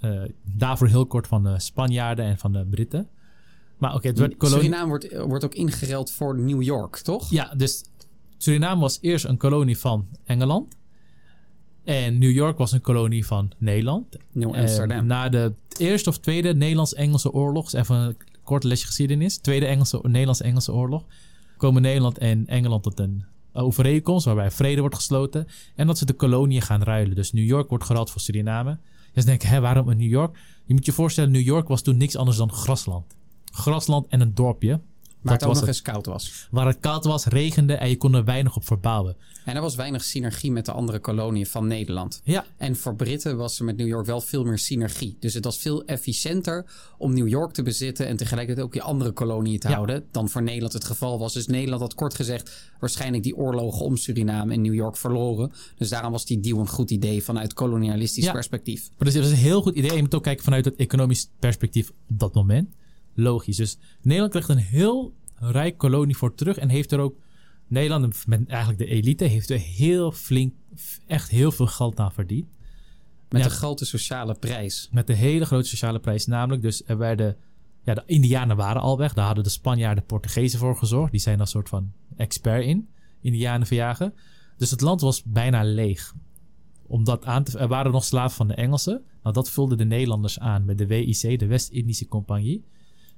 Uh, 0.00 0.22
daarvoor 0.42 0.88
heel 0.88 1.06
kort 1.06 1.26
van 1.26 1.42
de 1.42 1.60
Spanjaarden 1.60 2.24
en 2.24 2.38
van 2.38 2.52
de 2.52 2.66
Britten. 2.70 3.08
Maar 3.78 3.94
oké, 3.94 4.08
okay, 4.08 4.28
kolonie... 4.28 4.64
Suriname 4.64 4.88
wordt, 4.88 5.16
wordt 5.16 5.44
ook 5.44 5.54
ingereld 5.54 6.10
voor 6.10 6.40
New 6.40 6.62
York, 6.62 6.96
toch? 6.96 7.30
Ja, 7.30 7.54
dus 7.54 7.84
Suriname 8.36 8.80
was 8.80 8.98
eerst 9.00 9.24
een 9.24 9.36
kolonie 9.36 9.78
van 9.78 10.06
Engeland. 10.24 10.74
En 11.84 12.18
New 12.18 12.30
York 12.30 12.58
was 12.58 12.72
een 12.72 12.80
kolonie 12.80 13.26
van 13.26 13.50
Nederland. 13.58 14.16
Nieuw 14.32 14.56
Amsterdam. 14.56 15.06
na 15.06 15.28
de 15.28 15.52
eerste 15.78 16.08
of 16.08 16.18
tweede 16.18 16.54
Nederlands-Engelse 16.54 17.32
oorlog, 17.32 17.72
even 17.72 17.96
een 17.96 18.16
kort 18.42 18.64
lesje 18.64 18.86
geschiedenis. 18.86 19.36
Tweede 19.36 19.66
Engelse, 19.66 19.98
Nederlands-Engelse 20.02 20.72
oorlog. 20.72 21.04
Komen 21.56 21.82
Nederland 21.82 22.18
en 22.18 22.46
Engeland 22.46 22.82
tot 22.82 22.98
een 22.98 23.24
overeenkomst 23.52 24.24
waarbij 24.24 24.50
vrede 24.50 24.80
wordt 24.80 24.94
gesloten. 24.94 25.46
En 25.74 25.86
dat 25.86 25.98
ze 25.98 26.06
de 26.06 26.12
koloniën 26.12 26.62
gaan 26.62 26.82
ruilen. 26.82 27.14
Dus 27.14 27.32
New 27.32 27.44
York 27.44 27.68
wordt 27.68 27.84
geruild 27.84 28.10
voor 28.10 28.20
Suriname. 28.20 28.78
Dus 29.12 29.24
denk 29.24 29.42
hé, 29.42 29.60
waarom 29.60 29.90
in 29.90 29.96
New 29.96 30.10
York? 30.10 30.38
Je 30.64 30.74
moet 30.74 30.86
je 30.86 30.92
voorstellen, 30.92 31.30
New 31.30 31.42
York 31.42 31.68
was 31.68 31.82
toen 31.82 31.96
niks 31.96 32.16
anders 32.16 32.36
dan 32.36 32.52
grasland. 32.52 33.04
Grasland 33.44 34.06
en 34.06 34.20
een 34.20 34.34
dorpje. 34.34 34.80
Maar 35.22 35.32
het 35.32 35.42
ook 35.42 35.48
was 35.48 35.58
nog 35.58 35.68
het. 35.68 35.76
eens 35.76 35.82
koud 35.92 36.06
was. 36.06 36.48
Waar 36.50 36.66
het 36.66 36.80
koud 36.80 37.04
was, 37.04 37.24
regende 37.26 37.74
en 37.74 37.88
je 37.88 37.96
kon 37.96 38.14
er 38.14 38.24
weinig 38.24 38.56
op 38.56 38.64
verbouwen. 38.66 39.16
En 39.44 39.54
er 39.56 39.62
was 39.62 39.74
weinig 39.74 40.04
synergie 40.04 40.52
met 40.52 40.64
de 40.66 40.72
andere 40.72 40.98
koloniën 40.98 41.46
van 41.46 41.66
Nederland. 41.66 42.20
Ja, 42.24 42.44
En 42.56 42.76
voor 42.76 42.94
Britten 42.96 43.36
was 43.36 43.58
er 43.58 43.64
met 43.64 43.76
New 43.76 43.86
York 43.86 44.06
wel 44.06 44.20
veel 44.20 44.44
meer 44.44 44.58
synergie. 44.58 45.16
Dus 45.20 45.34
het 45.34 45.44
was 45.44 45.58
veel 45.58 45.84
efficiënter 45.84 46.64
om 46.98 47.14
New 47.14 47.28
York 47.28 47.52
te 47.52 47.62
bezitten 47.62 48.06
en 48.06 48.16
tegelijkertijd 48.16 48.66
ook 48.66 48.72
die 48.72 48.82
andere 48.82 49.10
koloniën 49.12 49.58
te 49.58 49.68
Ja. 49.68 49.74
houden 49.74 50.04
dan 50.10 50.28
voor 50.28 50.42
Nederland 50.42 50.72
het 50.72 50.84
geval 50.84 51.18
was. 51.18 51.32
Dus 51.32 51.46
Nederland 51.46 51.80
had 51.80 51.94
kort 51.94 52.14
gezegd 52.14 52.70
waarschijnlijk 52.80 53.22
die 53.22 53.36
oorlogen 53.36 53.84
om 53.84 53.96
Suriname 53.96 54.52
en 54.52 54.60
New 54.60 54.74
York 54.74 54.96
verloren. 54.96 55.52
Dus 55.76 55.88
daarom 55.88 56.12
was 56.12 56.24
die 56.24 56.40
deal 56.40 56.58
een 56.58 56.68
goed 56.68 56.90
idee 56.90 57.22
vanuit 57.22 57.54
kolonialistisch 57.54 58.24
Ja. 58.24 58.32
perspectief. 58.32 58.88
maar 58.98 59.06
dus 59.06 59.14
het 59.14 59.24
is 59.24 59.30
een 59.30 59.36
heel 59.36 59.62
goed 59.62 59.74
idee. 59.74 59.94
Je 59.94 60.02
moet 60.02 60.14
ook 60.14 60.22
kijken 60.22 60.44
vanuit 60.44 60.64
het 60.64 60.76
economisch 60.76 61.28
perspectief 61.38 61.88
op 61.88 62.18
dat 62.18 62.34
moment. 62.34 62.68
Logisch. 63.14 63.56
Dus 63.56 63.78
Nederland 64.02 64.30
krijgt 64.30 64.48
een 64.48 64.56
heel 64.56 65.14
rijk 65.34 65.78
kolonie 65.78 66.16
voor 66.16 66.34
terug 66.34 66.56
en 66.58 66.68
heeft 66.68 66.92
er 66.92 66.98
ook... 66.98 67.16
Nederland, 67.68 68.26
met 68.26 68.48
eigenlijk 68.48 68.78
de 68.78 68.86
elite, 68.86 69.24
heeft 69.24 69.50
er 69.50 69.58
heel 69.58 70.12
flink, 70.12 70.54
echt 71.06 71.28
heel 71.30 71.52
veel 71.52 71.66
geld 71.66 71.98
aan 72.00 72.12
verdiend. 72.12 72.46
Met 73.28 73.40
Ja. 73.40 73.46
een 73.46 73.54
grote 73.54 73.84
sociale 73.84 74.34
prijs. 74.34 74.88
Met 74.92 75.08
een 75.08 75.16
hele 75.16 75.44
grote 75.44 75.68
sociale 75.68 75.98
prijs. 75.98 76.26
Namelijk, 76.26 76.62
dus 76.62 76.82
er 76.86 76.98
werden. 76.98 77.36
Ja, 77.84 77.94
de 77.94 78.02
Indianen 78.06 78.56
waren 78.56 78.82
al 78.82 78.98
weg. 78.98 79.12
Daar 79.14 79.26
hadden 79.26 79.44
de 79.44 79.50
Spanjaarden, 79.50 80.02
de 80.02 80.08
Portugezen 80.08 80.58
voor 80.58 80.76
gezorgd. 80.76 81.10
Die 81.10 81.20
zijn 81.20 81.36
daar 81.36 81.46
een 81.46 81.52
soort 81.52 81.68
van 81.68 81.92
expert 82.16 82.64
in. 82.64 82.88
Indianen 83.20 83.66
verjagen. 83.66 84.14
Dus 84.56 84.70
het 84.70 84.80
land 84.80 85.00
was 85.00 85.22
bijna 85.22 85.62
leeg. 85.64 86.14
Om 86.86 87.04
dat 87.04 87.24
aan 87.24 87.44
te, 87.44 87.58
er 87.58 87.68
waren 87.68 87.92
nog 87.92 88.04
slaven 88.04 88.36
van 88.36 88.48
de 88.48 88.54
Engelsen. 88.54 89.02
Nou, 89.22 89.34
dat 89.34 89.50
vulden 89.50 89.78
de 89.78 89.84
Nederlanders 89.84 90.38
aan 90.38 90.64
met 90.64 90.78
de 90.78 90.86
WIC, 90.86 91.38
de 91.38 91.46
West-Indische 91.46 92.08
Compagnie. 92.08 92.64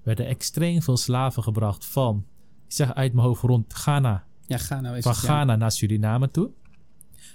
Er 0.05 0.11
werden 0.11 0.26
extreem 0.26 0.82
veel 0.82 0.96
slaven 0.96 1.42
gebracht 1.42 1.84
van, 1.84 2.24
ik 2.66 2.72
zeg 2.72 2.94
uit 2.94 3.12
mijn 3.12 3.26
hoofd, 3.26 3.42
rond 3.42 3.72
Ghana. 3.72 4.24
Ja, 4.46 4.59
ga 4.59 4.80
nou 4.80 5.02
Van 5.02 5.12
ja. 5.12 5.18
Ghana 5.18 5.57
naar 5.57 5.72
Suriname 5.72 6.30
toe. 6.30 6.50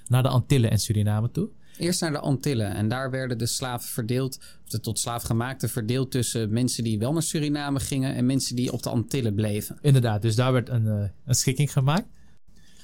Naar 0.07 0.23
de 0.23 0.29
Antillen 0.29 0.71
en 0.71 0.79
Suriname 0.79 1.31
toe. 1.31 1.49
Eerst 1.77 2.01
naar 2.01 2.11
de 2.11 2.19
Antillen. 2.19 2.73
En 2.73 2.87
daar 2.87 3.11
werden 3.11 3.37
de 3.37 3.45
slaven 3.45 3.89
verdeeld, 3.89 4.37
of 4.63 4.69
de 4.69 4.79
tot 4.79 4.99
slaafgemaakte 4.99 5.67
verdeeld 5.67 6.11
tussen 6.11 6.53
mensen 6.53 6.83
die 6.83 6.99
wel 6.99 7.13
naar 7.13 7.23
Suriname 7.23 7.79
gingen 7.79 8.15
en 8.15 8.25
mensen 8.25 8.55
die 8.55 8.71
op 8.71 8.83
de 8.83 8.89
Antillen 8.89 9.35
bleven. 9.35 9.77
Inderdaad, 9.81 10.21
dus 10.21 10.35
daar 10.35 10.53
werd 10.53 10.69
een, 10.69 10.87
eh, 10.87 11.09
een 11.25 11.35
schikking 11.35 11.71
gemaakt. 11.71 12.07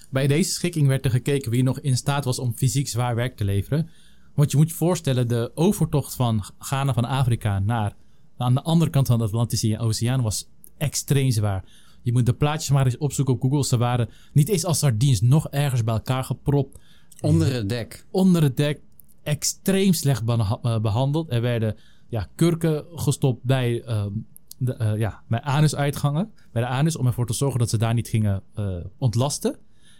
Bij 0.09 0.27
deze 0.27 0.51
schikking 0.51 0.87
werd 0.87 1.05
er 1.05 1.11
gekeken 1.11 1.51
wie 1.51 1.63
nog 1.63 1.79
in 1.79 1.97
staat 1.97 2.25
was 2.25 2.39
om 2.39 2.53
fysiek 2.55 2.87
zwaar 2.87 3.15
werk 3.15 3.37
te 3.37 3.43
leveren. 3.43 3.89
Want 4.33 4.51
je 4.51 4.57
moet 4.57 4.69
je 4.69 4.75
voorstellen, 4.75 5.27
de 5.27 5.51
overtocht 5.55 6.15
van 6.15 6.43
Ghana 6.59 6.93
van 6.93 7.05
Afrika 7.05 7.59
naar 7.59 7.95
aan 8.37 8.53
de 8.53 8.61
andere 8.63 8.91
kant 8.91 9.07
van 9.07 9.17
de 9.17 9.23
Atlantische 9.23 9.79
Oceaan 9.79 10.21
was 10.21 10.47
extreem 10.77 11.31
zwaar. 11.31 11.63
Je 12.01 12.11
moet 12.11 12.25
de 12.25 12.33
plaatjes 12.33 12.69
maar 12.69 12.85
eens 12.85 12.97
opzoeken 12.97 13.33
op 13.33 13.41
Google. 13.41 13.63
Ze 13.65 13.77
waren 13.77 14.09
niet 14.33 14.49
eens 14.49 14.65
als 14.65 14.79
sardines, 14.79 15.21
nog 15.21 15.49
ergens 15.49 15.83
bij 15.83 15.93
elkaar 15.93 16.23
gepropt. 16.23 16.77
Onder 17.21 17.53
het 17.53 17.69
dek. 17.69 18.05
Onder 18.11 18.41
het 18.43 18.57
dek 18.57 18.79
extreem 19.23 19.93
slecht 19.93 20.25
beha- 20.25 20.59
eh, 20.61 20.79
behandeld. 20.79 21.31
Er 21.31 21.41
werden 21.41 21.75
ja, 22.09 22.27
kurken 22.35 22.85
gestopt 22.95 23.43
bij, 23.43 23.81
ehm, 23.83 24.09
de, 24.57 24.73
eh, 24.73 24.97
ja, 24.97 25.21
bij 25.27 25.41
anusuitgangen. 25.41 26.31
Bij 26.51 26.61
de 26.61 26.67
anus 26.67 26.95
om 26.97 27.05
ervoor 27.05 27.25
te 27.27 27.33
zorgen 27.33 27.59
dat 27.59 27.69
ze 27.69 27.77
daar 27.77 27.93
niet 27.93 28.07
gingen 28.07 28.41
eh, 28.55 28.75
ontlasten. 28.97 29.55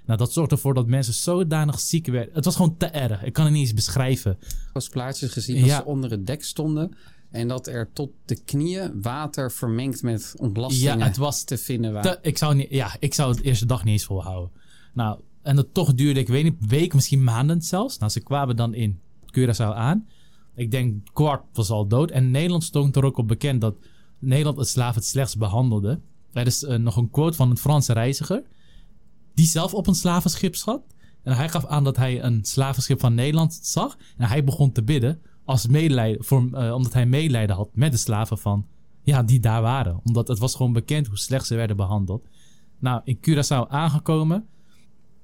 Nou, 0.06 0.18
dat 0.18 0.34
zorgde 0.34 0.56
ervoor 0.56 0.74
dat 0.74 0.88
mensen 0.88 1.14
zodanig 1.14 1.80
ziek 1.80 2.06
werden. 2.08 2.34
Het 2.34 2.46
was 2.46 2.56
gewoon 2.56 2.78
te 2.78 2.86
erg. 2.86 3.24
Ik 3.24 3.34
kan 3.34 3.44
het 3.44 3.54
niet 3.54 3.62
eens 3.62 3.74
beschrijven. 3.74 4.38
Ik 4.42 4.70
was 4.74 4.90
plaatjes 4.90 5.32
gezien 5.32 5.60
dat 5.60 5.66
Ja. 5.70 5.76
ze 5.78 5.86
onder 5.86 6.12
het 6.12 6.28
dek 6.28 6.44
stonden. 6.44 6.96
En 7.36 7.48
dat 7.48 7.68
er 7.68 7.90
tot 7.94 8.10
de 8.26 8.44
knieën 8.44 9.02
water 9.02 9.52
vermengd 9.52 10.02
met 10.02 10.34
ontlastingen 10.38 10.98
Ja, 10.98 11.06
het 11.06 11.18
was 11.18 11.44
te 11.44 11.58
vinden 11.58 11.94
waren. 11.94 12.12
Te- 12.12 12.28
ik, 12.30 12.38
zou 12.38 12.56
niet, 12.56 12.70
ja, 12.70 12.96
ik 13.00 13.14
zou 13.14 13.32
het 13.32 13.42
eerste 13.42 13.66
dag 13.66 13.84
niet 13.84 13.94
eens 13.94 14.06
volhouden. 14.06 14.52
Nou, 14.94 15.20
en 15.42 15.56
dat 15.56 15.68
toch 15.74 15.94
duurde, 15.94 16.20
ik 16.20 16.28
weet 16.28 16.44
niet, 16.44 16.56
weken, 16.60 16.96
misschien 16.96 17.24
maanden 17.24 17.62
zelfs. 17.62 17.98
Nou, 17.98 18.12
ze 18.12 18.20
kwamen 18.20 18.56
dan 18.56 18.74
in 18.74 19.00
Curaçao 19.40 19.74
aan. 19.74 20.08
Ik 20.56 20.72
denk, 20.72 21.08
kwart 21.14 21.44
was 21.54 21.70
al 21.70 21.88
dood. 21.88 22.12
En 22.12 22.32
Nederland 22.32 22.64
stond 22.64 22.96
er 22.96 23.06
ook 23.06 23.18
op 23.18 23.28
bekend 23.28 23.62
dat 23.62 23.76
Nederland 24.20 24.58
het 24.58 24.68
slaaf 24.68 24.96
het 24.96 25.06
slechtst 25.06 25.38
behandelde. 25.38 26.00
Er 26.34 26.46
is 26.46 26.64
eh, 26.64 26.78
nog 26.78 26.96
een 26.96 27.10
quote 27.10 27.38
van 27.38 27.50
een 27.50 27.58
Franse 27.58 27.94
reiziger. 27.94 28.44
Die 29.34 29.46
zelf 29.46 29.74
op 29.74 29.88
een 29.88 29.96
slavenschip 29.96 30.56
zat. 30.56 30.82
En 31.24 31.36
hij 31.36 31.50
gaf 31.50 31.66
aan 31.66 31.84
dat 31.84 31.98
hij 31.98 32.24
een 32.24 32.46
slavenschip 32.46 33.00
van 33.00 33.14
Nederland 33.14 33.60
zag. 33.62 33.98
En 34.18 34.28
hij 34.28 34.44
begon 34.44 34.72
te 34.72 34.84
bidden. 34.84 35.22
Als 35.46 35.68
medelijden, 35.68 36.24
voor, 36.24 36.50
eh, 36.52 36.74
omdat 36.74 36.94
hij 36.94 37.06
medelijden 37.06 37.56
had 37.56 37.70
met 37.74 37.92
de 37.92 37.98
slaven 37.98 38.38
van, 38.38 38.66
ja, 39.04 39.24
die 39.24 39.40
daar 39.40 39.62
waren. 39.62 40.00
Omdat 40.04 40.28
het 40.28 40.40
was 40.40 40.56
gewoon 40.56 40.74
bekend 40.74 41.08
hoe 41.08 41.18
slecht 41.18 41.46
ze 41.46 41.56
werden 41.56 41.76
behandeld. 41.76 42.28
Nou, 42.80 43.02
in 43.04 43.18
Curaçao 43.18 43.68
aangekomen. 43.68 44.48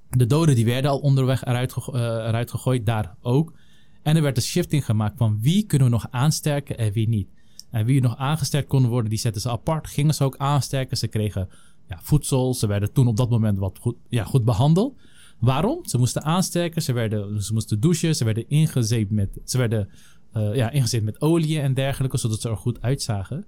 De 0.09 0.25
doden 0.25 0.55
die 0.55 0.65
werden 0.65 0.91
al 0.91 0.99
onderweg 0.99 1.45
eruit, 1.45 1.73
eh, 1.73 2.01
eruit 2.01 2.51
gegooid, 2.51 2.85
daar 2.85 3.15
ook. 3.21 3.53
En 4.01 4.15
er 4.15 4.21
werd 4.21 4.37
een 4.37 4.43
shifting 4.43 4.85
gemaakt 4.85 5.17
van 5.17 5.41
wie 5.41 5.65
kunnen 5.65 5.87
we 5.87 5.93
nog 5.93 6.07
aansterken 6.09 6.77
en 6.77 6.91
wie 6.91 7.09
niet. 7.09 7.27
En 7.69 7.85
wie 7.85 8.01
nog 8.01 8.17
aangesterkt 8.17 8.67
konden 8.67 8.89
worden, 8.89 9.09
die 9.09 9.19
zetten 9.19 9.41
ze 9.41 9.49
apart. 9.49 9.87
Gingen 9.87 10.13
ze 10.13 10.23
ook 10.23 10.37
aansterken. 10.37 10.97
Ze 10.97 11.07
kregen 11.07 11.49
ja, 11.87 11.99
voedsel. 12.01 12.53
Ze 12.53 12.67
werden 12.67 12.93
toen 12.93 13.07
op 13.07 13.17
dat 13.17 13.29
moment 13.29 13.57
wat 13.57 13.77
goed, 13.81 13.95
ja, 14.09 14.23
goed 14.23 14.45
behandeld. 14.45 14.95
Waarom? 15.41 15.85
Ze 15.85 15.97
moesten 15.97 16.23
aansterken. 16.23 16.81
Ze, 16.81 16.93
werden, 16.93 17.43
ze 17.43 17.53
moesten 17.53 17.79
douchen. 17.79 18.15
Ze 18.15 18.23
werden 18.23 18.49
ingezeept 18.49 19.11
met, 19.11 19.39
ze 19.45 19.57
werden, 19.57 19.89
eh, 20.31 20.55
ja, 20.55 20.69
ingezeept 20.69 21.03
met 21.03 21.21
olie 21.21 21.59
en 21.59 21.73
dergelijke. 21.73 22.17
Zodat 22.17 22.41
ze 22.41 22.49
er 22.49 22.57
goed 22.57 22.81
uitzagen. 22.81 23.45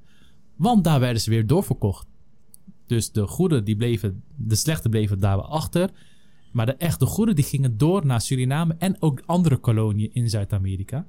Want 0.55 0.83
daar 0.83 0.99
werden 0.99 1.21
ze 1.21 1.29
weer 1.29 1.47
doorverkocht. 1.47 2.07
Dus 2.85 3.11
de 3.11 3.27
goede 3.27 3.63
die 3.63 3.75
bleven, 3.75 4.23
de 4.35 4.55
slechte 4.55 4.89
bleven 4.89 5.19
daar 5.19 5.41
achter. 5.41 5.89
Maar 6.51 6.65
de 6.65 6.75
echte 6.75 7.05
goede 7.05 7.33
die 7.33 7.43
gingen 7.43 7.77
door 7.77 8.05
naar 8.05 8.21
Suriname 8.21 8.75
en 8.77 9.01
ook 9.01 9.21
andere 9.25 9.57
koloniën 9.57 10.13
in 10.13 10.29
Zuid-Amerika. 10.29 11.07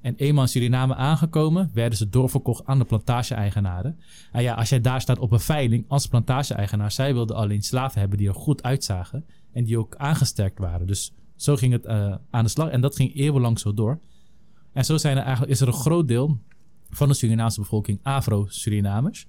En 0.00 0.14
eenmaal 0.16 0.42
in 0.42 0.48
Suriname 0.48 0.94
aangekomen, 0.94 1.70
werden 1.74 1.98
ze 1.98 2.08
doorverkocht 2.08 2.66
aan 2.66 2.78
de 2.78 2.84
plantage-eigenaren. 2.84 3.98
En 4.32 4.42
ja, 4.42 4.54
als 4.54 4.68
jij 4.68 4.80
daar 4.80 5.00
staat 5.00 5.18
op 5.18 5.32
een 5.32 5.40
veiling 5.40 5.84
als 5.88 6.06
plantage-eigenaar, 6.06 6.92
zij 6.92 7.14
wilden 7.14 7.36
alleen 7.36 7.62
slaven 7.62 8.00
hebben 8.00 8.18
die 8.18 8.28
er 8.28 8.34
goed 8.34 8.62
uitzagen 8.62 9.24
en 9.52 9.64
die 9.64 9.78
ook 9.78 9.96
aangesterkt 9.96 10.58
waren. 10.58 10.86
Dus 10.86 11.12
zo 11.36 11.56
ging 11.56 11.72
het 11.72 11.84
eh, 11.84 12.14
aan 12.30 12.44
de 12.44 12.50
slag 12.50 12.68
en 12.68 12.80
dat 12.80 12.96
ging 12.96 13.14
eeuwenlang 13.16 13.58
zo 13.58 13.74
door. 13.74 13.98
En 14.72 14.84
zo 14.84 14.96
zijn 14.96 15.16
er 15.16 15.22
eigenlijk, 15.22 15.52
is 15.52 15.60
er 15.60 15.66
een 15.66 15.72
groot 15.72 16.08
deel 16.08 16.38
van 16.90 17.08
de 17.08 17.14
Surinaamse 17.14 17.60
bevolking 17.60 17.98
Afro-Surinamers. 18.02 19.26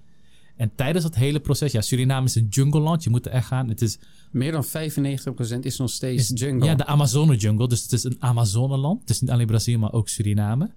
En 0.56 0.72
tijdens 0.76 1.04
dat 1.04 1.16
hele 1.16 1.40
proces, 1.40 1.72
ja, 1.72 1.82
Suriname 1.82 2.26
is 2.26 2.36
een 2.36 2.48
jungleland, 2.50 3.04
je 3.04 3.10
moet 3.10 3.26
er 3.26 3.32
echt 3.32 3.48
gaan. 3.48 3.70
Het 3.70 3.82
is 3.82 4.00
Meer 4.32 4.52
dan 4.52 4.64
95% 4.66 5.60
is 5.66 5.78
nog 5.78 5.90
steeds 5.90 6.32
is- 6.32 6.40
jungle. 6.40 6.66
Ja, 6.66 6.76
de 6.76 6.86
Amazone 6.86 7.36
jungle. 7.36 7.68
Dus 7.68 7.84
het 7.84 7.92
is 7.92 8.04
een 8.04 8.16
Amazoneland. 8.20 9.02
Het 9.02 9.10
is 9.10 9.22
niet 9.22 9.30
alleen 9.30 9.46
Brazilië, 9.46 9.78
maar 9.78 9.94
ook 9.94 10.10
Suriname. 10.10 10.72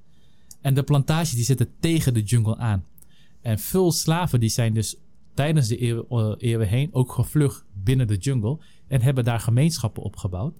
En 0.60 0.74
de 0.74 0.82
plantages 0.82 1.30
die 1.30 1.44
zitten 1.44 1.68
tegen 1.80 2.14
de 2.14 2.22
jungle 2.22 2.56
aan. 2.56 2.84
En 3.42 3.58
veel 3.58 3.92
slaven 3.92 4.40
die 4.40 4.48
zijn 4.48 4.74
dus 4.74 4.96
tijdens 5.34 5.68
de 5.68 5.76
eeuwen, 5.76 6.06
eh, 6.08 6.34
eeuwen 6.38 6.68
heen 6.68 6.88
ook 6.92 7.12
gevlucht 7.12 7.64
binnen 7.72 8.06
de 8.06 8.16
jungle. 8.16 8.58
En 8.88 9.00
hebben 9.00 9.24
daar 9.24 9.40
gemeenschappen 9.40 10.02
opgebouwd. 10.02 10.54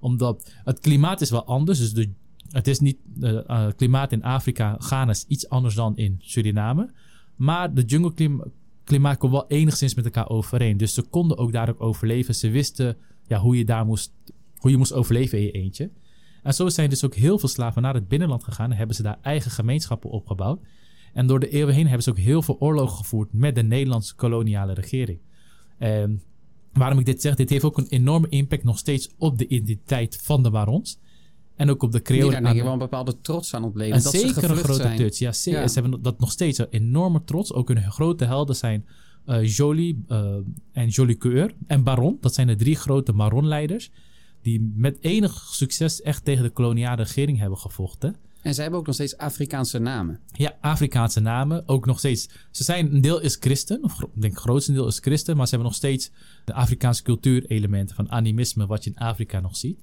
Omdat 0.00 0.52
het 0.64 0.80
klimaat 0.80 1.20
is 1.20 1.30
wel 1.30 1.44
anders. 1.44 1.78
Dus 1.78 1.92
de, 1.92 2.10
het 2.50 2.66
is 2.66 2.80
niet, 2.80 2.96
eh, 3.20 3.48
eh, 3.48 3.72
klimaat 3.76 4.12
in 4.12 4.22
Afrika, 4.22 4.76
Ghana 4.78 5.10
is 5.10 5.24
iets 5.28 5.48
anders 5.48 5.74
dan 5.74 5.96
in 5.96 6.16
Suriname. 6.18 6.90
Maar 7.36 7.74
de 7.74 7.82
jungle 7.82 8.14
klima- 8.14 8.46
klimaat 8.84 9.18
komt 9.18 9.32
wel 9.32 9.46
enigszins 9.48 9.94
met 9.94 10.04
elkaar 10.04 10.28
overeen. 10.28 10.76
Dus 10.76 10.94
ze 10.94 11.02
konden 11.02 11.38
ook 11.38 11.52
daar 11.52 11.68
ook 11.68 11.80
overleven. 11.80 12.34
Ze 12.34 12.50
wisten 12.50 12.96
ja, 13.26 13.38
hoe 13.38 13.56
je 13.56 13.64
daar 13.64 13.86
moest, 13.86 14.12
hoe 14.56 14.70
je 14.70 14.76
moest 14.76 14.92
overleven 14.92 15.38
in 15.38 15.44
je 15.44 15.50
eentje. 15.50 15.90
En 16.42 16.54
zo 16.54 16.68
zijn 16.68 16.90
dus 16.90 17.04
ook 17.04 17.14
heel 17.14 17.38
veel 17.38 17.48
slaven 17.48 17.82
naar 17.82 17.94
het 17.94 18.08
binnenland 18.08 18.44
gegaan 18.44 18.70
en 18.70 18.76
hebben 18.76 18.96
ze 18.96 19.02
daar 19.02 19.18
eigen 19.22 19.50
gemeenschappen 19.50 20.10
opgebouwd. 20.10 20.60
En 21.16 21.26
door 21.26 21.40
de 21.40 21.48
eeuwen 21.48 21.74
heen 21.74 21.86
hebben 21.86 22.02
ze 22.02 22.10
ook 22.10 22.18
heel 22.18 22.42
veel 22.42 22.56
oorlogen 22.58 22.96
gevoerd 22.96 23.32
met 23.32 23.54
de 23.54 23.62
Nederlandse 23.62 24.14
koloniale 24.14 24.72
regering. 24.72 25.18
En 25.78 26.22
waarom 26.72 26.98
ik 26.98 27.04
dit 27.04 27.20
zeg, 27.20 27.34
dit 27.34 27.50
heeft 27.50 27.64
ook 27.64 27.78
een 27.78 27.88
enorme 27.88 28.28
impact 28.28 28.64
nog 28.64 28.78
steeds 28.78 29.10
op 29.18 29.38
de 29.38 29.46
identiteit 29.46 30.18
van 30.22 30.42
de 30.42 30.50
Barons. 30.50 30.98
En 31.54 31.70
ook 31.70 31.82
op 31.82 31.92
de 31.92 32.02
die 32.02 32.06
Creolen. 32.06 32.42
daar 32.42 32.54
wel 32.54 32.72
een 32.72 32.78
bepaalde 32.78 33.20
trots 33.20 33.54
aan 33.54 33.64
ontleden. 33.64 33.96
En 33.96 34.02
dat 34.02 34.12
ze 34.12 34.18
zeker 34.18 34.36
een 34.36 34.56
gevlucht 34.56 34.64
grote 34.64 34.82
zijn. 34.82 35.10
Ja, 35.14 35.32
zeker. 35.32 35.60
Ja. 35.60 35.68
Ze 35.68 35.80
hebben 35.80 36.02
dat 36.02 36.20
nog 36.20 36.30
steeds 36.30 36.58
een 36.58 36.70
enorme 36.70 37.24
trots. 37.24 37.52
Ook 37.52 37.68
hun 37.68 37.92
grote 37.92 38.24
helden 38.24 38.56
zijn 38.56 38.86
eh 39.24 39.56
Jolie 39.56 40.04
eh, 40.08 40.34
en 40.72 40.88
Jolie 40.88 41.16
Coeur 41.16 41.54
en 41.66 41.82
Baron. 41.82 42.18
Dat 42.20 42.34
zijn 42.34 42.46
de 42.46 42.56
drie 42.56 42.76
grote 42.76 43.12
Maronleiders. 43.12 43.90
Die 44.42 44.72
met 44.74 44.96
enig 45.00 45.48
succes 45.50 46.02
echt 46.02 46.24
tegen 46.24 46.42
de 46.42 46.50
koloniale 46.50 47.02
regering 47.02 47.38
hebben 47.38 47.58
gevochten. 47.58 48.16
En 48.46 48.54
zij 48.54 48.62
hebben 48.62 48.80
ook 48.80 48.86
nog 48.86 48.94
steeds 48.94 49.16
Afrikaanse 49.16 49.78
namen. 49.78 50.20
Ja, 50.32 50.56
Afrikaanse 50.60 51.20
namen. 51.20 51.68
Ook 51.68 51.86
nog 51.86 51.98
steeds. 51.98 52.28
Ze 52.50 52.64
zijn 52.64 52.94
een 52.94 53.00
deel 53.00 53.20
is 53.20 53.36
christen. 53.40 53.82
Of 53.82 54.02
ik 54.02 54.08
denk 54.14 54.32
het 54.32 54.42
grootste 54.42 54.72
deel 54.72 54.86
is 54.86 54.98
christen. 54.98 55.36
Maar 55.36 55.44
ze 55.46 55.50
hebben 55.50 55.68
nog 55.68 55.78
steeds 55.78 56.10
de 56.44 56.52
Afrikaanse 56.52 57.02
cultuurelementen 57.02 57.96
van 57.96 58.10
animisme. 58.10 58.66
Wat 58.66 58.84
je 58.84 58.90
in 58.90 58.96
Afrika 58.96 59.40
nog 59.40 59.56
ziet. 59.56 59.80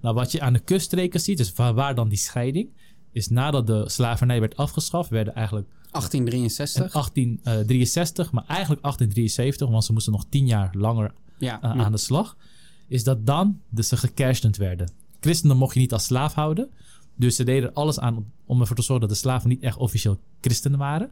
Nou, 0.00 0.14
wat 0.14 0.32
je 0.32 0.40
aan 0.40 0.52
de 0.52 0.58
kuststreken 0.58 1.20
ziet. 1.20 1.36
Dus 1.36 1.52
waar, 1.52 1.74
waar 1.74 1.94
dan 1.94 2.08
die 2.08 2.18
scheiding. 2.18 2.68
Is 3.12 3.28
nadat 3.28 3.66
de 3.66 3.88
slavernij 3.88 4.40
werd 4.40 4.56
afgeschaft. 4.56 5.10
Werden 5.10 5.34
eigenlijk 5.34 5.68
1863. 5.68 6.92
1863, 6.92 8.32
maar 8.32 8.44
eigenlijk 8.46 8.82
1873, 8.82 9.68
want 9.68 9.84
ze 9.84 9.92
moesten 9.92 10.12
nog 10.12 10.26
tien 10.28 10.46
jaar 10.46 10.74
langer 10.76 11.12
ja, 11.38 11.64
uh, 11.64 11.84
aan 11.84 11.92
de 11.92 11.98
slag. 11.98 12.36
Is 12.88 13.04
dat 13.04 13.26
dan 13.26 13.60
dus 13.68 13.88
ze 13.88 13.96
gekerstend 13.96 14.56
werden. 14.56 14.90
Christenen 15.20 15.56
mocht 15.56 15.74
je 15.74 15.80
niet 15.80 15.92
als 15.92 16.04
slaaf 16.04 16.34
houden. 16.34 16.70
Dus 17.16 17.36
ze 17.36 17.44
deden 17.44 17.68
er 17.68 17.74
alles 17.74 18.00
aan 18.00 18.32
om 18.46 18.60
ervoor 18.60 18.76
te 18.76 18.82
zorgen 18.82 19.08
dat 19.08 19.16
de 19.16 19.22
slaven 19.22 19.48
niet 19.48 19.62
echt 19.62 19.76
officieel 19.76 20.18
christenen 20.40 20.78
waren. 20.78 21.10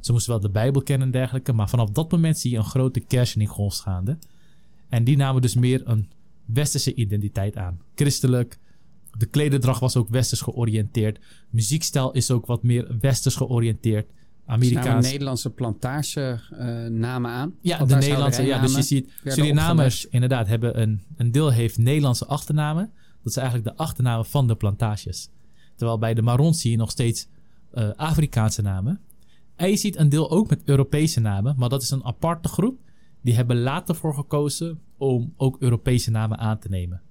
Ze 0.00 0.12
moesten 0.12 0.32
wel 0.32 0.40
de 0.40 0.50
Bijbel 0.50 0.82
kennen 0.82 1.06
en 1.06 1.12
dergelijke. 1.12 1.52
Maar 1.52 1.68
vanaf 1.68 1.90
dat 1.90 2.10
moment 2.10 2.38
zie 2.38 2.50
je 2.50 2.56
een 2.56 2.64
grote 2.64 3.00
kerstening 3.00 3.50
gaande. 3.54 4.18
En 4.88 5.04
die 5.04 5.16
namen 5.16 5.42
dus 5.42 5.54
meer 5.54 5.82
een 5.84 6.08
westerse 6.44 6.94
identiteit 6.94 7.56
aan. 7.56 7.80
Christelijk. 7.94 8.58
De 9.18 9.26
klederdracht 9.26 9.80
was 9.80 9.96
ook 9.96 10.08
westers 10.08 10.40
georiënteerd. 10.40 11.18
Muziekstijl 11.50 12.12
is 12.12 12.30
ook 12.30 12.46
wat 12.46 12.62
meer 12.62 12.96
westers 13.00 13.36
georiënteerd. 13.36 14.06
Amerikaans. 14.46 15.06
Nederlandse 15.10 15.50
plantage 15.50 16.40
uh, 16.52 16.86
namen 16.86 17.30
aan. 17.30 17.54
Ja, 17.60 17.84
de 17.84 17.94
Nederlandse. 17.94 18.42
Ja, 18.42 18.60
dus 18.60 18.74
je 18.74 18.82
ziet 18.82 19.12
Surinamers 19.24 20.06
inderdaad 20.08 20.46
hebben 20.46 20.80
een, 20.80 21.02
een 21.16 21.32
deel 21.32 21.50
heeft 21.50 21.78
Nederlandse 21.78 22.26
achternamen. 22.26 22.90
Dat 23.22 23.32
zijn 23.32 23.44
eigenlijk 23.46 23.76
de 23.76 23.82
achternamen 23.82 24.26
van 24.26 24.46
de 24.46 24.54
plantages. 24.54 25.28
Terwijl 25.74 25.98
bij 25.98 26.14
de 26.14 26.22
Marons 26.22 26.60
zie 26.60 26.70
je 26.70 26.76
nog 26.76 26.90
steeds 26.90 27.28
uh, 27.74 27.90
Afrikaanse 27.96 28.62
namen. 28.62 29.00
En 29.56 29.70
je 29.70 29.76
ziet 29.76 29.96
een 29.96 30.08
deel 30.08 30.30
ook 30.30 30.48
met 30.48 30.62
Europese 30.64 31.20
namen, 31.20 31.54
maar 31.58 31.68
dat 31.68 31.82
is 31.82 31.90
een 31.90 32.04
aparte 32.04 32.48
groep. 32.48 32.78
Die 33.20 33.34
hebben 33.34 33.60
later 33.60 33.94
voor 33.94 34.14
gekozen 34.14 34.80
om 34.96 35.32
ook 35.36 35.56
Europese 35.60 36.10
namen 36.10 36.38
aan 36.38 36.58
te 36.58 36.68
nemen. 36.68 37.02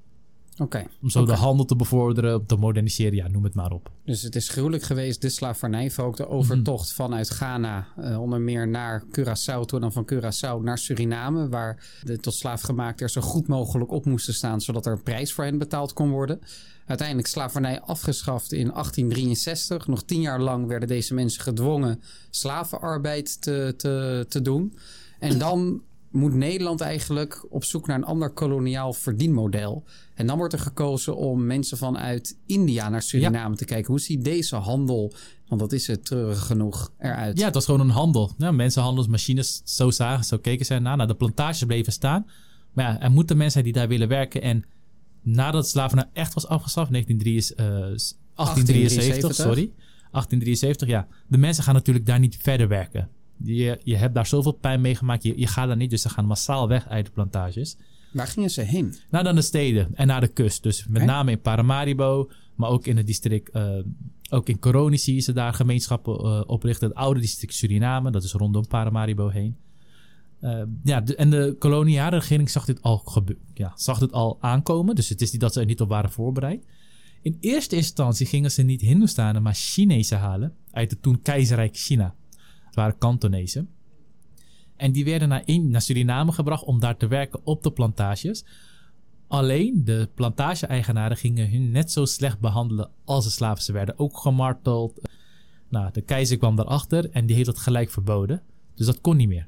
Oké. 0.57 0.85
Om 1.01 1.09
zo 1.09 1.25
de 1.25 1.33
handel 1.33 1.65
te 1.65 1.75
bevorderen, 1.75 2.45
te 2.45 2.55
moderniseren, 2.55 3.15
ja, 3.15 3.27
noem 3.27 3.43
het 3.43 3.53
maar 3.53 3.71
op. 3.71 3.91
Dus 4.05 4.21
het 4.21 4.35
is 4.35 4.49
gruwelijk 4.49 4.83
geweest, 4.83 5.21
de 5.21 5.29
slavernijvolk, 5.29 6.17
de 6.17 6.27
overtocht 6.27 6.87
mhm. 6.87 6.95
vanuit 6.95 7.29
Ghana, 7.29 7.87
uh, 7.99 8.21
onder 8.21 8.41
meer 8.41 8.67
naar 8.67 9.03
Curaçao, 9.19 9.65
toen 9.65 9.81
dan 9.81 9.91
van 9.91 10.09
Curaçao 10.13 10.61
naar 10.61 10.77
Suriname, 10.77 11.49
waar 11.49 11.99
de 12.03 12.17
tot 12.17 12.33
slaafgemaakten 12.33 13.05
er 13.05 13.11
zo 13.11 13.21
goed 13.21 13.47
mogelijk 13.47 13.91
op 13.91 14.05
moesten 14.05 14.33
staan, 14.33 14.61
zodat 14.61 14.85
er 14.85 14.91
een 14.91 15.03
prijs 15.03 15.33
voor 15.33 15.43
hen 15.43 15.57
betaald 15.57 15.93
kon 15.93 16.09
worden. 16.09 16.39
Uiteindelijk 16.85 17.27
slavernij 17.27 17.81
afgeschaft 17.81 18.51
in 18.51 18.67
1863. 18.67 19.87
Nog 19.87 20.03
tien 20.03 20.21
jaar 20.21 20.41
lang 20.41 20.67
werden 20.67 20.87
deze 20.87 21.13
mensen 21.13 21.41
gedwongen 21.41 22.01
slavenarbeid 22.29 23.41
te, 23.41 23.73
te, 23.77 24.25
te 24.29 24.41
doen. 24.41 24.77
En 25.19 25.37
dan 25.37 25.81
moet 26.13 26.33
Nederland 26.33 26.81
eigenlijk 26.81 27.45
op 27.49 27.63
zoek 27.63 27.87
naar 27.87 27.97
een 27.97 28.03
ander 28.03 28.29
koloniaal 28.29 28.93
verdienmodel. 28.93 29.83
En 30.13 30.27
dan 30.27 30.37
wordt 30.37 30.53
er 30.53 30.59
gekozen 30.59 31.15
om 31.15 31.45
mensen 31.45 31.77
vanuit 31.77 32.37
India 32.45 32.89
naar 32.89 33.01
Suriname 33.01 33.55
te 33.55 33.65
kijken. 33.65 33.91
Hoe 33.91 33.99
ziet 33.99 34.23
deze 34.23 34.55
handel, 34.55 35.13
want 35.47 35.61
dat 35.61 35.71
is 35.71 35.87
het 35.87 36.05
treurig 36.05 36.45
genoeg, 36.45 36.91
eruit? 36.97 37.39
Ja, 37.39 37.45
het 37.45 37.53
was 37.53 37.65
gewoon 37.65 37.79
een 37.79 37.89
handel. 37.89 38.31
Ja, 38.37 38.51
mensenhandelsmachines, 38.51 39.61
zo 39.63 39.91
zagen, 39.91 40.23
zo 40.23 40.37
keken 40.37 40.65
ze 40.65 40.79
naar. 40.79 40.97
Nou, 40.97 41.07
de 41.07 41.15
plantages 41.15 41.63
bleven 41.63 41.93
staan. 41.93 42.25
Maar 42.73 42.85
ja, 42.85 42.99
er 43.01 43.11
moeten 43.11 43.37
mensen 43.37 43.53
zijn 43.53 43.63
die 43.63 43.73
daar 43.73 43.87
willen 43.87 44.07
werken. 44.07 44.41
En 44.41 44.65
nadat 45.21 45.69
slavernij 45.69 46.09
echt 46.13 46.33
was 46.33 46.47
afgeschaft, 46.47 46.91
1873, 46.91 47.57
uh, 47.59 48.45
1873 48.45 49.35
sorry. 49.35 49.71
1873, 50.11 50.87
ja. 50.87 51.07
De 51.27 51.37
mensen 51.37 51.63
gaan 51.63 51.73
natuurlijk 51.73 52.05
daar 52.05 52.19
niet 52.19 52.37
verder 52.41 52.67
werken. 52.67 53.09
Je, 53.37 53.79
je 53.83 53.95
hebt 53.95 54.15
daar 54.15 54.27
zoveel 54.27 54.51
pijn 54.51 54.81
meegemaakt. 54.81 55.23
Je, 55.23 55.39
je 55.39 55.47
gaat 55.47 55.67
daar 55.67 55.77
niet, 55.77 55.89
dus 55.89 56.01
ze 56.01 56.09
gaan 56.09 56.25
massaal 56.25 56.67
weg 56.67 56.87
uit 56.87 57.05
de 57.05 57.11
plantages. 57.11 57.77
Waar 58.11 58.27
gingen 58.27 58.49
ze 58.49 58.61
heen? 58.61 58.95
Naar 59.09 59.23
dan 59.23 59.35
de 59.35 59.41
steden 59.41 59.95
en 59.95 60.07
naar 60.07 60.21
de 60.21 60.27
kust. 60.27 60.63
Dus 60.63 60.87
met 60.87 61.03
name 61.03 61.31
in 61.31 61.41
Paramaribo, 61.41 62.29
maar 62.55 62.69
ook 62.69 62.85
in 62.85 62.97
het 62.97 63.07
district. 63.07 63.55
Uh, 63.55 63.79
ook 64.29 64.49
in 64.49 64.59
Coroni 64.59 64.97
zie 64.97 65.15
je 65.15 65.21
ze 65.21 65.33
daar 65.33 65.53
gemeenschappen 65.53 66.25
uh, 66.25 66.41
oprichten. 66.45 66.87
Het 66.87 66.97
oude 66.97 67.19
district 67.19 67.53
Suriname, 67.53 68.11
dat 68.11 68.23
is 68.23 68.33
rondom 68.33 68.67
Paramaribo 68.67 69.27
heen. 69.27 69.55
Uh, 70.41 70.61
ja, 70.83 71.01
de, 71.01 71.15
en 71.15 71.29
de 71.29 71.55
koloniale 71.59 72.17
regering 72.17 72.49
zag 72.49 72.65
dit, 72.65 72.81
al 72.81 73.23
ja, 73.53 73.71
zag 73.75 73.99
dit 73.99 74.11
al 74.11 74.37
aankomen. 74.39 74.95
Dus 74.95 75.09
het 75.09 75.21
is 75.21 75.31
niet 75.31 75.41
dat 75.41 75.53
ze 75.53 75.59
er 75.59 75.65
niet 75.65 75.81
op 75.81 75.89
waren 75.89 76.11
voorbereid. 76.11 76.65
In 77.21 77.37
eerste 77.39 77.75
instantie 77.75 78.25
gingen 78.25 78.51
ze 78.51 78.61
niet 78.61 78.81
Hindustanen, 78.81 79.41
maar 79.41 79.53
Chinezen 79.53 80.17
halen 80.17 80.53
uit 80.71 80.91
het 80.91 81.01
toen 81.01 81.21
keizerrijk 81.21 81.75
China. 81.75 82.15
Het 82.73 82.81
waren 82.81 82.97
Kantonezen. 82.97 83.69
En 84.75 84.91
die 84.91 85.05
werden 85.05 85.29
naar, 85.29 85.41
in, 85.45 85.69
naar 85.69 85.81
Suriname 85.81 86.31
gebracht 86.31 86.63
om 86.63 86.79
daar 86.79 86.97
te 86.97 87.07
werken 87.07 87.39
op 87.43 87.63
de 87.63 87.71
plantages. 87.71 88.45
Alleen 89.27 89.83
de 89.83 90.09
plantage-eigenaren 90.15 91.17
gingen 91.17 91.51
hun 91.51 91.71
net 91.71 91.91
zo 91.91 92.05
slecht 92.05 92.39
behandelen 92.39 92.89
als 93.05 93.23
de 93.23 93.29
slaven. 93.29 93.63
Ze 93.63 93.71
werden 93.71 93.99
ook 93.99 94.17
gemarteld. 94.17 95.01
Nou, 95.69 95.91
de 95.91 96.01
keizer 96.01 96.37
kwam 96.37 96.55
daarachter 96.55 97.09
en 97.09 97.25
die 97.25 97.35
heeft 97.35 97.47
het 97.47 97.57
gelijk 97.57 97.89
verboden. 97.89 98.41
Dus 98.75 98.85
dat 98.85 99.01
kon 99.01 99.17
niet 99.17 99.27
meer. 99.27 99.47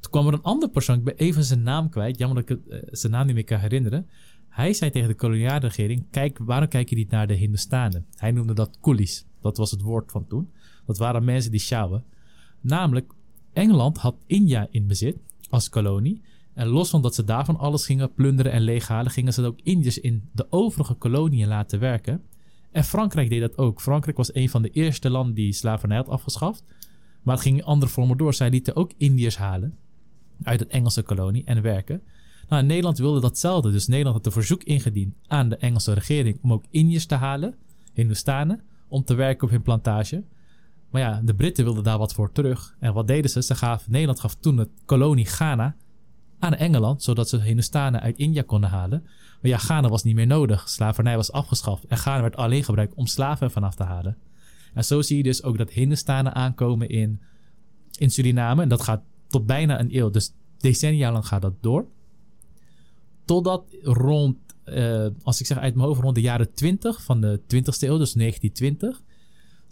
Toen 0.00 0.10
kwam 0.10 0.26
er 0.26 0.32
een 0.32 0.42
andere 0.42 0.72
persoon, 0.72 0.98
ik 0.98 1.04
ben 1.04 1.16
even 1.16 1.44
zijn 1.44 1.62
naam 1.62 1.88
kwijt, 1.88 2.18
jammer 2.18 2.46
dat 2.46 2.58
ik 2.58 2.64
uh, 2.66 2.78
zijn 2.90 3.12
naam 3.12 3.26
niet 3.26 3.34
meer 3.34 3.44
kan 3.44 3.58
herinneren. 3.58 4.06
Hij 4.48 4.72
zei 4.72 4.90
tegen 4.90 5.08
de 5.08 5.14
koloniale 5.14 5.66
regering: 5.66 6.04
Kijk, 6.10 6.38
waarom 6.38 6.68
kijk 6.68 6.88
je 6.88 6.96
niet 6.96 7.10
naar 7.10 7.26
de 7.26 7.34
Hindustanen? 7.34 8.06
Hij 8.16 8.30
noemde 8.30 8.54
dat 8.54 8.78
coolies. 8.80 9.24
Dat 9.40 9.56
was 9.56 9.70
het 9.70 9.80
woord 9.80 10.10
van 10.10 10.26
toen. 10.26 10.52
Dat 10.86 10.98
waren 10.98 11.24
mensen 11.24 11.50
die 11.50 11.60
sjouwen. 11.60 12.04
Namelijk, 12.62 13.12
Engeland 13.52 13.98
had 13.98 14.16
India 14.26 14.66
in 14.70 14.86
bezit 14.86 15.16
als 15.50 15.68
kolonie. 15.68 16.20
En 16.54 16.66
los 16.66 16.90
van 16.90 17.02
dat 17.02 17.14
ze 17.14 17.24
daarvan 17.24 17.58
alles 17.58 17.86
gingen 17.86 18.12
plunderen 18.12 18.52
en 18.52 18.62
leeghalen, 18.62 19.10
gingen 19.10 19.32
ze 19.32 19.44
ook 19.44 19.60
Indiërs 19.62 19.98
in 19.98 20.28
de 20.32 20.46
overige 20.50 20.94
koloniën 20.94 21.48
laten 21.48 21.80
werken. 21.80 22.22
En 22.70 22.84
Frankrijk 22.84 23.28
deed 23.28 23.40
dat 23.40 23.58
ook. 23.58 23.80
Frankrijk 23.80 24.16
was 24.16 24.34
een 24.34 24.48
van 24.48 24.62
de 24.62 24.70
eerste 24.70 25.10
landen 25.10 25.34
die 25.34 25.52
slavernij 25.52 25.96
had 25.96 26.08
afgeschaft. 26.08 26.64
Maar 27.22 27.34
het 27.34 27.44
ging 27.44 27.58
in 27.58 27.64
andere 27.64 27.92
vormen 27.92 28.16
door. 28.16 28.34
Zij 28.34 28.50
lieten 28.50 28.76
ook 28.76 28.92
Indiërs 28.96 29.36
halen 29.36 29.76
uit 30.42 30.60
het 30.60 30.68
Engelse 30.68 31.02
kolonie 31.02 31.44
en 31.44 31.62
werken. 31.62 32.02
Nou, 32.48 32.64
Nederland 32.64 32.98
wilde 32.98 33.20
datzelfde. 33.20 33.70
Dus 33.70 33.86
Nederland 33.86 34.16
had 34.16 34.26
een 34.26 34.32
verzoek 34.32 34.62
ingediend 34.62 35.14
aan 35.26 35.48
de 35.48 35.56
Engelse 35.56 35.92
regering 35.92 36.38
om 36.42 36.52
ook 36.52 36.64
Indiërs 36.70 37.06
te 37.06 37.14
halen, 37.14 37.54
Hindustanen, 37.92 38.60
om 38.88 39.04
te 39.04 39.14
werken 39.14 39.44
op 39.44 39.50
hun 39.50 39.62
plantage. 39.62 40.24
Maar 40.92 41.02
ja, 41.02 41.20
de 41.24 41.34
Britten 41.34 41.64
wilden 41.64 41.84
daar 41.84 41.98
wat 41.98 42.12
voor 42.12 42.32
terug. 42.32 42.76
En 42.78 42.92
wat 42.92 43.06
deden 43.06 43.30
ze? 43.30 43.42
ze 43.42 43.54
gaf, 43.54 43.88
Nederland 43.88 44.20
gaf 44.20 44.34
toen 44.34 44.56
de 44.56 44.68
kolonie 44.84 45.26
Ghana 45.26 45.76
aan 46.38 46.54
Engeland, 46.54 47.02
zodat 47.02 47.28
ze 47.28 47.40
Hindustanen 47.40 48.00
uit 48.00 48.18
India 48.18 48.42
konden 48.42 48.70
halen. 48.70 49.02
Maar 49.40 49.50
ja, 49.50 49.58
Ghana 49.58 49.88
was 49.88 50.02
niet 50.02 50.14
meer 50.14 50.26
nodig. 50.26 50.68
Slavernij 50.68 51.16
was 51.16 51.32
afgeschaft. 51.32 51.86
En 51.86 51.96
Ghana 51.96 52.20
werd 52.20 52.36
alleen 52.36 52.64
gebruikt 52.64 52.94
om 52.94 53.06
slaven 53.06 53.50
vanaf 53.50 53.74
te 53.74 53.82
halen. 53.82 54.16
En 54.74 54.84
zo 54.84 55.02
zie 55.02 55.16
je 55.16 55.22
dus 55.22 55.42
ook 55.42 55.58
dat 55.58 55.70
Hindustanen 55.70 56.34
aankomen 56.34 56.88
in, 56.88 57.20
in 57.98 58.10
Suriname. 58.10 58.62
En 58.62 58.68
dat 58.68 58.82
gaat 58.82 59.02
tot 59.28 59.46
bijna 59.46 59.80
een 59.80 59.96
eeuw. 59.96 60.10
Dus 60.10 60.32
decennia 60.58 61.12
lang 61.12 61.26
gaat 61.26 61.42
dat 61.42 61.54
door. 61.60 61.86
Totdat 63.24 63.76
rond, 63.82 64.36
uh, 64.64 65.06
als 65.22 65.40
ik 65.40 65.46
zeg 65.46 65.58
uit 65.58 65.74
mijn 65.74 65.86
hoofd, 65.86 66.00
rond 66.00 66.14
de 66.14 66.20
jaren 66.20 66.54
20 66.54 67.02
van 67.02 67.20
de 67.20 67.40
20ste 67.40 67.88
eeuw, 67.88 67.98
dus 67.98 68.12
1920 68.12 69.02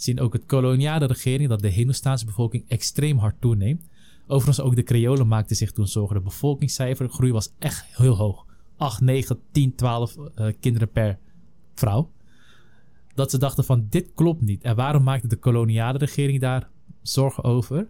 zien 0.02 0.20
ook 0.20 0.32
het 0.32 0.46
koloniale 0.46 1.06
regering 1.06 1.48
dat 1.48 1.60
de 1.60 1.68
Hindoestaanse 1.68 2.24
bevolking 2.24 2.64
extreem 2.68 3.18
hard 3.18 3.40
toeneemt. 3.40 3.88
Overigens 4.26 4.66
ook 4.66 4.76
de 4.76 4.82
Creolen 4.82 5.28
maakten 5.28 5.56
zich 5.56 5.72
toen 5.72 5.86
zorgen. 5.86 6.16
De 6.16 6.22
bevolkingscijfergroei 6.22 7.32
was 7.32 7.52
echt 7.58 7.84
heel 7.96 8.16
hoog. 8.16 8.46
8, 8.76 9.00
9, 9.00 9.38
10, 9.50 9.74
12 9.74 10.16
uh, 10.16 10.52
kinderen 10.60 10.90
per 10.90 11.18
vrouw. 11.74 12.10
Dat 13.14 13.30
ze 13.30 13.38
dachten 13.38 13.64
van 13.64 13.86
dit 13.90 14.10
klopt 14.14 14.42
niet. 14.42 14.62
En 14.62 14.76
waarom 14.76 15.02
maakte 15.02 15.28
de 15.28 15.36
koloniale 15.36 15.98
regering 15.98 16.40
daar 16.40 16.68
zorgen 17.02 17.44
over? 17.44 17.88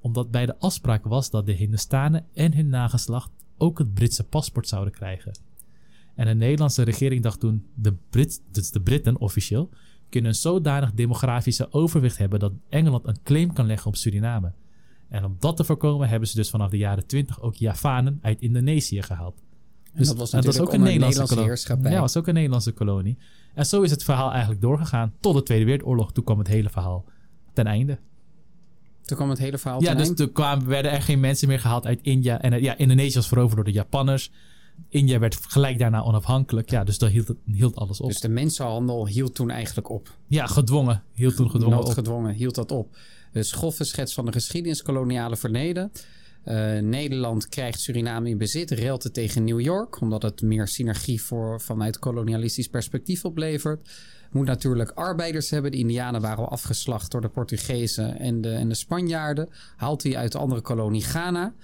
Omdat 0.00 0.30
bij 0.30 0.46
de 0.46 0.58
afspraak 0.58 1.04
was 1.04 1.30
dat 1.30 1.46
de 1.46 1.52
Hindustanen 1.52 2.26
en 2.34 2.54
hun 2.54 2.68
nageslacht 2.68 3.30
ook 3.58 3.78
het 3.78 3.94
Britse 3.94 4.24
paspoort 4.24 4.68
zouden 4.68 4.92
krijgen. 4.92 5.32
En 6.14 6.26
de 6.26 6.34
Nederlandse 6.34 6.82
regering 6.82 7.22
dacht 7.22 7.40
toen, 7.40 7.66
de, 7.74 7.94
Brit, 8.10 8.42
dus 8.50 8.70
de 8.70 8.80
Britten 8.80 9.18
officieel, 9.18 9.70
kunnen 10.10 10.30
een 10.30 10.36
zodanig 10.36 10.92
demografische 10.92 11.72
overwicht 11.72 12.18
hebben 12.18 12.40
dat 12.40 12.52
Engeland 12.68 13.06
een 13.06 13.22
claim 13.22 13.52
kan 13.52 13.66
leggen 13.66 13.86
op 13.86 13.96
Suriname. 13.96 14.52
En 15.08 15.24
om 15.24 15.36
dat 15.38 15.56
te 15.56 15.64
voorkomen 15.64 16.08
hebben 16.08 16.28
ze 16.28 16.36
dus 16.36 16.50
vanaf 16.50 16.70
de 16.70 16.76
jaren 16.76 17.06
20 17.06 17.40
ook 17.40 17.54
Javanen 17.54 18.18
uit 18.22 18.40
Indonesië 18.40 19.02
gehaald. 19.02 19.42
Dus 19.94 20.06
dat 20.06 20.16
was, 20.16 20.30
dat 20.30 20.60
ook 20.60 20.72
een 20.72 20.80
Nederlandse, 20.80 21.20
Nederlandse 21.20 21.40
heerschappij. 21.40 21.90
Ja, 21.90 22.00
was 22.00 22.16
ook 22.16 22.26
een 22.26 22.34
Nederlandse 22.34 22.72
kolonie. 22.72 23.18
En 23.54 23.66
zo 23.66 23.82
is 23.82 23.90
het 23.90 24.04
verhaal 24.04 24.30
eigenlijk 24.30 24.60
doorgegaan 24.60 25.12
tot 25.20 25.34
de 25.34 25.42
Tweede 25.42 25.64
Wereldoorlog. 25.64 26.12
Toen 26.12 26.24
kwam 26.24 26.38
het 26.38 26.48
hele 26.48 26.68
verhaal 26.68 27.04
ten 27.52 27.66
einde. 27.66 27.98
Toen 29.02 29.16
kwam 29.16 29.30
het 29.30 29.38
hele 29.38 29.58
verhaal 29.58 29.80
ja, 29.80 29.86
ten 29.86 29.96
dus 29.96 30.06
einde? 30.06 30.24
toen 30.24 30.32
kwamen, 30.32 30.66
werden 30.66 30.92
er 30.92 31.02
geen 31.02 31.20
mensen 31.20 31.48
meer 31.48 31.60
gehaald 31.60 31.86
uit 31.86 31.98
India. 32.02 32.40
En 32.40 32.62
ja, 32.62 32.76
Indonesië 32.76 33.14
was 33.14 33.28
veroverd 33.28 33.56
door 33.56 33.64
de 33.64 33.72
Japanners. 33.72 34.30
India 34.88 35.18
werd 35.18 35.36
gelijk 35.48 35.78
daarna 35.78 36.02
onafhankelijk. 36.02 36.70
Ja, 36.70 36.84
dus 36.84 36.98
dat 36.98 37.10
hield, 37.10 37.34
hield 37.44 37.76
alles 37.76 38.00
op. 38.00 38.08
Dus 38.08 38.20
de 38.20 38.28
mensenhandel 38.28 39.06
hield 39.06 39.34
toen 39.34 39.50
eigenlijk 39.50 39.88
op? 39.88 40.16
Ja, 40.26 40.46
gedwongen. 40.46 41.02
Hield 41.14 41.36
toen 41.36 41.50
gedwongen 41.50 41.92
gedwongen, 41.92 42.34
hield 42.34 42.54
dat 42.54 42.70
op. 42.70 42.96
Dus 43.32 43.52
grove 43.52 43.84
schets 43.84 44.14
van 44.14 44.24
de 44.26 44.32
geschiedenis, 44.32 44.82
koloniale 44.82 45.36
verleden. 45.36 45.92
Uh, 46.44 46.78
Nederland 46.78 47.48
krijgt 47.48 47.80
Suriname 47.80 48.28
in 48.28 48.38
bezit, 48.38 48.70
ruilt 48.70 49.02
het 49.02 49.14
tegen 49.14 49.44
New 49.44 49.60
York, 49.60 50.00
omdat 50.00 50.22
het 50.22 50.42
meer 50.42 50.68
synergie 50.68 51.22
voor, 51.22 51.60
vanuit 51.60 51.98
kolonialistisch 51.98 52.68
perspectief 52.68 53.24
oplevert. 53.24 53.88
Moet 54.30 54.46
natuurlijk 54.46 54.90
arbeiders 54.90 55.50
hebben. 55.50 55.70
De 55.70 55.76
Indianen 55.76 56.20
waren 56.20 56.44
al 56.44 56.50
afgeslacht 56.50 57.10
door 57.10 57.20
de 57.20 57.28
Portugezen 57.28 58.18
en 58.18 58.40
de, 58.40 58.50
en 58.50 58.68
de 58.68 58.74
Spanjaarden. 58.74 59.48
Haalt 59.76 60.02
hij 60.02 60.16
uit 60.16 60.32
de 60.32 60.38
andere 60.38 60.60
kolonie 60.60 61.02
Ghana. 61.02 61.54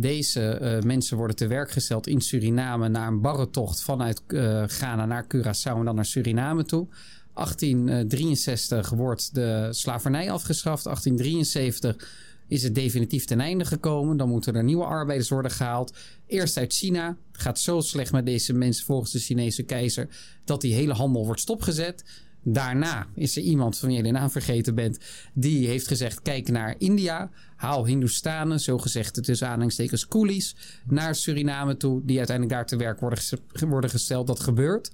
Deze 0.00 0.58
uh, 0.62 0.82
mensen 0.82 1.16
worden 1.16 1.36
te 1.36 1.46
werk 1.46 1.70
gesteld 1.70 2.06
in 2.06 2.20
Suriname 2.20 2.88
na 2.88 3.06
een 3.06 3.20
barretocht 3.20 3.82
vanuit 3.82 4.22
uh, 4.28 4.62
Ghana 4.66 5.06
naar 5.06 5.24
Curaçao 5.24 5.78
en 5.78 5.84
dan 5.84 5.94
naar 5.94 6.04
Suriname 6.04 6.64
toe. 6.64 6.86
1863 7.34 8.90
wordt 8.90 9.34
de 9.34 9.68
slavernij 9.70 10.30
afgeschaft. 10.30 10.84
1873 10.84 12.08
is 12.48 12.62
het 12.62 12.74
definitief 12.74 13.24
ten 13.24 13.40
einde 13.40 13.64
gekomen. 13.64 14.16
Dan 14.16 14.28
moeten 14.28 14.54
er 14.54 14.64
nieuwe 14.64 14.84
arbeiders 14.84 15.28
worden 15.28 15.50
gehaald. 15.50 15.96
Eerst 16.26 16.56
uit 16.56 16.72
China. 16.72 17.16
Het 17.32 17.40
gaat 17.40 17.58
zo 17.58 17.80
slecht 17.80 18.12
met 18.12 18.26
deze 18.26 18.52
mensen 18.52 18.84
volgens 18.84 19.10
de 19.10 19.18
Chinese 19.18 19.62
keizer 19.62 20.08
dat 20.44 20.60
die 20.60 20.74
hele 20.74 20.92
handel 20.92 21.24
wordt 21.24 21.40
stopgezet. 21.40 22.04
Daarna 22.42 23.06
is 23.14 23.36
er 23.36 23.42
iemand 23.42 23.78
van 23.78 23.88
wie 23.88 23.96
je 23.96 24.02
de 24.02 24.10
naam 24.10 24.30
vergeten 24.30 24.74
bent, 24.74 24.98
die 25.34 25.66
heeft 25.66 25.86
gezegd: 25.86 26.22
kijk 26.22 26.48
naar 26.48 26.74
India, 26.78 27.30
haal 27.56 27.86
Hindoestanen, 27.86 28.60
zogezegd 28.60 29.24
tussen 29.24 29.46
aanhalingstekens 29.46 30.06
coolies, 30.08 30.56
naar 30.86 31.14
Suriname 31.14 31.76
toe, 31.76 32.02
die 32.04 32.18
uiteindelijk 32.18 32.56
daar 32.56 32.66
te 32.66 32.76
werk 32.76 33.00
worden, 33.00 33.24
worden 33.68 33.90
gesteld. 33.90 34.26
Dat 34.26 34.40
gebeurt. 34.40 34.90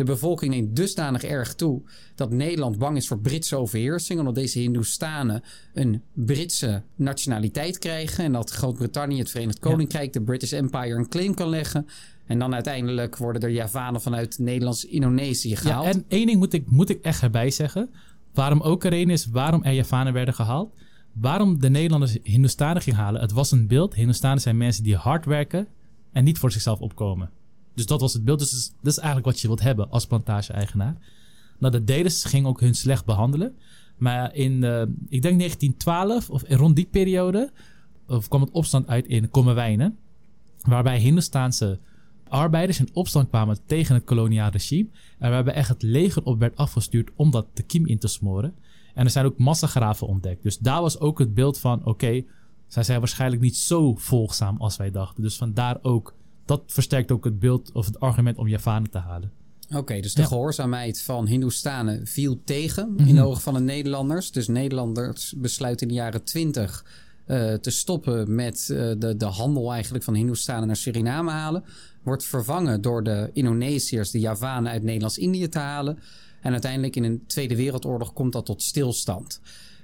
De 0.00 0.06
bevolking 0.06 0.54
neemt 0.54 0.76
dusdanig 0.76 1.22
erg 1.22 1.54
toe 1.54 1.82
dat 2.14 2.30
Nederland 2.30 2.78
bang 2.78 2.96
is 2.96 3.08
voor 3.08 3.18
Britse 3.18 3.56
overheersing, 3.56 4.18
omdat 4.18 4.34
deze 4.34 4.58
Hindoestanen 4.58 5.42
een 5.74 6.02
Britse 6.12 6.82
nationaliteit 6.94 7.78
krijgen 7.78 8.24
en 8.24 8.32
dat 8.32 8.50
Groot-Brittannië, 8.50 9.18
het 9.18 9.30
Verenigd 9.30 9.58
Koninkrijk, 9.58 10.12
de 10.12 10.22
British 10.22 10.52
Empire 10.52 10.94
een 10.94 11.08
claim 11.08 11.34
kan 11.34 11.48
leggen. 11.48 11.86
En 12.30 12.38
dan 12.38 12.54
uiteindelijk 12.54 13.16
worden 13.16 13.42
er 13.42 13.50
Javanen 13.50 14.00
vanuit 14.00 14.38
Nederlands-Indonesië 14.38 15.56
gehaald. 15.56 15.84
Ja, 15.84 15.90
en 15.90 16.04
één 16.08 16.26
ding 16.26 16.38
moet 16.38 16.52
ik, 16.52 16.70
moet 16.70 16.88
ik 16.88 17.02
echt 17.02 17.22
erbij 17.22 17.50
zeggen. 17.50 17.90
Waarom 18.34 18.60
ook 18.60 18.84
er 18.84 18.92
een 18.92 19.10
is 19.10 19.26
waarom 19.26 19.62
er 19.62 19.72
Javanen 19.72 20.12
werden 20.12 20.34
gehaald. 20.34 20.74
Waarom 21.12 21.60
de 21.60 21.70
Nederlanders 21.70 22.16
Hindoestanen 22.22 22.82
gingen 22.82 22.98
halen. 22.98 23.20
Het 23.20 23.32
was 23.32 23.50
een 23.50 23.66
beeld. 23.66 23.94
Hindoestanen 23.94 24.40
zijn 24.40 24.56
mensen 24.56 24.84
die 24.84 24.96
hard 24.96 25.24
werken 25.24 25.66
en 26.12 26.24
niet 26.24 26.38
voor 26.38 26.52
zichzelf 26.52 26.80
opkomen. 26.80 27.30
Dus 27.74 27.86
dat 27.86 28.00
was 28.00 28.12
het 28.12 28.24
beeld. 28.24 28.38
Dus 28.38 28.50
dat 28.50 28.92
is, 28.92 28.98
eigenlijk 28.98 29.26
wat 29.26 29.40
je 29.40 29.46
wilt 29.46 29.60
hebben 29.60 29.90
als 29.90 30.06
plantage-eigenaar. 30.06 30.96
Nou, 31.58 31.72
de 31.72 31.84
Deders 31.84 32.24
gingen 32.24 32.48
ook 32.48 32.60
hun 32.60 32.74
slecht 32.74 33.04
behandelen. 33.04 33.56
Maar 33.96 34.34
in, 34.34 34.52
uh, 34.52 34.80
ik 35.08 35.22
denk 35.22 35.38
1912 35.38 36.30
of 36.30 36.42
rond 36.48 36.76
die 36.76 36.88
periode, 36.90 37.52
of 38.06 38.28
kwam 38.28 38.40
het 38.40 38.50
opstand 38.50 38.88
uit 38.88 39.06
in 39.06 39.30
Kommerwijnen. 39.30 39.98
Waarbij 40.62 40.98
Hindoestaanse 40.98 41.78
arbeiders 42.30 42.80
in 42.80 42.88
opstand 42.92 43.28
kwamen 43.28 43.58
tegen 43.66 43.94
het 43.94 44.04
koloniaal 44.04 44.50
regime. 44.50 44.88
En 45.18 45.30
waarbij 45.30 45.54
echt 45.54 45.68
het 45.68 45.82
leger 45.82 46.22
op 46.22 46.38
werd 46.38 46.56
afgestuurd 46.56 47.10
om 47.16 47.30
dat 47.30 47.46
de 47.54 47.62
kiem 47.62 47.86
in 47.86 47.98
te 47.98 48.08
smoren. 48.08 48.54
En 48.94 49.04
er 49.04 49.10
zijn 49.10 49.26
ook 49.26 49.38
massagraven 49.38 50.06
ontdekt. 50.06 50.42
Dus 50.42 50.58
daar 50.58 50.80
was 50.80 51.00
ook 51.00 51.18
het 51.18 51.34
beeld 51.34 51.58
van: 51.58 51.84
oké, 51.84 52.24
zij 52.66 52.82
zijn 52.82 52.98
waarschijnlijk 52.98 53.42
niet 53.42 53.56
zo 53.56 53.94
volgzaam 53.94 54.56
als 54.56 54.76
wij 54.76 54.90
dachten. 54.90 55.22
Dus 55.22 55.36
vandaar 55.36 55.78
ook 55.82 56.14
dat 56.44 56.62
versterkt 56.66 57.12
ook 57.12 57.24
het 57.24 57.38
beeld 57.38 57.72
of 57.72 57.86
het 57.86 58.00
argument 58.00 58.38
om 58.38 58.48
Javanen 58.48 58.90
te 58.90 58.98
halen. 58.98 59.32
Oké, 59.76 60.00
dus 60.00 60.14
de 60.14 60.26
gehoorzaamheid 60.26 61.02
van 61.02 61.26
Hindoestanen 61.26 62.06
viel 62.06 62.40
tegen 62.44 62.94
in 62.96 63.06
de 63.06 63.12
mhm. 63.12 63.22
ogen 63.22 63.40
van 63.42 63.54
de 63.54 63.60
Nederlanders. 63.60 64.32
Dus 64.32 64.48
Nederlanders 64.48 65.34
besluiten 65.36 65.88
in 65.88 65.94
de 65.94 66.00
jaren 66.00 66.24
twintig 66.24 66.84
uh, 67.26 67.54
te 67.54 67.70
stoppen 67.70 68.34
met 68.34 68.68
uh, 68.70 68.92
de, 68.98 69.16
de 69.16 69.24
handel 69.24 69.72
eigenlijk 69.72 70.04
van 70.04 70.14
Hindoestanen 70.14 70.66
naar 70.66 70.76
Suriname 70.76 71.30
halen. 71.30 71.64
Wordt 72.02 72.24
vervangen 72.24 72.80
door 72.80 73.02
de 73.02 73.30
Indonesiërs, 73.32 74.10
de 74.10 74.20
Javanen 74.20 74.72
uit 74.72 74.82
Nederlands-Indië 74.82 75.48
te 75.48 75.58
halen. 75.58 75.98
En 76.40 76.52
uiteindelijk 76.52 76.96
in 76.96 77.04
een 77.04 77.22
Tweede 77.26 77.56
Wereldoorlog 77.56 78.12
komt 78.12 78.32
dat 78.32 78.46
tot 78.46 78.62
stilstand. 78.62 79.40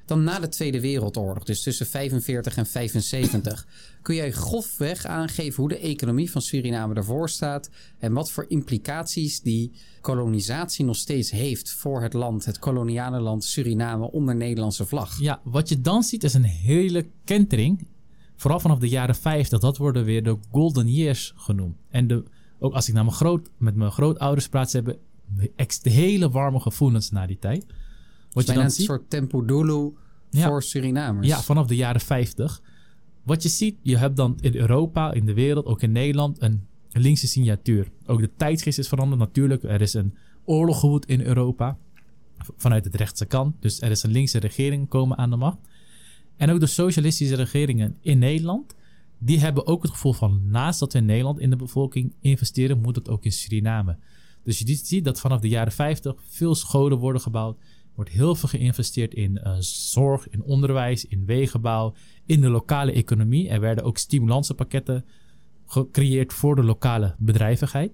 Dan 0.07 0.25
na 0.25 0.39
de 0.39 0.49
Tweede 0.49 0.81
Wereldoorlog, 0.81 1.45
dus 1.45 1.63
tussen 1.63 1.87
45 1.87 2.57
en 2.57 2.67
75, 2.67 3.67
kun 4.03 4.15
jij 4.15 4.33
grofweg 4.33 5.07
aangeven 5.07 5.61
hoe 5.61 5.69
de 5.69 5.79
economie 5.79 6.31
van 6.31 6.43
Suriname 6.43 6.95
ervoor 6.95 7.29
staat 7.29 7.71
en 7.99 8.13
wat 8.13 8.31
voor 8.31 8.45
implicaties 8.49 9.41
die 9.41 9.73
kolonisatie 10.01 10.85
nog 10.85 10.97
steeds 10.97 11.31
heeft 11.31 11.71
voor 11.71 12.03
het 12.03 12.13
land, 12.13 12.45
het 12.45 12.59
koloniale 12.59 13.21
land 13.21 13.45
Suriname 13.45 14.11
onder 14.11 14.37
Nederlandse 14.37 14.87
vlag? 14.87 15.21
Ja, 15.21 15.41
wat 15.45 15.69
je 15.69 15.81
dan 15.81 16.03
ziet 16.03 16.25
is 16.25 16.35
een 16.35 16.45
hele 16.45 17.07
kentering. 17.25 17.87
Vooral 18.37 18.61
vanaf 18.61 18.79
de 18.79 18.89
jaren 18.89 19.15
50, 19.15 19.59
dat 19.59 19.77
worden 19.77 20.05
weer 20.05 20.23
de 20.23 20.39
golden 20.51 20.89
years 20.89 21.33
genoemd. 21.37 21.77
En 21.91 22.07
de, 22.07 22.25
ook 22.59 22.75
als 22.75 22.89
ik 22.89 22.95
naar 22.95 23.05
mijn 23.05 23.17
groot, 23.17 23.51
met 23.59 23.75
mijn 23.75 23.91
grootouders 23.91 24.49
praat, 24.49 24.71
ze 24.71 24.77
hebben 24.77 24.99
de 25.83 25.91
hele 25.91 26.31
warme 26.31 26.61
gevoelens 26.61 27.11
na 27.11 27.27
die 27.27 27.39
tijd. 27.39 27.67
Wat 28.31 28.47
je 28.47 28.53
dan 28.53 28.65
een 28.65 28.71
soort 28.71 29.11
tempo 29.11 29.45
dolo 29.45 29.95
voor 30.31 30.63
Surinamers. 30.63 31.27
Ja, 31.27 31.43
vanaf 31.43 31.67
de 31.67 31.77
jaren 31.77 32.01
50. 32.01 32.63
Wat 33.23 33.43
je 33.43 33.49
ziet, 33.49 33.77
je 33.83 33.97
hebt 33.97 34.17
dan 34.17 34.39
in 34.41 34.55
Europa, 34.55 35.13
in 35.13 35.27
de 35.27 35.35
wereld, 35.35 35.67
ook 35.67 35.83
in 35.83 35.93
Nederland, 35.93 36.43
een 36.43 36.67
linkse 36.93 37.27
signatuur. 37.27 37.89
Ook 38.07 38.21
de 38.21 38.31
tijdsgeest 38.37 38.79
is 38.79 38.89
veranderd 38.89 39.21
natuurlijk. 39.21 39.63
Er 39.63 39.81
is 39.81 39.95
een 39.95 40.15
oorlog 40.45 40.81
gewoed 40.81 41.07
in 41.07 41.21
Europa 41.21 41.79
vanuit 42.57 42.85
het 42.85 42.95
rechtse 42.95 43.27
kant. 43.27 43.55
Dus 43.61 43.81
er 43.81 43.91
is 43.91 44.03
een 44.03 44.11
linkse 44.11 44.39
regering 44.39 44.89
komen 44.89 45.19
aan 45.19 45.31
de 45.31 45.37
macht. 45.37 45.59
En 46.37 46.51
ook 46.51 46.61
de 46.61 46.67
socialistische 46.67 47.35
regeringen 47.35 47.97
in 48.01 48.19
Nederland, 48.19 48.75
die 49.19 49.41
hebben 49.41 49.67
ook 49.67 49.83
het 49.83 49.91
gevoel 49.91 50.13
van 50.13 50.41
naast 50.51 50.81
dat 50.81 50.93
we 50.93 50.99
in 50.99 51.05
Nederland 51.05 51.41
in 51.41 51.51
de 51.51 51.57
bevolking 51.57 52.15
investeren, 52.21 52.81
moet 52.81 52.97
het 52.97 53.09
ook 53.09 53.25
in 53.25 53.33
Suriname. 53.33 53.99
Dus 54.43 54.59
je 54.59 54.75
ziet 54.75 55.05
dat 55.05 55.21
vanaf 55.21 55.41
de 55.41 55.49
jaren 55.49 55.73
50 55.73 56.15
veel 56.29 56.55
scholen 56.55 56.99
worden 56.99 57.21
gebouwd, 57.21 57.59
wordt 57.95 58.11
heel 58.11 58.35
veel 58.35 58.49
geïnvesteerd 58.49 59.15
in 59.15 59.41
uh, 59.45 59.57
zorg, 59.59 60.29
in 60.29 60.43
onderwijs, 60.43 61.05
in 61.05 61.25
wegenbouw, 61.25 61.95
in 62.27 62.41
de 62.41 62.49
lokale 62.49 62.93
economie. 62.93 63.49
Er 63.49 63.61
werden 63.61 63.85
ook 63.85 63.99
stimulansenpakketten 63.99 65.05
gecreëerd 65.67 66.33
voor 66.33 66.57
de 66.57 66.63
lokale 66.63 67.15
bedrijvigheid. 67.19 67.93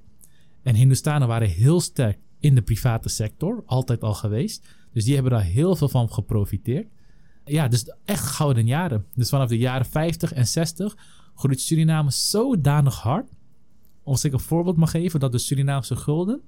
En 0.63 0.75
Hindustanen 0.75 1.29
waren 1.29 1.49
heel 1.49 1.81
sterk 1.81 2.19
in 2.41 2.55
de 2.55 2.63
private 2.63 3.09
sector, 3.09 3.63
altijd 3.67 4.03
al 4.03 4.15
geweest. 4.15 4.69
Dus 4.93 5.05
die 5.05 5.15
hebben 5.15 5.33
daar 5.33 5.45
heel 5.45 5.77
veel 5.77 5.89
van 5.89 6.13
geprofiteerd. 6.13 6.87
Ja, 7.45 7.69
dus 7.69 7.85
echt 8.05 8.25
gouden 8.25 8.67
jaren. 8.67 9.07
Dus 9.15 9.29
vanaf 9.29 9.49
de 9.49 9.59
jaren 9.59 9.87
50 9.87 10.33
en 10.33 10.47
60 10.47 10.97
groeit 11.35 11.61
Suriname 11.61 12.11
zodanig 12.11 13.01
hard. 13.01 13.31
Als 14.05 14.25
ik 14.25 14.33
een 14.33 14.41
voorbeeld 14.41 14.77
mag 14.77 14.91
geven, 14.91 15.21
dat 15.21 15.33
de 15.33 15.39
Surinaamse 15.39 15.97
gulden 15.97 16.41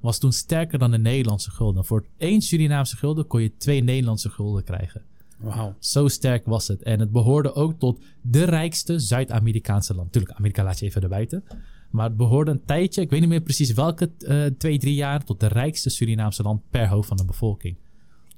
was 0.00 0.18
toen 0.18 0.32
sterker 0.32 0.78
dan 0.78 0.90
de 0.90 0.98
Nederlandse 0.98 1.50
gulden. 1.50 1.84
Voor 1.84 2.06
één 2.16 2.42
Surinaamse 2.42 2.96
gulden 2.96 3.26
kon 3.26 3.42
je 3.42 3.56
twee 3.56 3.82
Nederlandse 3.82 4.30
gulden 4.30 4.64
krijgen. 4.64 5.02
Wow. 5.36 5.72
Zo 5.78 6.08
sterk 6.08 6.46
was 6.46 6.68
het. 6.68 6.82
En 6.82 7.00
het 7.00 7.10
behoorde 7.10 7.54
ook 7.54 7.78
tot 7.78 8.00
de 8.22 8.44
rijkste 8.44 8.98
Zuid-Amerikaanse 8.98 9.94
land. 9.94 10.12
Tuurlijk, 10.12 10.34
Amerika 10.34 10.64
laat 10.64 10.78
je 10.78 10.86
even 10.86 11.02
erbuiten. 11.02 11.44
Maar 11.90 12.04
het 12.04 12.16
behoorde 12.16 12.50
een 12.50 12.64
tijdje, 12.64 13.00
ik 13.00 13.10
weet 13.10 13.20
niet 13.20 13.28
meer 13.28 13.40
precies 13.40 13.72
welke, 13.72 14.10
uh, 14.18 14.46
twee, 14.46 14.78
drie 14.78 14.94
jaar, 14.94 15.24
tot 15.24 15.40
de 15.40 15.46
rijkste 15.46 15.90
Surinaamse 15.90 16.42
land 16.42 16.62
per 16.70 16.88
hoofd 16.88 17.08
van 17.08 17.16
de 17.16 17.24
bevolking. 17.24 17.76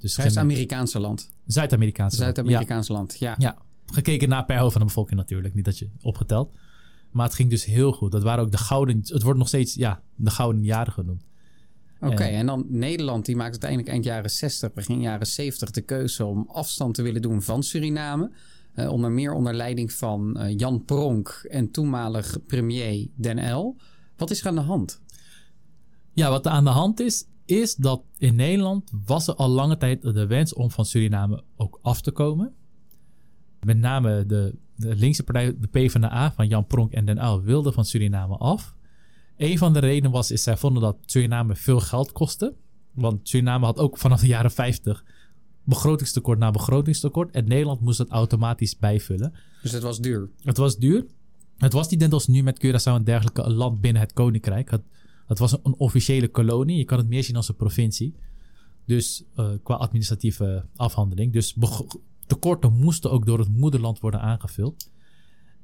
Dus 0.03 0.15
Zuid-Amerikaanse 0.15 1.01
land. 1.01 1.31
Zuid-Amerikaanse 1.47 2.17
Zuid-Amerikaanse 2.17 2.93
land, 2.93 3.19
ja. 3.19 3.35
ja. 3.39 3.59
Gekeken 3.87 4.29
naar 4.29 4.45
per 4.45 4.59
hoofd 4.59 4.73
van 4.73 4.81
de 4.81 4.87
bevolking 4.87 5.19
natuurlijk, 5.19 5.55
niet 5.55 5.65
dat 5.65 5.79
je 5.79 5.91
opgeteld. 6.01 6.55
Maar 7.11 7.27
het 7.27 7.35
ging 7.35 7.51
dus 7.51 7.65
heel 7.65 7.93
goed. 7.93 8.13
Dat 8.13 8.23
waren 8.23 8.45
ook 8.45 8.51
de 8.51 8.59
gouden, 8.59 8.99
het 9.05 9.23
wordt 9.23 9.39
nog 9.39 9.49
steeds, 9.49 9.75
ja, 9.75 10.03
de 10.15 10.31
gouden 10.31 10.65
jaren 10.65 10.93
genoemd. 10.93 11.25
Oké, 12.01 12.23
en 12.23 12.47
dan 12.47 12.67
Nederland, 12.69 13.27
die 13.27 13.37
maakt 13.37 13.51
uiteindelijk 13.51 13.91
eind 13.91 14.05
jaren 14.05 14.31
60, 14.31 14.73
begin 14.73 15.01
jaren 15.01 15.27
70 15.27 15.71
de 15.71 15.81
keuze 15.81 16.25
om 16.25 16.49
afstand 16.49 16.95
te 16.95 17.03
willen 17.03 17.23
doen 17.23 17.43
van 17.43 17.63
Suriname. 17.63 18.31
Uh, 18.75 18.91
onder 18.91 19.11
meer 19.11 19.33
onder 19.33 19.55
leiding 19.55 19.93
van 19.93 20.37
uh, 20.41 20.59
Jan 20.59 20.85
Pronk 20.85 21.47
en 21.51 21.71
toenmalig 21.71 22.39
premier 22.47 23.09
Den 23.17 23.53
L. 23.55 23.77
Wat 24.17 24.31
is 24.31 24.41
er 24.41 24.47
aan 24.47 24.55
de 24.55 24.61
hand? 24.61 25.01
Ja, 26.13 26.31
wat 26.31 26.47
er 26.47 26.53
aan 26.53 26.65
de 26.65 26.71
hand 26.71 27.01
is, 27.01 27.25
is 27.45 27.75
dat 27.75 28.03
in 28.17 28.35
Nederland 28.35 28.91
was 29.07 29.29
er 29.29 29.35
al 29.35 29.49
lange 29.49 29.77
tijd 29.77 30.03
de 30.03 30.27
wens 30.27 30.55
om 30.55 30.71
van 30.71 30.85
Suriname 30.85 31.43
ook 31.57 31.79
af 31.83 32.01
te 32.01 32.11
komen. 32.11 32.55
Met 33.61 33.79
name 33.79 34.27
de, 34.27 34.55
de 34.77 34.97
linkse 34.97 35.23
partij, 35.23 35.57
de 35.59 35.67
PvdA 35.67 36.33
van 36.33 36.49
Jan 36.49 36.67
Pronk 36.67 36.93
en 36.93 37.05
Den 37.05 37.19
Uyl, 37.19 37.43
wilde 37.43 37.73
van 37.73 37.85
Suriname 37.85 38.37
af. 38.37 38.75
Een 39.37 39.59
van 39.59 39.73
de 39.73 39.79
redenen 39.79 40.11
was, 40.11 40.31
is 40.31 40.43
zij 40.43 40.57
vonden 40.57 40.83
dat 40.83 40.97
Suriname 41.07 41.57
veel 41.57 41.81
geld 41.81 42.13
kostte. 42.13 42.55
Want 42.93 43.29
Suriname 43.29 43.65
had 43.65 43.79
ook 43.79 43.99
vanaf 43.99 44.21
de 44.21 44.27
jaren 44.27 44.51
50 44.51 45.05
begrotingstekort 45.65 46.39
na 46.39 46.51
begrotingstekort. 46.51 47.31
En 47.31 47.49
Nederland 47.49 47.81
moest 47.81 47.99
dat 47.99 48.09
automatisch 48.09 48.79
bijvullen. 48.79 49.33
Dus 49.63 49.73
het 49.73 49.83
was 49.83 50.01
duur? 50.01 50.29
Het 50.43 50.57
was 50.57 50.77
duur. 50.77 51.07
Het 51.59 51.73
was 51.73 51.89
niet 51.89 52.01
net 52.01 52.13
als 52.13 52.27
nu 52.27 52.43
met 52.43 52.65
Curaçao 52.67 52.95
en 52.95 53.05
dergelijke 53.05 53.43
een 53.43 53.53
land 53.53 53.81
binnen 53.81 54.03
het 54.03 54.13
koninkrijk. 54.13 54.71
Het, 54.71 54.83
het 55.33 55.51
was 55.51 55.59
een, 55.63 55.75
officiële 55.77 56.29
kolonie. 56.29 56.77
Je 56.77 56.85
kan 56.85 56.99
het 56.99 57.09
meer 57.09 57.25
zien 57.25 57.37
als 57.37 57.49
een 57.49 57.57
provincie. 57.57 58.15
Dus 58.87 59.25
uh, 59.37 59.51
qua 59.63 59.75
administratieve 59.75 60.65
afhandeling. 60.77 61.33
Dus 61.33 61.57
tekorten 62.27 62.73
moesten 62.73 63.11
ook 63.11 63.27
door 63.27 63.39
het 63.39 63.49
moederland 63.49 64.01
worden 64.01 64.21
aangevuld. 64.21 64.91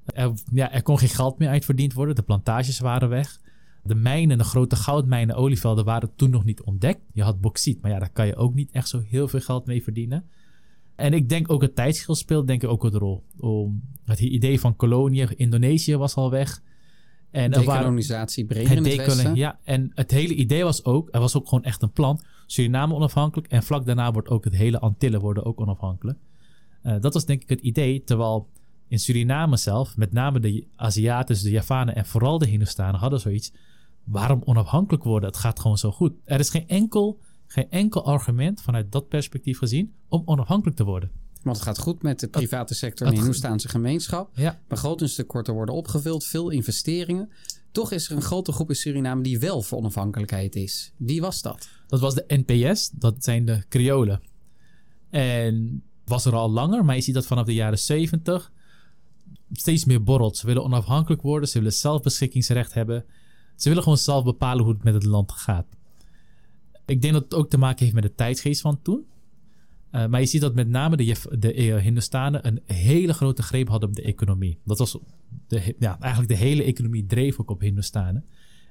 Er, 0.05 0.33
ja, 0.53 0.73
er 0.73 0.83
kon 0.83 0.99
geen 0.99 1.09
geld 1.09 1.39
meer 1.39 1.49
uit 1.49 1.65
verdiend 1.65 1.93
worden. 1.93 2.15
De 2.15 2.23
plantages 2.23 2.79
waren 2.79 3.09
weg. 3.09 3.41
De 3.83 3.95
mijnen, 3.95 4.39
de 4.39 4.45
grote 4.45 4.77
goudmijnen, 4.77 5.37
olievelden 5.37 5.85
waren 5.85 6.15
toen 6.17 6.31
nog 6.31 6.45
niet 6.45 6.63
ontdekt. 6.63 7.01
Je 7.13 7.23
had 7.23 7.41
bauxiet, 7.41 7.81
maar 7.81 7.91
ja, 7.91 7.99
daar 7.99 8.13
kan 8.13 8.27
je 8.27 8.37
ook 8.37 8.55
niet 8.55 8.71
echt 8.71 8.89
zo 8.89 9.01
heel 9.01 9.29
veel 9.29 9.41
geld 9.41 9.67
mee 9.67 9.83
verdienen. 9.83 10.25
En 10.97 11.13
ik 11.13 11.29
denk 11.29 11.51
ook 11.51 11.63
het 11.63 11.75
tijdsschil 11.75 12.15
speelt 12.15 12.47
denk 12.47 12.63
ik 12.63 12.69
ook 12.69 12.85
een 12.85 12.99
rol. 12.99 13.25
Om 13.37 13.83
het 14.05 14.21
idee 14.21 14.61
van 14.61 14.77
koloniën, 14.77 15.37
Indonesië 15.37 15.97
was 15.97 16.15
al 16.15 16.31
weg. 16.31 16.63
En 17.31 17.51
Dekolonisatie 17.51 18.45
breder 18.45 18.77
in 18.77 18.85
het 18.85 18.97
westen. 18.97 19.35
Ja, 19.35 19.59
en 19.65 19.91
het 19.95 20.11
hele 20.11 20.35
idee 20.35 20.65
was 20.65 20.85
ook, 20.85 21.09
er 21.13 21.21
was 21.21 21.37
ook 21.37 21.49
gewoon 21.49 21.65
echt 21.65 21.83
een 21.83 21.93
plan. 21.93 22.21
Suriname 22.47 22.95
onafhankelijk 22.95 23.49
en 23.49 23.63
vlak 23.63 23.87
daarna 23.87 24.13
wordt 24.13 24.29
ook 24.29 24.45
het 24.45 24.55
hele 24.55 24.79
Antillen 24.79 25.21
worden 25.21 25.45
ook 25.45 25.61
onafhankelijk. 25.61 26.19
Uh, 26.83 26.95
dat 27.01 27.15
was 27.15 27.25
denk 27.25 27.43
ik 27.43 27.49
het 27.49 27.61
idee, 27.61 28.05
terwijl 28.05 28.49
in 28.89 28.99
Suriname 28.99 29.57
zelf, 29.57 29.97
met 29.97 30.13
name 30.13 30.41
de 30.41 30.67
Aziaten, 30.77 31.43
de 31.43 31.51
Javanen 31.51 31.95
en 31.95 32.07
vooral 32.07 32.39
de 32.39 32.47
Hindustanen 32.47 33.01
hadden 33.01 33.21
zoiets. 33.21 33.53
Waarom 34.05 34.43
onafhankelijk 34.45 35.05
worden? 35.05 35.29
Het 35.29 35.39
gaat 35.39 35.61
gewoon 35.61 35.79
zo 35.79 35.91
goed. 35.91 36.13
Er 36.25 36.39
is 36.39 36.51
geen 36.51 36.69
enkel, 36.69 37.19
geen 37.47 37.71
enkel 37.71 38.07
argument 38.07 38.61
vanuit 38.61 38.93
dat 38.93 39.09
perspectief 39.09 39.59
gezien 39.59 39.95
om 40.09 40.23
onafhankelijk 40.25 40.77
te 40.77 40.85
worden. 40.85 41.11
Want 41.43 41.57
het 41.57 41.67
gaat 41.67 41.79
goed 41.79 42.03
met 42.03 42.21
de 42.21 42.29
private 42.29 42.75
sector 42.75 43.07
en 43.07 43.13
de 43.13 43.19
Hindoestaanse 43.19 43.69
gemeenschap. 43.69 44.31
Ja. 44.35 44.61
Begrotingstekorten 44.69 45.55
worden 45.55 45.75
opgevuld, 45.75 46.25
veel 46.25 46.51
investeringen. 46.51 47.31
Toch 47.73 47.93
is 47.93 48.11
er 48.11 48.17
een 48.17 48.23
grote 48.23 48.53
groep 48.53 48.69
in 48.69 48.77
Suriname 48.77 49.23
die 49.23 49.39
wel 49.39 49.63
voor 49.63 49.79
onafhankelijkheid 49.79 50.57
is. 50.57 50.93
Wie 50.97 51.21
was 51.21 51.43
dat? 51.43 51.69
Dat 51.87 52.01
was 52.01 52.15
de 52.15 52.25
NPS, 52.47 52.91
dat 52.91 53.25
zijn 53.25 53.45
de 53.45 53.65
Creolen. 53.69 54.23
En 55.11 55.83
was 56.05 56.25
er 56.25 56.35
al 56.35 56.51
langer, 56.51 56.85
maar 56.85 56.95
je 56.95 57.03
ziet 57.03 57.15
dat 57.15 57.27
vanaf 57.27 57.47
de 57.47 57.55
jaren 57.55 57.79
70 57.79 58.53
steeds 59.53 59.85
meer 59.85 60.03
borrelt. 60.03 60.37
Ze 60.37 60.47
willen 60.47 60.65
onafhankelijk 60.65 61.23
worden, 61.23 61.49
ze 61.49 61.59
willen 61.59 61.73
zelfbeschikkingsrecht 61.73 62.75
hebben. 62.75 63.05
Ze 63.57 63.69
willen 63.69 63.83
gewoon 63.83 63.99
zelf 63.99 64.25
bepalen 64.25 64.65
hoe 64.65 64.73
het 64.73 64.85
met 64.85 64.95
het 64.95 65.05
land 65.05 65.33
gaat. 65.33 65.67
Ik 66.87 67.03
denk 67.03 67.13
dat 67.13 67.23
het 67.23 67.35
ook 67.35 67.51
te 67.51 67.59
maken 67.59 67.83
heeft 67.83 67.95
met 67.95 68.03
de 68.03 68.15
tijdsgeest 68.15 68.61
van 68.61 68.83
toen. 68.83 69.07
Uh, 69.93 70.07
maar 70.07 70.21
je 70.21 70.27
ziet 70.27 70.41
dat 70.41 70.55
met 70.55 70.69
name 70.69 70.97
de, 70.97 71.17
de 71.39 71.67
uh, 71.67 71.77
Hindustanen 71.77 72.47
een 72.47 72.61
hele 72.65 73.13
grote 73.13 73.43
greep 73.43 73.69
hadden 73.69 73.89
op 73.89 73.95
de 73.95 74.03
economie. 74.03 74.59
Dat 74.65 74.79
was 74.79 74.99
de, 75.47 75.75
ja, 75.79 76.01
eigenlijk 76.01 76.33
de 76.33 76.47
hele 76.47 76.63
economie 76.63 77.07
dreef 77.07 77.41
ook 77.41 77.51
op 77.51 77.61
Hindustanen. 77.61 78.25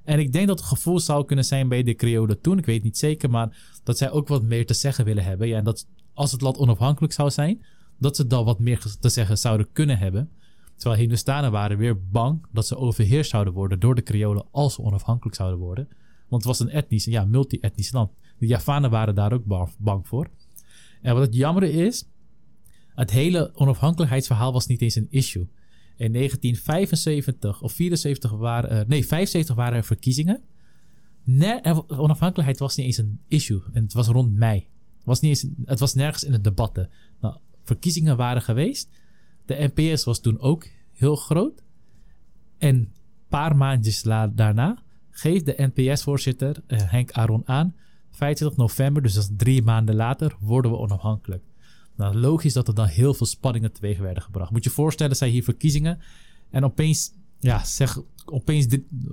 En 0.04 0.20
ik 0.20 0.34
denk 0.34 0.48
dat 0.48 0.60
het 0.60 0.68
gevoel 0.68 1.00
zou 1.00 1.26
kunnen 1.26 1.46
zijn 1.46 1.68
bij 1.68 1.84
de 1.84 1.96
Creolen 1.96 2.42
toen, 2.42 2.58
ik 2.58 2.66
weet 2.66 2.84
niet 2.84 2.98
zeker, 2.98 3.30
maar 3.30 3.80
dat 3.84 3.98
zij 3.98 4.12
ook 4.12 4.28
wat 4.28 4.44
meer 4.44 4.66
te 4.66 4.74
zeggen 4.74 5.06
willen 5.06 5.24
hebben. 5.24 5.48
Ja, 5.48 5.58
en 5.58 5.64
dat 5.64 5.88
als 6.14 6.32
het 6.32 6.42
land 6.42 6.58
onafhankelijk 6.58 7.14
zou 7.14 7.30
zijn, 7.30 7.62
dat 8.00 8.16
ze 8.16 8.28
dan 8.28 8.46
wat 8.46 8.60
meer 8.60 8.80
te 9.00 9.10
zeggen 9.10 9.38
zouden 9.38 9.68
kunnen 9.72 9.98
hebben. 9.98 10.30
Terwijl 10.76 11.02
Hindustanen 11.02 11.52
waren 11.52 11.78
weer 11.78 12.02
bang 12.10 12.46
dat 12.52 12.68
ze 12.68 12.78
overheerst 12.78 13.30
zouden 13.30 13.54
worden 13.54 13.80
door 13.80 13.96
de 13.96 14.04
Creolen 14.04 14.46
als 14.52 14.74
ze 14.74 14.82
onafhankelijk 14.82 15.36
zouden 15.36 15.60
worden. 15.60 15.88
Want 16.28 16.44
het 16.44 16.58
was 16.58 16.60
een 16.60 16.74
etnisch, 16.74 17.06
ja, 17.06 17.26
multi-etnisch 17.26 17.92
land. 17.92 18.12
De 18.38 18.48
Javanen 18.48 18.90
waren 18.90 19.16
daar 19.16 19.34
ook 19.34 19.74
bang 19.78 20.08
voor. 20.08 20.30
En 21.02 21.14
wat 21.14 21.26
het 21.26 21.36
jammer 21.36 21.64
is, 21.64 22.08
het 22.96 23.12
hele 23.12 23.52
onafhankelijkheidsverhaal 23.56 24.54
was 24.54 24.68
niet 24.68 24.82
eens 24.82 24.96
een 24.96 25.08
issue. 25.10 25.48
In 25.96 26.14
1975 26.14 27.62
of 27.62 27.72
74 27.72 28.32
waren 28.32 28.88
nee, 28.88 29.08
75 29.08 29.56
waren 29.56 29.78
er 29.78 29.84
verkiezingen. 29.84 30.42
onafhankelijkheid 31.88 32.60
was 32.60 32.76
niet 32.76 32.86
eens 32.86 32.98
een 32.98 33.20
issue. 33.28 33.62
En 33.74 33.84
het 33.84 33.94
was 33.94 34.08
rond 34.08 34.36
mei. 34.36 34.68
Het 34.98 35.06
was, 35.06 35.20
niet 35.20 35.30
eens, 35.30 35.54
het 35.66 35.80
was 35.80 35.94
nergens 35.94 36.24
in 36.24 36.32
de 36.32 36.42
debatten. 36.42 36.90
Nou, 37.22 37.38
verkiezingen 37.64 38.18
waren 38.18 38.42
geweest. 38.42 38.90
De 39.46 39.72
NPS 39.74 40.04
was 40.04 40.20
toen 40.20 40.40
ook 40.40 40.68
heel 40.94 41.16
groot. 41.16 41.64
En 42.58 42.76
een 42.76 42.92
paar 43.28 43.56
maandjes 43.56 44.02
daarna 44.02 44.84
geeft 45.10 45.46
de 45.46 45.72
NPS-voorzitter 45.74 46.64
eh, 46.68 46.92
Henk 46.92 47.12
Aron 47.12 47.48
aan 47.48 47.76
25 48.18 48.58
november, 48.58 49.02
dus 49.02 49.14
dat 49.14 49.24
is 49.24 49.30
drie 49.38 49.64
maanden 49.64 49.96
later, 49.96 50.36
worden 50.40 50.72
we 50.72 50.78
onafhankelijk. 50.78 51.44
Nou, 51.96 52.16
logisch 52.16 52.54
dat 52.54 52.68
er 52.68 52.74
dan 52.74 52.88
heel 52.88 53.14
veel 53.14 53.26
spanningen 53.26 53.72
teweeg 53.72 54.00
werden 54.00 54.24
gebracht. 54.24 54.52
Moet 54.52 54.64
je 54.64 54.70
voorstellen, 54.70 55.16
zijn 55.16 55.32
hier 55.32 55.44
verkiezingen 55.44 56.00
en 56.50 56.64
opeens, 56.64 57.14
ja, 57.40 57.64
zeg, 57.64 58.02
opeens 58.26 58.68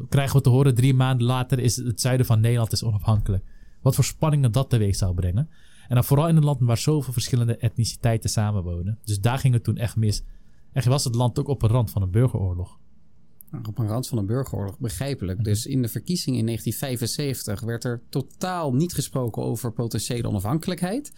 krijgen 0.08 0.36
we 0.36 0.42
te 0.42 0.48
horen 0.48 0.74
drie 0.74 0.94
maanden 0.94 1.26
later 1.26 1.58
is 1.58 1.76
het 1.76 2.00
zuiden 2.00 2.26
van 2.26 2.40
Nederland 2.40 2.72
is 2.72 2.82
onafhankelijk. 2.82 3.44
Wat 3.82 3.94
voor 3.94 4.04
spanningen 4.04 4.52
dat 4.52 4.70
teweeg 4.70 4.96
zou 4.96 5.14
brengen. 5.14 5.48
En 5.88 5.94
dan 5.94 6.04
vooral 6.04 6.28
in 6.28 6.36
een 6.36 6.44
land 6.44 6.60
waar 6.60 6.78
zoveel 6.78 7.12
verschillende 7.12 7.56
etniciteiten 7.56 8.30
samenwonen. 8.30 8.98
Dus 9.04 9.20
daar 9.20 9.38
ging 9.38 9.54
het 9.54 9.64
toen 9.64 9.76
echt 9.76 9.96
mis. 9.96 10.22
En 10.72 10.88
was 10.88 11.04
het 11.04 11.14
land 11.14 11.38
ook 11.38 11.48
op 11.48 11.62
een 11.62 11.68
rand 11.68 11.90
van 11.90 12.02
een 12.02 12.10
burgeroorlog. 12.10 12.78
Op 13.68 13.78
een 13.78 13.86
rand 13.86 14.08
van 14.08 14.18
een 14.18 14.26
burgeroorlog, 14.26 14.78
begrijpelijk. 14.78 15.38
Mhm. 15.38 15.48
Dus 15.48 15.66
in 15.66 15.82
de 15.82 15.88
verkiezingen 15.88 16.38
in 16.38 16.46
1975 16.46 17.60
werd 17.60 17.84
er 17.84 18.02
totaal 18.08 18.74
niet 18.74 18.94
gesproken 18.94 19.42
over 19.42 19.72
potentiële 19.72 20.28
onafhankelijkheid. 20.28 21.12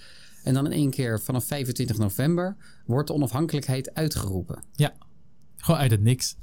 En 0.44 0.54
dan 0.54 0.66
in 0.66 0.72
één 0.72 0.90
keer 0.90 1.20
vanaf 1.20 1.44
25 1.44 1.98
november 1.98 2.56
wordt 2.86 3.08
de 3.08 3.14
onafhankelijkheid 3.14 3.94
uitgeroepen. 3.94 4.62
Ja, 4.72 4.94
gewoon 5.56 5.80
uit 5.80 5.90
het 5.90 6.02
niks. 6.02 6.36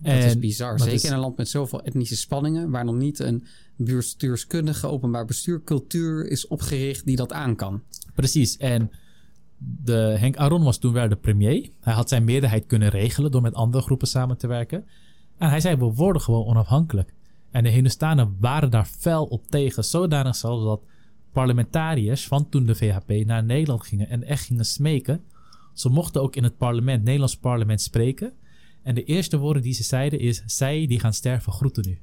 Dat 0.00 0.24
is 0.24 0.38
bizar. 0.38 0.80
Zeker 0.80 1.04
in 1.04 1.12
een 1.12 1.18
land 1.18 1.36
met 1.36 1.48
zoveel 1.48 1.82
etnische 1.82 2.16
spanningen, 2.16 2.70
waar 2.70 2.84
nog 2.84 2.96
niet 2.96 3.18
een 3.18 3.44
bestuurskundige 3.76 4.86
openbaar 4.86 5.24
bestuurcultuur 5.24 6.26
is 6.26 6.46
opgericht 6.46 7.04
die 7.04 7.16
dat 7.16 7.32
aan 7.32 7.56
kan. 7.56 7.82
Precies. 8.14 8.56
En 8.56 8.90
de, 9.58 10.16
Henk 10.18 10.36
Aron 10.36 10.62
was 10.62 10.78
toen 10.78 10.92
wel 10.92 11.08
de 11.08 11.16
premier. 11.16 11.70
Hij 11.80 11.94
had 11.94 12.08
zijn 12.08 12.24
meerderheid 12.24 12.66
kunnen 12.66 12.88
regelen 12.88 13.30
door 13.30 13.42
met 13.42 13.54
andere 13.54 13.82
groepen 13.82 14.08
samen 14.08 14.36
te 14.36 14.46
werken. 14.46 14.84
En 15.42 15.48
hij 15.48 15.60
zei, 15.60 15.76
we 15.76 15.84
worden 15.84 16.22
gewoon 16.22 16.46
onafhankelijk. 16.46 17.14
En 17.50 17.62
de 17.62 17.68
Hindustanen 17.68 18.36
waren 18.40 18.70
daar 18.70 18.84
fel 18.84 19.24
op 19.24 19.46
tegen. 19.48 19.84
Zodanig 19.84 20.36
zelfs 20.36 20.64
dat 20.64 20.82
parlementariërs 21.32 22.26
van 22.26 22.48
toen 22.48 22.66
de 22.66 22.74
VHP 22.74 23.26
naar 23.26 23.44
Nederland 23.44 23.86
gingen 23.86 24.08
en 24.08 24.22
echt 24.22 24.44
gingen 24.44 24.64
smeken. 24.64 25.24
Ze 25.72 25.88
mochten 25.88 26.22
ook 26.22 26.36
in 26.36 26.42
het 26.42 26.56
parlement, 26.56 27.04
Nederlands 27.04 27.36
parlement, 27.36 27.80
spreken. 27.80 28.32
En 28.82 28.94
de 28.94 29.04
eerste 29.04 29.38
woorden 29.38 29.62
die 29.62 29.72
ze 29.72 29.82
zeiden 29.82 30.18
is: 30.18 30.42
Zij 30.46 30.86
die 30.86 31.00
gaan 31.00 31.12
sterven 31.12 31.52
groeten 31.52 31.88
nu. 31.88 31.98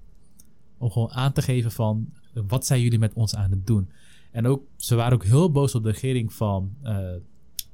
Om 0.78 0.92
gewoon 0.92 1.12
aan 1.12 1.34
te 1.34 1.42
geven 1.42 1.72
van 1.72 2.10
wat 2.48 2.66
zijn 2.66 2.82
jullie 2.82 3.00
met 3.00 3.14
ons 3.14 3.36
aan 3.36 3.52
het 3.52 3.68
doen. 3.68 3.90
En 4.32 4.48
ook, 4.48 4.64
ze 4.76 4.96
waren 4.96 5.14
ook 5.14 5.26
heel 5.26 5.52
boos 5.52 5.76
op 5.76 5.84
de 5.84 5.92
regering 5.92 6.34
van, 6.34 6.74
uh, 6.84 6.98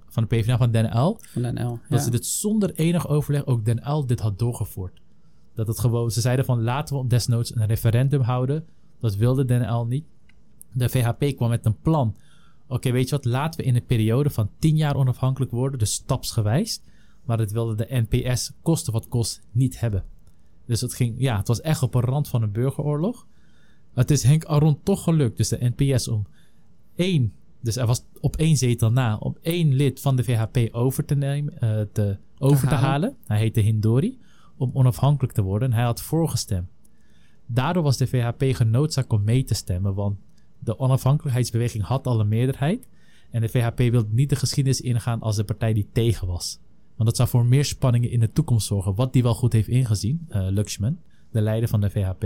van 0.08 0.24
de 0.24 0.36
PvdA 0.36 0.58
van 0.58 0.72
Den 0.72 0.98
L. 0.98 1.18
Van 1.22 1.42
Den 1.42 1.68
L, 1.68 1.80
Dat 1.90 2.02
ze 2.02 2.10
dit 2.10 2.26
zonder 2.26 2.74
enig 2.76 3.08
overleg 3.08 3.46
ook 3.46 3.66
Den 3.66 3.82
L 3.92 4.06
dit 4.06 4.20
had 4.20 4.40
doorgevoerd. 4.40 5.04
Dat 5.56 5.68
het 5.68 5.80
gewoon, 5.80 6.12
ze 6.12 6.22
zeiden 6.22 6.46
van 6.46 6.64
laten 6.64 6.98
we 6.98 7.08
desnoods 7.08 7.56
een 7.56 7.66
referendum 7.66 8.22
houden. 8.22 8.66
Dat 9.00 9.16
wilde 9.16 9.46
Den 9.46 9.74
L 9.74 9.86
niet. 9.86 10.06
De 10.72 10.90
VHP 10.90 11.36
kwam 11.36 11.50
met 11.50 11.66
een 11.66 11.82
plan. 11.82 12.16
Oké, 12.68 12.92
weet 12.92 13.10
je 13.10 13.16
wat, 13.16 13.26
laten 13.26 13.60
we 13.60 13.66
in 13.66 13.76
een 13.76 13.86
periode 13.86 14.30
van 14.30 14.50
10 14.60 14.76
jaar 14.76 14.96
onafhankelijk 14.96 15.52
worden, 15.52 15.80
dus 15.80 15.94
stapsgewijs. 15.94 16.82
Maar 17.26 17.38
dat 17.38 17.52
wilde 17.52 17.76
de 17.76 18.06
NPS 18.10 18.52
kosten 18.62 18.94
wat 18.94 19.08
kost 19.08 19.42
niet 19.52 19.80
hebben. 19.80 20.04
Dus 20.66 20.82
het 20.82 20.94
ging, 20.94 21.16
ja, 21.18 21.38
het 21.38 21.48
was 21.48 21.62
echt 21.62 21.84
op 21.84 21.96
een 21.96 22.02
rand 22.02 22.28
van 22.28 22.42
een 22.42 22.52
burgeroorlog. 22.52 23.28
Het 23.94 24.12
is 24.12 24.24
Henk 24.24 24.44
Aron 24.44 24.80
toch 24.84 25.04
gelukt, 25.04 25.38
dus 25.38 25.50
de 25.50 25.72
NPS 25.76 26.08
om 26.08 26.26
één, 26.96 27.34
dus 27.62 27.76
er 27.76 27.86
was 27.86 28.04
op 28.20 28.36
één 28.36 28.58
zetel 28.58 28.92
na, 28.92 29.18
om 29.18 29.38
één 29.42 29.74
lid 29.74 30.02
van 30.02 30.16
de 30.16 30.24
VHP 30.24 30.76
over 30.76 31.06
te 31.06 31.16
nemen, 31.16 31.54
uh, 31.64 31.82
te, 31.92 32.18
over 32.38 32.68
te, 32.68 32.74
halen. 32.74 33.16
Hij 33.26 33.38
heette 33.38 33.60
Hindori 33.60 34.18
om 34.58 34.70
onafhankelijk 34.74 35.34
te 35.34 35.42
worden 35.42 35.70
en 35.70 35.76
hij 35.76 35.84
had 35.84 36.02
voorgestemd. 36.02 36.68
Daardoor 37.46 37.84
was 37.84 37.98
de 37.98 38.08
VHP 38.08 38.44
genoodzaakt 38.56 39.14
om 39.14 39.24
mee 39.24 39.44
te 39.44 39.54
stemmen, 39.54 39.94
want 39.94 40.18
de 40.60 40.80
onafhankelijkheidsbeweging 40.80 41.84
had 41.84 42.08
al 42.08 42.20
een 42.20 42.28
meerderheid 42.28 42.88
en 43.32 43.42
de 43.42 43.50
VHP 43.50 43.78
wilde 43.78 44.08
niet 44.10 44.30
de 44.30 44.36
geschiedenis 44.36 44.82
ingaan 44.82 45.22
als 45.22 45.36
de 45.36 45.44
partij 45.44 45.74
die 45.74 45.90
tegen 45.92 46.28
was. 46.28 46.60
Want 46.96 47.10
dat 47.10 47.16
zou 47.16 47.30
voor 47.30 47.46
meer 47.46 47.66
spanningen 47.66 48.10
in 48.10 48.20
de 48.20 48.32
toekomst 48.32 48.68
zorgen, 48.68 48.96
wat 48.96 49.14
die 49.14 49.24
wel 49.24 49.34
goed 49.34 49.54
heeft 49.54 49.68
ingezien, 49.68 50.28
uh, 50.30 50.48
Luxman, 50.50 51.00
de 51.32 51.42
leider 51.42 51.70
van 51.70 51.82
de 51.82 51.90
VHP. 51.90 52.24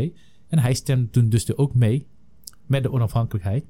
En 0.47 0.59
hij 0.59 0.73
stemde 0.73 1.09
toen 1.09 1.29
dus 1.29 1.55
ook 1.57 1.75
mee 1.75 2.07
met 2.65 2.83
de 2.83 2.91
onafhankelijkheid. 2.91 3.65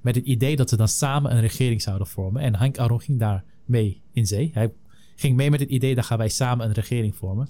Met 0.00 0.14
het 0.14 0.24
idee 0.24 0.56
dat 0.56 0.68
ze 0.68 0.76
dan 0.76 0.88
samen 0.88 1.32
een 1.32 1.40
regering 1.40 1.82
zouden 1.82 2.06
vormen. 2.06 2.42
En 2.42 2.54
Hank 2.54 2.78
Aaron 2.78 3.00
ging 3.00 3.18
daar 3.18 3.44
mee 3.64 4.02
in 4.12 4.26
zee. 4.26 4.50
Hij 4.54 4.72
ging 5.16 5.36
mee 5.36 5.50
met 5.50 5.60
het 5.60 5.68
idee 5.68 5.94
dat 5.94 6.04
gaan 6.04 6.18
wij 6.18 6.28
samen 6.28 6.66
een 6.66 6.72
regering 6.72 7.16
vormen 7.16 7.46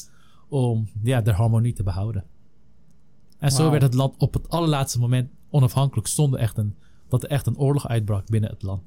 om 0.48 0.88
ja, 1.02 1.20
de 1.20 1.32
harmonie 1.32 1.72
te 1.72 1.82
behouden. 1.82 2.24
En 3.38 3.50
zo 3.50 3.70
werd 3.70 3.82
het 3.82 3.94
land 3.94 4.14
op 4.18 4.34
het 4.34 4.48
allerlaatste 4.48 4.98
moment 4.98 5.30
onafhankelijk 5.50 6.08
zonder 6.08 6.40
echt 6.40 6.58
een, 6.58 6.74
dat 7.08 7.22
er 7.22 7.28
echt 7.28 7.46
een 7.46 7.58
oorlog 7.58 7.88
uitbrak 7.88 8.26
binnen 8.26 8.50
het 8.50 8.62
land. 8.62 8.82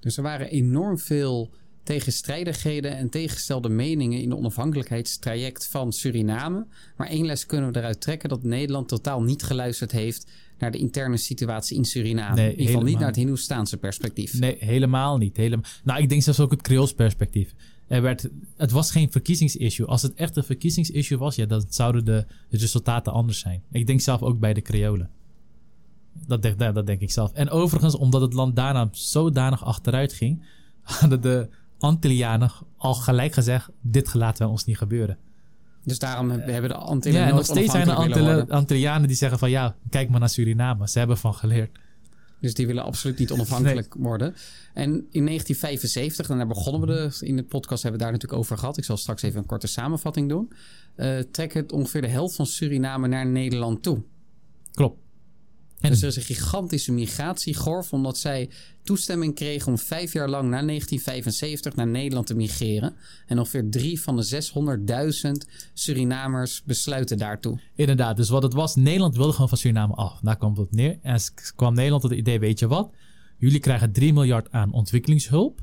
Dus 0.00 0.16
er 0.16 0.22
waren 0.22 0.50
enorm 0.50 0.98
veel 0.98 1.50
tegenstrijdigheden 1.82 2.96
en 2.96 3.08
tegengestelde 3.08 3.68
meningen 3.68 4.20
in 4.20 4.28
de 4.28 4.36
onafhankelijkheidstraject 4.36 5.66
van 5.66 5.92
Suriname. 5.92 6.66
Maar 6.96 7.06
één 7.06 7.26
les 7.26 7.46
kunnen 7.46 7.72
we 7.72 7.78
eruit 7.78 8.00
trekken 8.00 8.28
dat 8.28 8.42
Nederland 8.42 8.88
totaal 8.88 9.22
niet 9.22 9.42
geluisterd 9.42 9.92
heeft 9.92 10.30
naar 10.58 10.70
de 10.70 10.78
interne 10.78 11.16
situatie 11.16 11.76
in 11.76 11.84
Suriname. 11.84 12.34
Nee, 12.34 12.44
in 12.44 12.50
ieder 12.50 12.66
geval 12.66 12.82
niet 12.82 12.98
naar 12.98 13.06
het 13.06 13.16
Hindoestaanse 13.16 13.76
perspectief. 13.76 14.38
Nee, 14.38 14.56
helemaal 14.58 15.18
niet. 15.18 15.36
Helemaal. 15.36 15.64
Nou, 15.84 16.02
ik 16.02 16.08
denk 16.08 16.22
zelfs 16.22 16.40
ook 16.40 16.50
het 16.50 16.62
Creools 16.62 16.94
perspectief. 16.94 17.54
Er 17.90 18.02
werd, 18.02 18.28
het 18.56 18.70
was 18.70 18.90
geen 18.90 19.10
verkiezingsissue. 19.10 19.86
Als 19.86 20.02
het 20.02 20.14
echt 20.14 20.36
een 20.36 20.44
verkiezingsissue 20.44 21.18
was, 21.18 21.36
ja, 21.36 21.46
dan 21.46 21.64
zouden 21.68 22.04
de, 22.04 22.26
de 22.48 22.58
resultaten 22.58 23.12
anders 23.12 23.38
zijn. 23.38 23.62
Ik 23.70 23.86
denk 23.86 24.00
zelf 24.00 24.22
ook 24.22 24.38
bij 24.38 24.54
de 24.54 24.62
Creolen. 24.62 25.10
Dat 26.26 26.42
denk, 26.42 26.58
dat 26.58 26.86
denk 26.86 27.00
ik 27.00 27.10
zelf. 27.10 27.32
En 27.32 27.50
overigens, 27.50 27.96
omdat 27.96 28.20
het 28.20 28.32
land 28.32 28.56
daarna 28.56 28.88
zodanig 28.92 29.64
achteruit 29.64 30.12
ging, 30.12 30.42
hadden 30.82 31.20
de 31.20 31.48
Antillianen 31.78 32.50
al 32.76 32.94
gelijk 32.94 33.32
gezegd: 33.32 33.68
dit 33.80 34.14
laten 34.14 34.46
we 34.46 34.52
ons 34.52 34.64
niet 34.64 34.78
gebeuren. 34.78 35.18
Dus 35.84 35.98
daarom 35.98 36.30
hebben 36.30 36.70
de 36.70 36.76
Antillen 36.76 37.20
Ja, 37.20 37.26
en 37.26 37.34
nog 37.34 37.44
steeds 37.44 37.72
zijn 37.72 37.88
er. 37.88 38.50
Antillianen 38.50 39.08
die 39.08 39.16
zeggen 39.16 39.38
van 39.38 39.50
ja, 39.50 39.74
kijk 39.88 40.10
maar 40.10 40.20
naar 40.20 40.28
Suriname. 40.28 40.88
Ze 40.88 40.98
hebben 40.98 41.18
van 41.18 41.34
geleerd. 41.34 41.78
Dus 42.40 42.54
die 42.54 42.66
willen 42.66 42.84
absoluut 42.84 43.18
niet 43.18 43.30
onafhankelijk 43.30 43.94
worden. 43.98 44.34
En 44.74 44.90
in 44.90 45.26
1975, 45.26 46.30
en 46.30 46.36
daar 46.36 46.46
begonnen 46.46 46.80
we 46.80 46.86
de, 46.86 47.26
in 47.26 47.36
de 47.36 47.44
podcast, 47.44 47.82
hebben 47.82 48.00
we 48.00 48.06
daar 48.06 48.14
natuurlijk 48.14 48.42
over 48.42 48.58
gehad. 48.58 48.76
Ik 48.76 48.84
zal 48.84 48.96
straks 48.96 49.22
even 49.22 49.38
een 49.38 49.46
korte 49.46 49.66
samenvatting 49.66 50.28
doen. 50.28 50.52
trekt 51.30 51.54
het 51.54 51.72
ongeveer 51.72 52.00
de 52.00 52.08
helft 52.08 52.34
van 52.34 52.46
Suriname 52.46 53.08
naar 53.08 53.26
Nederland 53.26 53.82
toe. 53.82 54.02
Klopt. 54.72 54.98
En 55.80 55.90
Dus 55.90 56.02
er 56.02 56.08
is 56.08 56.16
een 56.16 56.22
gigantische 56.22 56.92
migratiegolf, 56.92 57.92
omdat 57.92 58.18
zij 58.18 58.50
toestemming 58.82 59.34
kregen 59.34 59.68
om 59.68 59.78
vijf 59.78 60.12
jaar 60.12 60.28
lang 60.28 60.42
na 60.42 60.62
1975 60.62 61.74
naar 61.74 61.86
Nederland 61.86 62.26
te 62.26 62.34
migreren. 62.34 62.94
En 63.26 63.38
ongeveer 63.38 63.70
drie 63.70 64.00
van 64.00 64.16
de 64.16 64.42
600.000 65.46 65.50
Surinamers 65.74 66.62
besluiten 66.64 67.18
daartoe. 67.18 67.60
inderdaad, 67.74 68.16
dus 68.16 68.28
wat 68.28 68.42
het 68.42 68.52
was, 68.52 68.74
Nederland 68.76 69.16
wilde 69.16 69.32
gewoon 69.32 69.48
van 69.48 69.58
Suriname 69.58 69.94
af. 69.94 70.18
Daar 70.22 70.36
kwam 70.36 70.50
het 70.50 70.58
op 70.58 70.72
neer. 70.72 70.98
En 71.02 71.20
kwam 71.56 71.74
Nederland 71.74 72.02
tot 72.02 72.10
het 72.10 72.20
idee, 72.20 72.38
weet 72.38 72.58
je 72.58 72.66
wat? 72.66 72.90
Jullie 73.38 73.60
krijgen 73.60 73.92
3 73.92 74.12
miljard 74.12 74.50
aan 74.52 74.72
ontwikkelingshulp. 74.72 75.62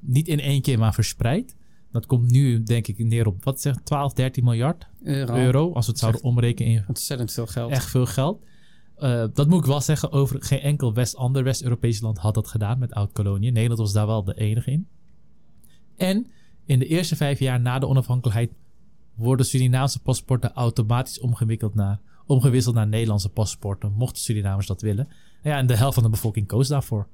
Niet 0.00 0.28
in 0.28 0.40
één 0.40 0.62
keer, 0.62 0.78
maar 0.78 0.94
verspreid. 0.94 1.54
Dat 1.92 2.06
komt 2.06 2.30
nu 2.30 2.62
denk 2.62 2.86
ik 2.86 2.98
neer 2.98 3.26
op, 3.26 3.44
wat 3.44 3.60
zeg 3.60 3.76
12, 3.84 4.12
13 4.12 4.44
miljard 4.44 4.86
Euro. 5.02 5.34
euro. 5.34 5.72
Als 5.72 5.86
we 5.86 5.92
het 5.92 6.00
zouden 6.00 6.22
omrekenen 6.22 6.72
in 6.72 6.84
Ontzettend 6.88 7.32
veel 7.32 7.46
geld. 7.46 7.70
echt 7.70 7.90
veel 7.90 8.06
geld. 8.06 8.42
Eh, 9.02 9.24
dat 9.34 9.48
moet 9.48 9.58
ik 9.60 9.66
wel 9.66 9.80
zeggen, 9.80 10.12
over 10.12 10.42
geen 10.42 10.60
enkel 10.60 10.94
West, 10.94 11.16
ander 11.16 11.44
West-Europees 11.44 12.00
land 12.00 12.18
had 12.18 12.34
dat 12.34 12.48
gedaan 12.48 12.78
met 12.78 12.92
oud-koloniën. 12.92 13.52
Nederland 13.52 13.80
was 13.80 13.92
daar 13.92 14.06
wel 14.06 14.24
de 14.24 14.34
enige 14.34 14.70
in. 14.70 14.86
En 15.96 16.26
in 16.64 16.78
de 16.78 16.86
eerste 16.86 17.16
vijf 17.16 17.38
jaar 17.38 17.60
na 17.60 17.78
de 17.78 17.86
onafhankelijkheid 17.86 18.50
worden 19.14 19.46
Surinaamse 19.46 19.98
paspoorten 20.00 20.52
automatisch 20.52 21.20
omgewisseld 21.20 21.74
naar, 21.74 22.00
omgewisseld 22.26 22.74
naar 22.74 22.86
Nederlandse 22.86 23.28
paspoorten, 23.28 23.92
mochten 23.92 24.22
Surinamers 24.22 24.66
dat 24.66 24.80
willen. 24.80 25.08
Ja, 25.42 25.56
en 25.58 25.66
de 25.66 25.76
helft 25.76 25.94
van 25.94 26.02
de 26.02 26.08
bevolking 26.08 26.46
koos 26.46 26.68
daarvoor. 26.68 27.08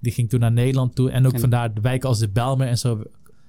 Die 0.00 0.12
ging 0.12 0.28
toen 0.28 0.40
naar 0.40 0.52
Nederland 0.52 0.94
toe 0.94 1.10
en 1.10 1.26
ook 1.26 1.32
En- 1.32 1.40
vandaar 1.40 1.74
de 1.74 1.80
wijken 1.80 2.08
als 2.08 2.18
de 2.18 2.28
Belmer 2.28 2.66
en 2.66 2.78
zo. 2.78 3.02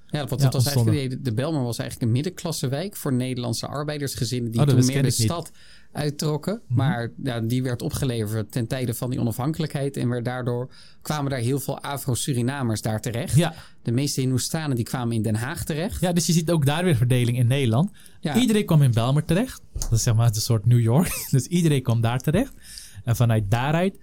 Ja, 0.06 0.26
want 0.26 0.40
Ja, 0.40 0.48
dat 0.48 0.52
was 0.52 0.74
eigenlijk, 0.74 1.24
de 1.24 1.34
Belmer 1.34 1.62
was 1.62 1.78
eigenlijk 1.78 2.08
een 2.08 2.14
middenklassewijk 2.16 2.96
voor 2.96 3.12
Nederlandse 3.12 3.66
arbeidersgezinnen 3.66 4.50
die 4.50 4.60
Oh, 4.60 4.66
toen 4.66 4.86
meer 4.86 5.02
de 5.02 5.10
stad 5.10 5.52
uittrokken. 5.92 6.60
Mhm. 6.66 6.76
Maar 6.76 7.10
ja, 7.22 7.40
die 7.40 7.62
werd 7.62 7.82
opgeleverd 7.82 8.52
ten 8.52 8.66
tijde 8.66 8.94
van 8.94 9.10
die 9.10 9.20
onafhankelijkheid 9.20 9.96
en 9.96 10.08
werd 10.08 10.24
daardoor 10.24 10.70
kwamen 11.02 11.30
daar 11.30 11.40
heel 11.40 11.60
veel 11.60 11.80
Afro-Surinamers 11.80 12.82
daar 12.82 13.00
terecht. 13.00 13.36
Ja, 13.36 13.54
De 13.82 13.92
meeste 13.92 14.20
Hindoestanen 14.20 14.76
die 14.76 14.84
kwamen 14.84 15.14
in 15.14 15.22
Den 15.22 15.34
Haag 15.34 15.64
terecht. 15.64 16.00
ja, 16.00 16.12
dus 16.12 16.26
je 16.26 16.32
ziet 16.32 16.50
ook 16.50 16.66
daar 16.66 16.84
weer 16.84 16.96
verdeling 16.96 17.36
in 17.38 17.46
Nederland. 17.46 17.90
Ja. 18.20 18.36
Iedereen 18.36 18.66
kwam 18.66 18.82
in 18.82 18.92
Belmer 18.92 19.24
terecht. 19.24 19.62
Dat 19.72 19.92
is 19.92 20.02
zeg 20.02 20.14
maar 20.14 20.26
een 20.26 20.34
soort 20.34 20.66
New 20.66 20.80
York. 20.80 21.08
Dus 21.30 21.46
iedereen 21.46 21.82
kwam 21.82 22.00
daar 22.00 22.18
terecht. 22.18 22.52
En 23.04 23.16
vanuit 23.16 23.50
daaruit 23.50 23.98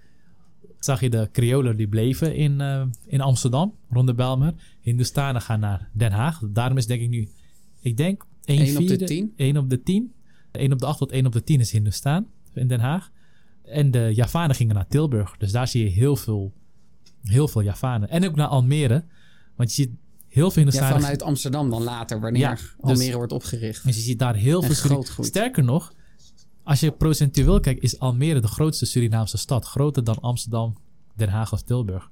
zag 0.78 1.00
je 1.00 1.10
de 1.10 1.28
Creolen 1.32 1.76
die 1.76 1.88
bleven 1.88 2.34
in, 2.34 2.60
eh, 2.60 2.82
in 3.06 3.20
Amsterdam, 3.20 3.74
rond 3.90 4.06
de 4.06 4.14
Belmer. 4.14 4.54
Hindustanen 4.80 5.42
gaan 5.42 5.60
naar 5.60 5.88
Den 5.92 6.12
Haag. 6.12 6.40
Daarom 6.48 6.76
is 6.76 6.86
denk 6.86 7.00
ik 7.00 7.08
nu, 7.08 7.28
ik 7.80 7.96
denk 7.96 8.26
1 8.44 8.66
Eén 8.68 8.76
op 8.76 8.88
de 8.88 9.04
tien? 9.04 9.32
1 9.36 9.56
op 9.56 9.70
de 9.70 9.82
10. 9.82 10.12
1 10.52 10.72
op 10.72 10.78
de 10.78 10.86
8 10.86 10.98
tot 10.98 11.10
1 11.10 11.26
op 11.26 11.32
de 11.32 11.44
10 11.44 11.60
is 11.60 11.70
Hindustaan 11.70 12.26
in 12.54 12.68
Den 12.68 12.80
Haag. 12.80 13.10
En 13.64 13.90
de 13.90 14.10
Javanen 14.14 14.56
gingen 14.56 14.74
naar 14.74 14.86
Tilburg. 14.86 15.36
Dus 15.36 15.52
daar 15.52 15.68
zie 15.68 15.84
je 15.84 15.90
heel 15.90 16.16
veel, 16.16 16.52
heel 17.22 17.48
veel 17.48 17.62
Javanen. 17.62 18.08
En 18.08 18.26
ook 18.26 18.34
naar 18.36 18.46
Almere. 18.46 19.04
Want 19.56 19.74
je 19.74 19.82
ziet 19.82 19.90
heel 20.28 20.50
veel 20.50 20.62
Ja, 20.62 20.70
Hindustanen. 20.70 21.00
vanuit 21.00 21.22
Amsterdam 21.22 21.70
dan 21.70 21.82
later, 21.82 22.20
wanneer 22.20 22.40
Ja, 22.40 22.50
dus- 22.50 22.74
Almere 22.80 23.16
wordt 23.16 23.32
opgericht. 23.32 23.84
Dus 23.84 23.96
je 23.96 24.02
ziet 24.02 24.18
daar 24.18 24.34
heel 24.34 24.62
veel 24.62 24.74
groeit. 24.74 25.26
Sterker 25.26 25.64
nog, 25.64 25.92
als 26.62 26.80
je 26.80 26.92
procentueel 26.92 27.60
kijkt, 27.60 27.82
is 27.82 27.98
Almere 27.98 28.40
de 28.40 28.48
grootste 28.48 28.86
Surinaamse 28.86 29.36
stad. 29.36 29.64
Groter 29.64 30.04
dan 30.04 30.18
Amsterdam, 30.20 30.76
Den 31.16 31.28
Haag 31.28 31.52
of 31.52 31.62
Tilburg. 31.62 32.10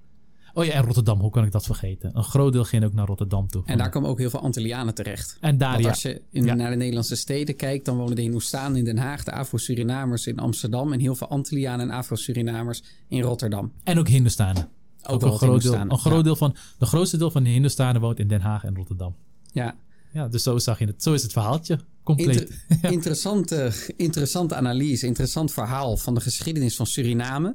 Oh 0.57 0.65
ja, 0.65 0.73
en 0.73 0.83
Rotterdam, 0.85 1.21
hoe 1.21 1.31
kan 1.31 1.45
ik 1.45 1.53
dat 1.53 1.65
vergeten? 1.65 2.11
Een 2.15 2.25
groot 2.25 2.53
deel 2.53 2.65
ging 2.65 2.85
ook 2.85 2.93
naar 2.93 3.07
Rotterdam 3.07 3.49
toe. 3.49 3.63
En 3.67 3.79
daar 3.79 3.91
komen 3.91 4.11
ook 4.11 4.19
heel 4.19 4.31
veel 4.31 4.41
Antillianen 4.41 4.95
terecht. 4.95 5.37
En 5.41 5.59
daar, 5.59 5.81
ja. 5.81 5.89
als 5.89 6.03
je 6.03 6.23
in, 6.31 6.45
Ja. 6.45 6.55
naar 6.55 6.71
de 6.71 6.77
Nederlandse 6.77 7.17
steden 7.17 7.57
kijkt, 7.57 7.85
dan 7.85 7.97
wonen 7.97 8.17
de 8.17 8.23
Hindoestanen 8.23 8.77
in 8.79 8.85
Den 8.85 8.99
Haag, 8.99 9.25
de 9.25 9.33
Afro-Surinamers 9.33 10.27
in 10.27 10.39
Amsterdam 10.39 10.93
en 10.93 11.01
heel 11.01 11.15
veel 11.15 11.29
Antillianen 11.29 11.91
en 11.91 11.97
Afro-Surinamers 11.97 12.83
in 13.09 13.21
Rotterdam. 13.23 13.73
En 13.85 13.99
ook 13.99 14.09
Hindustanen. 14.09 14.69
Ook, 15.09 15.23
een 15.23 15.29
groot, 15.29 15.41
deel, 15.41 15.51
Hindoestanen, 15.51 15.93
een 15.93 15.99
groot 15.99 16.17
ja. 16.17 16.23
deel 16.23 16.37
van, 16.37 16.57
de 16.79 16.87
grootste 16.87 17.17
deel 17.17 17.31
van 17.31 17.43
de 17.43 17.51
Hindustanen 17.51 18.01
woont 18.01 18.19
in 18.19 18.29
Den 18.29 18.41
Haag 18.41 18.65
en 18.65 18.75
Rotterdam. 18.75 19.15
Ja, 19.53 19.77
Ja, 20.13 20.29
dus 20.29 20.43
zo 20.43 20.59
zag 20.59 20.79
je 20.79 20.87
het. 20.87 21.03
Zo 21.03 21.13
is 21.13 21.23
het 21.23 21.33
verhaaltje. 21.33 21.79
Compleet. 22.03 22.41
Inter- 22.69 22.93
interessante, 22.99 23.73
interessante 23.97 24.55
analyse, 24.55 25.07
interessant 25.07 25.53
verhaal 25.53 25.97
van 25.97 26.15
de 26.15 26.21
geschiedenis 26.21 26.77
van 26.77 26.87
Suriname. 26.87 27.55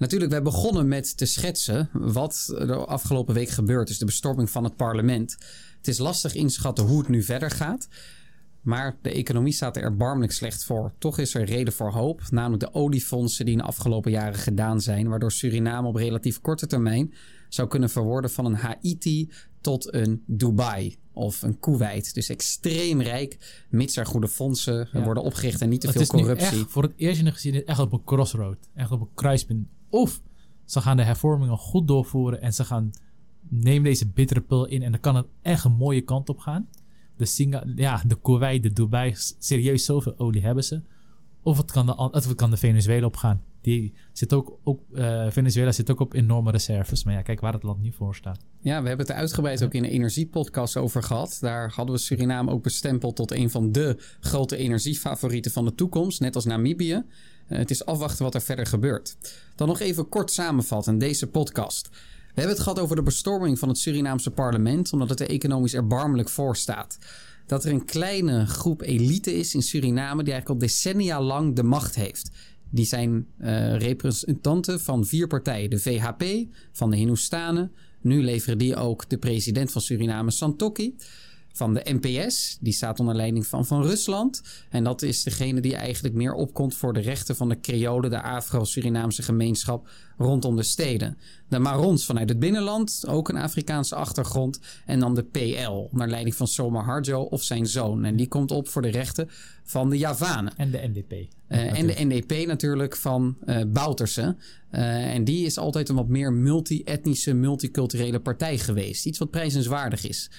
Natuurlijk, 0.00 0.30
wij 0.30 0.42
begonnen 0.42 0.88
met 0.88 1.16
te 1.16 1.26
schetsen 1.26 1.88
wat 1.92 2.44
de 2.46 2.74
afgelopen 2.74 3.34
week 3.34 3.48
gebeurd 3.48 3.88
is. 3.88 3.98
De 3.98 4.04
bestorming 4.04 4.50
van 4.50 4.64
het 4.64 4.76
parlement. 4.76 5.36
Het 5.76 5.88
is 5.88 5.98
lastig 5.98 6.34
inschatten 6.34 6.84
hoe 6.84 6.98
het 6.98 7.08
nu 7.08 7.22
verder 7.22 7.50
gaat. 7.50 7.88
Maar 8.60 8.96
de 9.02 9.12
economie 9.12 9.52
staat 9.52 9.76
er 9.76 9.82
erbarmelijk 9.82 10.32
slecht 10.32 10.64
voor. 10.64 10.92
Toch 10.98 11.18
is 11.18 11.34
er 11.34 11.44
reden 11.44 11.72
voor 11.72 11.90
hoop, 11.90 12.22
namelijk 12.30 12.62
de 12.62 12.74
oliefondsen 12.74 13.44
die 13.44 13.54
in 13.54 13.60
de 13.60 13.66
afgelopen 13.66 14.10
jaren 14.10 14.38
gedaan 14.38 14.80
zijn, 14.80 15.08
waardoor 15.08 15.32
Suriname 15.32 15.88
op 15.88 15.94
relatief 15.94 16.40
korte 16.40 16.66
termijn 16.66 17.14
zou 17.48 17.68
kunnen 17.68 17.90
verworden 17.90 18.30
van 18.30 18.44
een 18.44 18.54
Haiti 18.54 19.30
tot 19.60 19.94
een 19.94 20.22
Dubai 20.26 20.98
of 21.12 21.42
een 21.42 21.58
Kuwait. 21.58 22.14
Dus 22.14 22.28
extreem 22.28 23.00
rijk, 23.00 23.64
mits 23.70 23.96
er 23.96 24.06
goede 24.06 24.28
fondsen 24.28 24.88
Ja. 24.92 25.02
worden 25.02 25.22
opgericht 25.22 25.60
en 25.60 25.68
niet 25.68 25.80
te 25.80 25.86
het 25.86 25.96
veel 25.96 26.06
nu 26.18 26.22
corruptie. 26.24 26.58
echt 26.60 26.70
voor 26.70 26.82
het 26.82 26.92
eerst 26.96 27.18
in 27.18 27.24
de 27.24 27.32
geschiedenis 27.32 27.66
echt 27.66 27.78
op 27.78 27.92
een 27.92 28.04
crossroad. 28.04 28.58
Echt 28.74 28.90
op 28.90 29.00
een 29.00 29.14
kruispunt. 29.14 29.68
Of 29.90 30.20
ze 30.64 30.80
gaan 30.80 30.96
de 30.96 31.02
hervormingen 31.02 31.56
goed 31.56 31.88
doorvoeren 31.88 32.40
en 32.40 32.52
ze 32.52 32.64
gaan 32.64 32.90
neem 33.48 33.82
deze 33.82 34.08
bittere 34.08 34.40
pil 34.40 34.64
in 34.64 34.82
en 34.82 34.90
dan 34.90 35.00
kan 35.00 35.16
het 35.16 35.26
echt 35.42 35.64
een 35.64 35.72
mooie 35.72 36.00
kant 36.00 36.28
op 36.28 36.38
gaan. 36.38 36.68
De, 37.16 37.24
Singa 37.24 37.64
ja, 37.74 38.02
de 38.06 38.20
Kuwait, 38.20 38.62
de 38.62 38.72
Dubai, 38.72 39.14
serieus 39.38 39.84
zoveel 39.84 40.18
olie 40.18 40.42
hebben 40.42 40.64
ze. 40.64 40.82
Of 41.42 41.56
het 41.56 41.72
kan 41.72 41.86
de, 41.86 42.08
het 42.12 42.34
kan 42.34 42.50
de 42.50 42.56
Venezuela 42.56 43.06
opgaan. 43.06 43.42
Die 43.60 43.92
zit 44.12 44.32
ook, 44.32 44.58
ook, 44.64 44.80
eh, 44.94 45.26
Venezuela 45.30 45.72
zit 45.72 45.90
ook 45.90 46.00
op 46.00 46.14
enorme 46.14 46.50
reserves. 46.50 47.04
Maar 47.04 47.14
ja, 47.14 47.22
kijk 47.22 47.40
waar 47.40 47.52
het 47.52 47.62
land 47.62 47.82
nu 47.82 47.92
voor 47.92 48.14
staat. 48.14 48.44
Ja, 48.60 48.82
we 48.82 48.88
hebben 48.88 49.06
het 49.06 49.16
uitgebreid 49.16 49.64
ook 49.64 49.74
in 49.74 49.82
de 49.82 49.88
energiepodcast 49.90 50.76
over 50.76 51.02
gehad. 51.02 51.38
Daar 51.40 51.72
hadden 51.74 51.94
we 51.94 52.00
Suriname 52.00 52.50
ook 52.50 52.62
bestempeld 52.62 53.16
tot 53.16 53.30
een 53.30 53.50
van 53.50 53.72
de 53.72 53.96
grote 54.20 54.56
energiefavorieten 54.56 55.50
van 55.50 55.64
de 55.64 55.74
toekomst, 55.74 56.20
net 56.20 56.34
als 56.34 56.44
Namibië. 56.44 57.04
Eh, 57.50 57.58
het 57.58 57.70
is 57.70 57.84
afwachten 57.84 58.24
wat 58.24 58.34
er 58.34 58.42
verder 58.42 58.66
gebeurt. 58.66 59.16
Dan 59.54 59.68
nog 59.68 59.80
even 59.80 60.08
kort 60.08 60.30
samenvatten 60.30 60.98
deze 60.98 61.26
podcast. 61.26 61.88
We 61.90 62.40
hebben 62.40 62.54
het 62.54 62.62
gehad 62.62 62.78
over 62.78 62.96
de 62.96 63.02
bestorming 63.02 63.58
van 63.58 63.68
het 63.68 63.78
Surinaamse 63.78 64.30
parlement, 64.30 64.92
omdat 64.92 65.08
het 65.08 65.20
er 65.20 65.28
economisch 65.28 65.74
erbarmelijk 65.74 66.28
voor 66.28 66.56
staat. 66.56 66.98
Dat 67.46 67.64
er 67.64 67.72
een 67.72 67.84
kleine 67.84 68.46
groep 68.46 68.82
elite 68.82 69.34
is 69.34 69.54
in 69.54 69.62
Suriname 69.62 70.22
die 70.22 70.32
eigenlijk 70.32 70.62
al 70.62 70.68
decennia 70.68 71.22
lang 71.22 71.56
de 71.56 71.62
macht 71.62 71.94
heeft. 71.94 72.30
Die 72.70 72.84
zijn 72.84 73.26
eh, 73.38 73.76
representanten 73.76 74.80
van 74.80 75.06
vier 75.06 75.26
partijen. 75.26 75.70
De 75.70 75.78
VHP, 75.78 76.24
van 76.72 76.90
de 76.90 76.96
Hindoestanen. 76.96 77.72
Nu 78.00 78.22
leveren 78.22 78.58
die 78.58 78.76
ook 78.76 79.08
de 79.08 79.18
president 79.18 79.72
van 79.72 79.80
Suriname, 79.80 80.30
Santokki. 80.30 80.96
Van 81.52 81.74
de 81.74 81.98
NPS, 82.00 82.58
die 82.60 82.72
staat 82.72 83.00
onder 83.00 83.14
leiding 83.14 83.46
van 83.46 83.66
van 83.66 83.82
Rusland. 83.82 84.42
En 84.70 84.84
dat 84.84 85.02
is 85.02 85.22
degene 85.22 85.60
die 85.60 85.76
eigenlijk 85.76 86.14
meer 86.14 86.34
opkomt 86.34 86.74
voor 86.74 86.92
de 86.92 87.00
rechten 87.00 87.36
van 87.36 87.48
de 87.48 87.60
Creolen, 87.60 88.10
de 88.10 88.22
Afro-Surinaamse 88.22 89.22
gemeenschap 89.22 89.88
rondom 90.18 90.56
de 90.56 90.62
steden. 90.62 91.18
De 91.48 91.58
Marons 91.58 92.04
vanuit 92.04 92.28
het 92.28 92.38
binnenland, 92.38 93.04
ook 93.06 93.28
een 93.28 93.36
Afrikaanse 93.36 93.94
achtergrond. 93.94 94.60
En 94.86 95.00
dan 95.00 95.14
de 95.14 95.22
PL, 95.22 95.70
onder 95.70 96.08
leiding 96.08 96.34
van 96.34 96.46
Soma 96.46 96.82
Harjo 96.82 97.20
of 97.20 97.42
zijn 97.42 97.66
zoon. 97.66 98.04
En 98.04 98.16
die 98.16 98.28
komt 98.28 98.50
op 98.50 98.68
voor 98.68 98.82
de 98.82 98.90
rechten 98.90 99.28
van 99.62 99.90
de 99.90 99.98
Javanen. 99.98 100.52
En 100.56 100.70
de 100.70 100.90
NDP. 100.92 101.12
Eh, 101.46 101.78
en 101.78 101.86
de 101.86 101.94
NDP 101.98 102.46
natuurlijk 102.46 102.96
van 102.96 103.36
eh 103.44 103.60
Bouterse. 103.68 104.36
Eh, 104.70 105.14
en 105.14 105.24
die 105.24 105.44
is 105.46 105.58
altijd 105.58 105.88
een 105.88 105.94
wat 105.94 106.08
meer 106.08 106.32
multi-etnische, 106.32 107.34
multiculturele 107.34 108.20
partij 108.20 108.58
geweest. 108.58 109.06
Iets 109.06 109.18
wat 109.18 109.30
prijzenswaardig 109.30 110.06
is. 110.06 110.30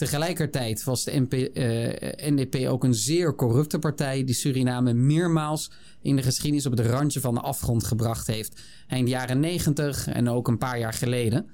Tegelijkertijd 0.00 0.84
was 0.84 1.04
de 1.04 1.20
NP, 1.20 1.32
eh, 1.32 2.30
NDP 2.30 2.68
ook 2.68 2.84
een 2.84 2.94
zeer 2.94 3.34
corrupte 3.34 3.78
partij 3.78 4.24
die 4.24 4.34
Suriname 4.34 4.92
meermaals 4.92 5.70
in 6.02 6.16
de 6.16 6.22
geschiedenis 6.22 6.66
op 6.66 6.76
het 6.76 6.86
randje 6.86 7.20
van 7.20 7.34
de 7.34 7.40
afgrond 7.40 7.84
gebracht 7.84 8.26
heeft. 8.26 8.60
Eind 8.86 9.08
jaren 9.08 9.40
90 9.40 10.06
en 10.06 10.28
ook 10.28 10.48
een 10.48 10.58
paar 10.58 10.78
jaar 10.78 10.92
geleden. 10.92 11.50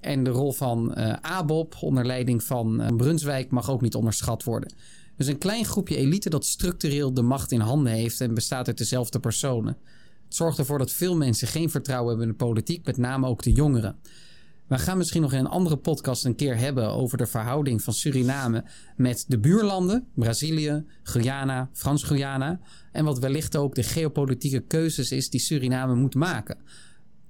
En 0.00 0.24
de 0.24 0.30
rol 0.30 0.52
van 0.52 0.94
uh, 0.98 1.12
ABOP 1.20 1.76
onder 1.80 2.06
leiding 2.06 2.42
van 2.42 2.80
uh, 2.80 2.96
Brunswijk 2.96 3.50
mag 3.50 3.70
ook 3.70 3.80
niet 3.80 3.94
onderschat 3.94 4.44
worden. 4.44 4.74
Dus 5.16 5.26
een 5.26 5.38
klein 5.38 5.64
groepje 5.64 5.96
elite 5.96 6.30
dat 6.30 6.44
structureel 6.44 7.14
de 7.14 7.22
macht 7.22 7.52
in 7.52 7.60
handen 7.60 7.92
heeft 7.92 8.20
en 8.20 8.34
bestaat 8.34 8.66
uit 8.66 8.78
dezelfde 8.78 9.20
personen. 9.20 9.76
Het 10.24 10.34
zorgt 10.34 10.58
ervoor 10.58 10.78
dat 10.78 10.92
veel 10.92 11.16
mensen 11.16 11.48
geen 11.48 11.70
vertrouwen 11.70 12.08
hebben 12.08 12.26
in 12.26 12.36
de 12.38 12.44
politiek, 12.44 12.86
met 12.86 12.96
name 12.96 13.26
ook 13.26 13.42
de 13.42 13.52
jongeren. 13.52 13.96
We 14.66 14.78
gaan 14.78 14.98
misschien 14.98 15.22
nog 15.22 15.32
in 15.32 15.38
een 15.38 15.46
andere 15.46 15.76
podcast 15.76 16.24
een 16.24 16.34
keer 16.34 16.56
hebben 16.56 16.90
over 16.90 17.18
de 17.18 17.26
verhouding 17.26 17.82
van 17.82 17.92
Suriname 17.92 18.64
met 18.96 19.24
de 19.28 19.38
buurlanden, 19.38 20.06
Brazilië, 20.14 20.84
Guyana, 21.02 21.68
Frans-Guyana. 21.72 22.60
En 22.92 23.04
wat 23.04 23.18
wellicht 23.18 23.56
ook 23.56 23.74
de 23.74 23.82
geopolitieke 23.82 24.60
keuzes 24.60 25.12
is 25.12 25.30
die 25.30 25.40
Suriname 25.40 25.94
moet 25.94 26.14
maken. 26.14 26.56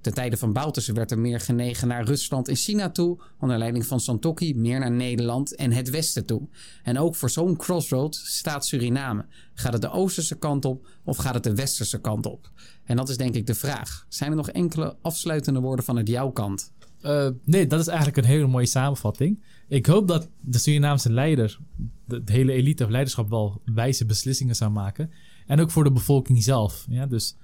Ten 0.01 0.13
tijde 0.13 0.37
van 0.37 0.53
Bouterse 0.53 0.93
werd 0.93 1.11
er 1.11 1.19
meer 1.19 1.39
genegen 1.39 1.87
naar 1.87 2.03
Rusland 2.03 2.47
en 2.47 2.55
China 2.55 2.89
toe, 2.89 3.21
onder 3.39 3.57
leiding 3.57 3.85
van 3.85 3.99
Santokki 3.99 4.55
meer 4.55 4.79
naar 4.79 4.91
Nederland 4.91 5.55
en 5.55 5.71
het 5.71 5.89
Westen 5.89 6.25
toe. 6.25 6.47
En 6.83 6.99
ook 6.99 7.15
voor 7.15 7.29
zo'n 7.29 7.57
crossroad 7.57 8.15
staat 8.15 8.65
Suriname. 8.65 9.25
Gaat 9.53 9.73
het 9.73 9.81
de 9.81 9.91
oosterse 9.91 10.37
kant 10.37 10.65
op 10.65 10.87
of 11.03 11.17
gaat 11.17 11.33
het 11.33 11.43
de 11.43 11.55
westerse 11.55 12.01
kant 12.01 12.25
op? 12.25 12.51
En 12.83 12.95
dat 12.95 13.09
is 13.09 13.17
denk 13.17 13.35
ik 13.35 13.47
de 13.47 13.55
vraag. 13.55 14.05
Zijn 14.09 14.29
er 14.29 14.37
nog 14.37 14.49
enkele 14.49 14.95
afsluitende 15.01 15.59
woorden 15.59 15.85
vanuit 15.85 16.07
jouw 16.07 16.31
kant? 16.31 16.73
Uh, 17.05 17.27
nee, 17.43 17.67
dat 17.67 17.79
is 17.79 17.87
eigenlijk 17.87 18.17
een 18.17 18.23
hele 18.25 18.47
mooie 18.47 18.65
samenvatting. 18.65 19.43
Ik 19.67 19.85
hoop 19.85 20.07
dat 20.07 20.29
de 20.39 20.57
Surinaamse 20.57 21.11
leider, 21.11 21.59
de, 22.05 22.21
hele 22.25 22.51
elite 22.51 22.83
of 22.83 22.89
leiderschap, 22.89 23.29
wel 23.29 23.61
wijze 23.65 24.05
beslissingen 24.05 24.55
zou 24.55 24.71
maken. 24.71 25.11
En 25.47 25.59
ook 25.59 25.71
voor 25.71 25.83
de 25.83 25.91
bevolking 25.91 26.43
zelf. 26.43 26.85
Ja, 26.89 27.05
dus 27.05 27.37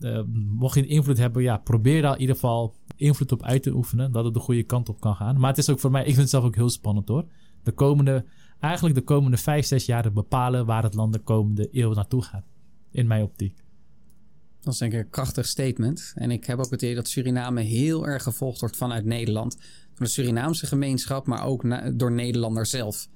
uh, 0.00 0.20
mocht 0.32 0.74
je 0.74 0.86
invloed 0.86 1.18
hebben, 1.18 1.42
ja, 1.42 1.56
probeer 1.56 2.02
daar 2.02 2.14
in 2.14 2.20
ieder 2.20 2.34
geval 2.34 2.74
invloed 2.96 3.32
op 3.32 3.42
uit 3.42 3.62
te 3.62 3.74
oefenen. 3.74 4.12
Dat 4.12 4.24
het 4.24 4.34
de 4.34 4.40
goede 4.40 4.62
kant 4.62 4.88
op 4.88 5.00
kan 5.00 5.14
gaan. 5.14 5.40
Maar 5.40 5.50
het 5.50 5.58
is 5.58 5.70
ook 5.70 5.80
voor 5.80 5.90
mij, 5.90 6.00
ik 6.00 6.06
vind 6.06 6.20
het 6.20 6.30
zelf 6.30 6.44
ook 6.44 6.54
heel 6.54 6.70
spannend 6.70 7.08
hoor. 7.08 7.24
De 7.62 7.72
komende, 7.72 8.24
eigenlijk 8.60 8.94
de 8.94 9.02
komende 9.04 9.36
vijf, 9.36 9.66
zes 9.66 9.86
jaar 9.86 10.12
bepalen 10.12 10.66
waar 10.66 10.82
het 10.82 10.94
land 10.94 11.12
de 11.12 11.18
komende 11.18 11.68
eeuw 11.72 11.92
naartoe 11.92 12.22
gaat. 12.22 12.44
In 12.90 13.06
mijn 13.06 13.22
optiek. 13.22 13.62
Dat 14.60 14.72
is 14.72 14.78
denk 14.78 14.92
ik 14.92 14.98
een 14.98 15.10
krachtig 15.10 15.46
statement. 15.46 16.12
En 16.14 16.30
ik 16.30 16.44
heb 16.44 16.58
ook 16.58 16.70
het 16.70 16.82
idee 16.82 16.94
dat 16.94 17.08
Suriname 17.08 17.60
heel 17.60 18.06
erg 18.06 18.22
gevolgd 18.22 18.60
wordt 18.60 18.76
vanuit 18.76 19.04
Nederland. 19.04 19.56
Door 19.94 20.06
de 20.06 20.12
Surinaamse 20.12 20.66
gemeenschap, 20.66 21.26
maar 21.26 21.44
ook 21.44 21.64
door 21.98 22.12
Nederlanders 22.12 22.70
zelf. 22.70 23.08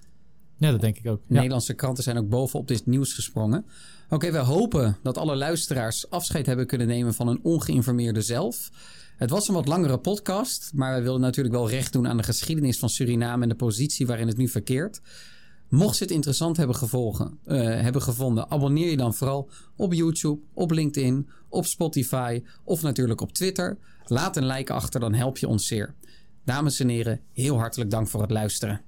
Ja, 0.58 0.70
dat 0.70 0.80
denk 0.80 0.98
ik 0.98 1.06
ook. 1.06 1.20
Nederlandse 1.26 1.74
kranten 1.74 2.04
zijn 2.04 2.18
ook 2.18 2.28
bovenop 2.28 2.68
dit 2.68 2.86
nieuws 2.86 3.12
gesprongen. 3.12 3.66
Oké, 4.08 4.30
we 4.30 4.38
hopen 4.38 4.96
dat 5.02 5.18
alle 5.18 5.36
luisteraars 5.36 6.10
afscheid 6.10 6.46
hebben 6.46 6.66
kunnen 6.66 6.86
nemen 6.86 7.14
van 7.14 7.28
een 7.28 7.40
ongeïnformeerde 7.42 8.20
zelf. 8.20 8.70
Het 9.16 9.30
was 9.30 9.48
een 9.48 9.54
wat 9.54 9.68
langere 9.68 9.98
podcast, 9.98 10.70
maar 10.74 10.96
we 10.96 11.02
willen 11.02 11.20
natuurlijk 11.20 11.54
wel 11.54 11.70
recht 11.70 11.92
doen 11.92 12.08
aan 12.08 12.16
de 12.16 12.22
geschiedenis 12.22 12.78
van 12.78 12.88
Suriname 12.88 13.42
en 13.42 13.48
de 13.48 13.54
positie 13.54 14.06
waarin 14.06 14.26
het 14.26 14.36
nu 14.36 14.48
verkeert. 14.48 15.00
Mocht 15.74 15.98
je 15.98 16.04
het 16.04 16.12
interessant 16.12 16.56
hebben, 16.56 16.76
gevolgen, 16.76 17.38
uh, 17.46 17.56
hebben 17.62 18.02
gevonden, 18.02 18.50
abonneer 18.50 18.90
je 18.90 18.96
dan 18.96 19.14
vooral 19.14 19.50
op 19.76 19.92
YouTube, 19.92 20.40
op 20.52 20.70
LinkedIn, 20.70 21.28
op 21.48 21.66
Spotify 21.66 22.42
of 22.64 22.82
natuurlijk 22.82 23.20
op 23.20 23.32
Twitter. 23.32 23.78
Laat 24.04 24.36
een 24.36 24.46
like 24.46 24.72
achter, 24.72 25.00
dan 25.00 25.14
help 25.14 25.38
je 25.38 25.48
ons 25.48 25.66
zeer. 25.66 25.94
Dames 26.44 26.80
en 26.80 26.88
heren, 26.88 27.20
heel 27.32 27.58
hartelijk 27.58 27.90
dank 27.90 28.08
voor 28.08 28.20
het 28.20 28.30
luisteren. 28.30 28.80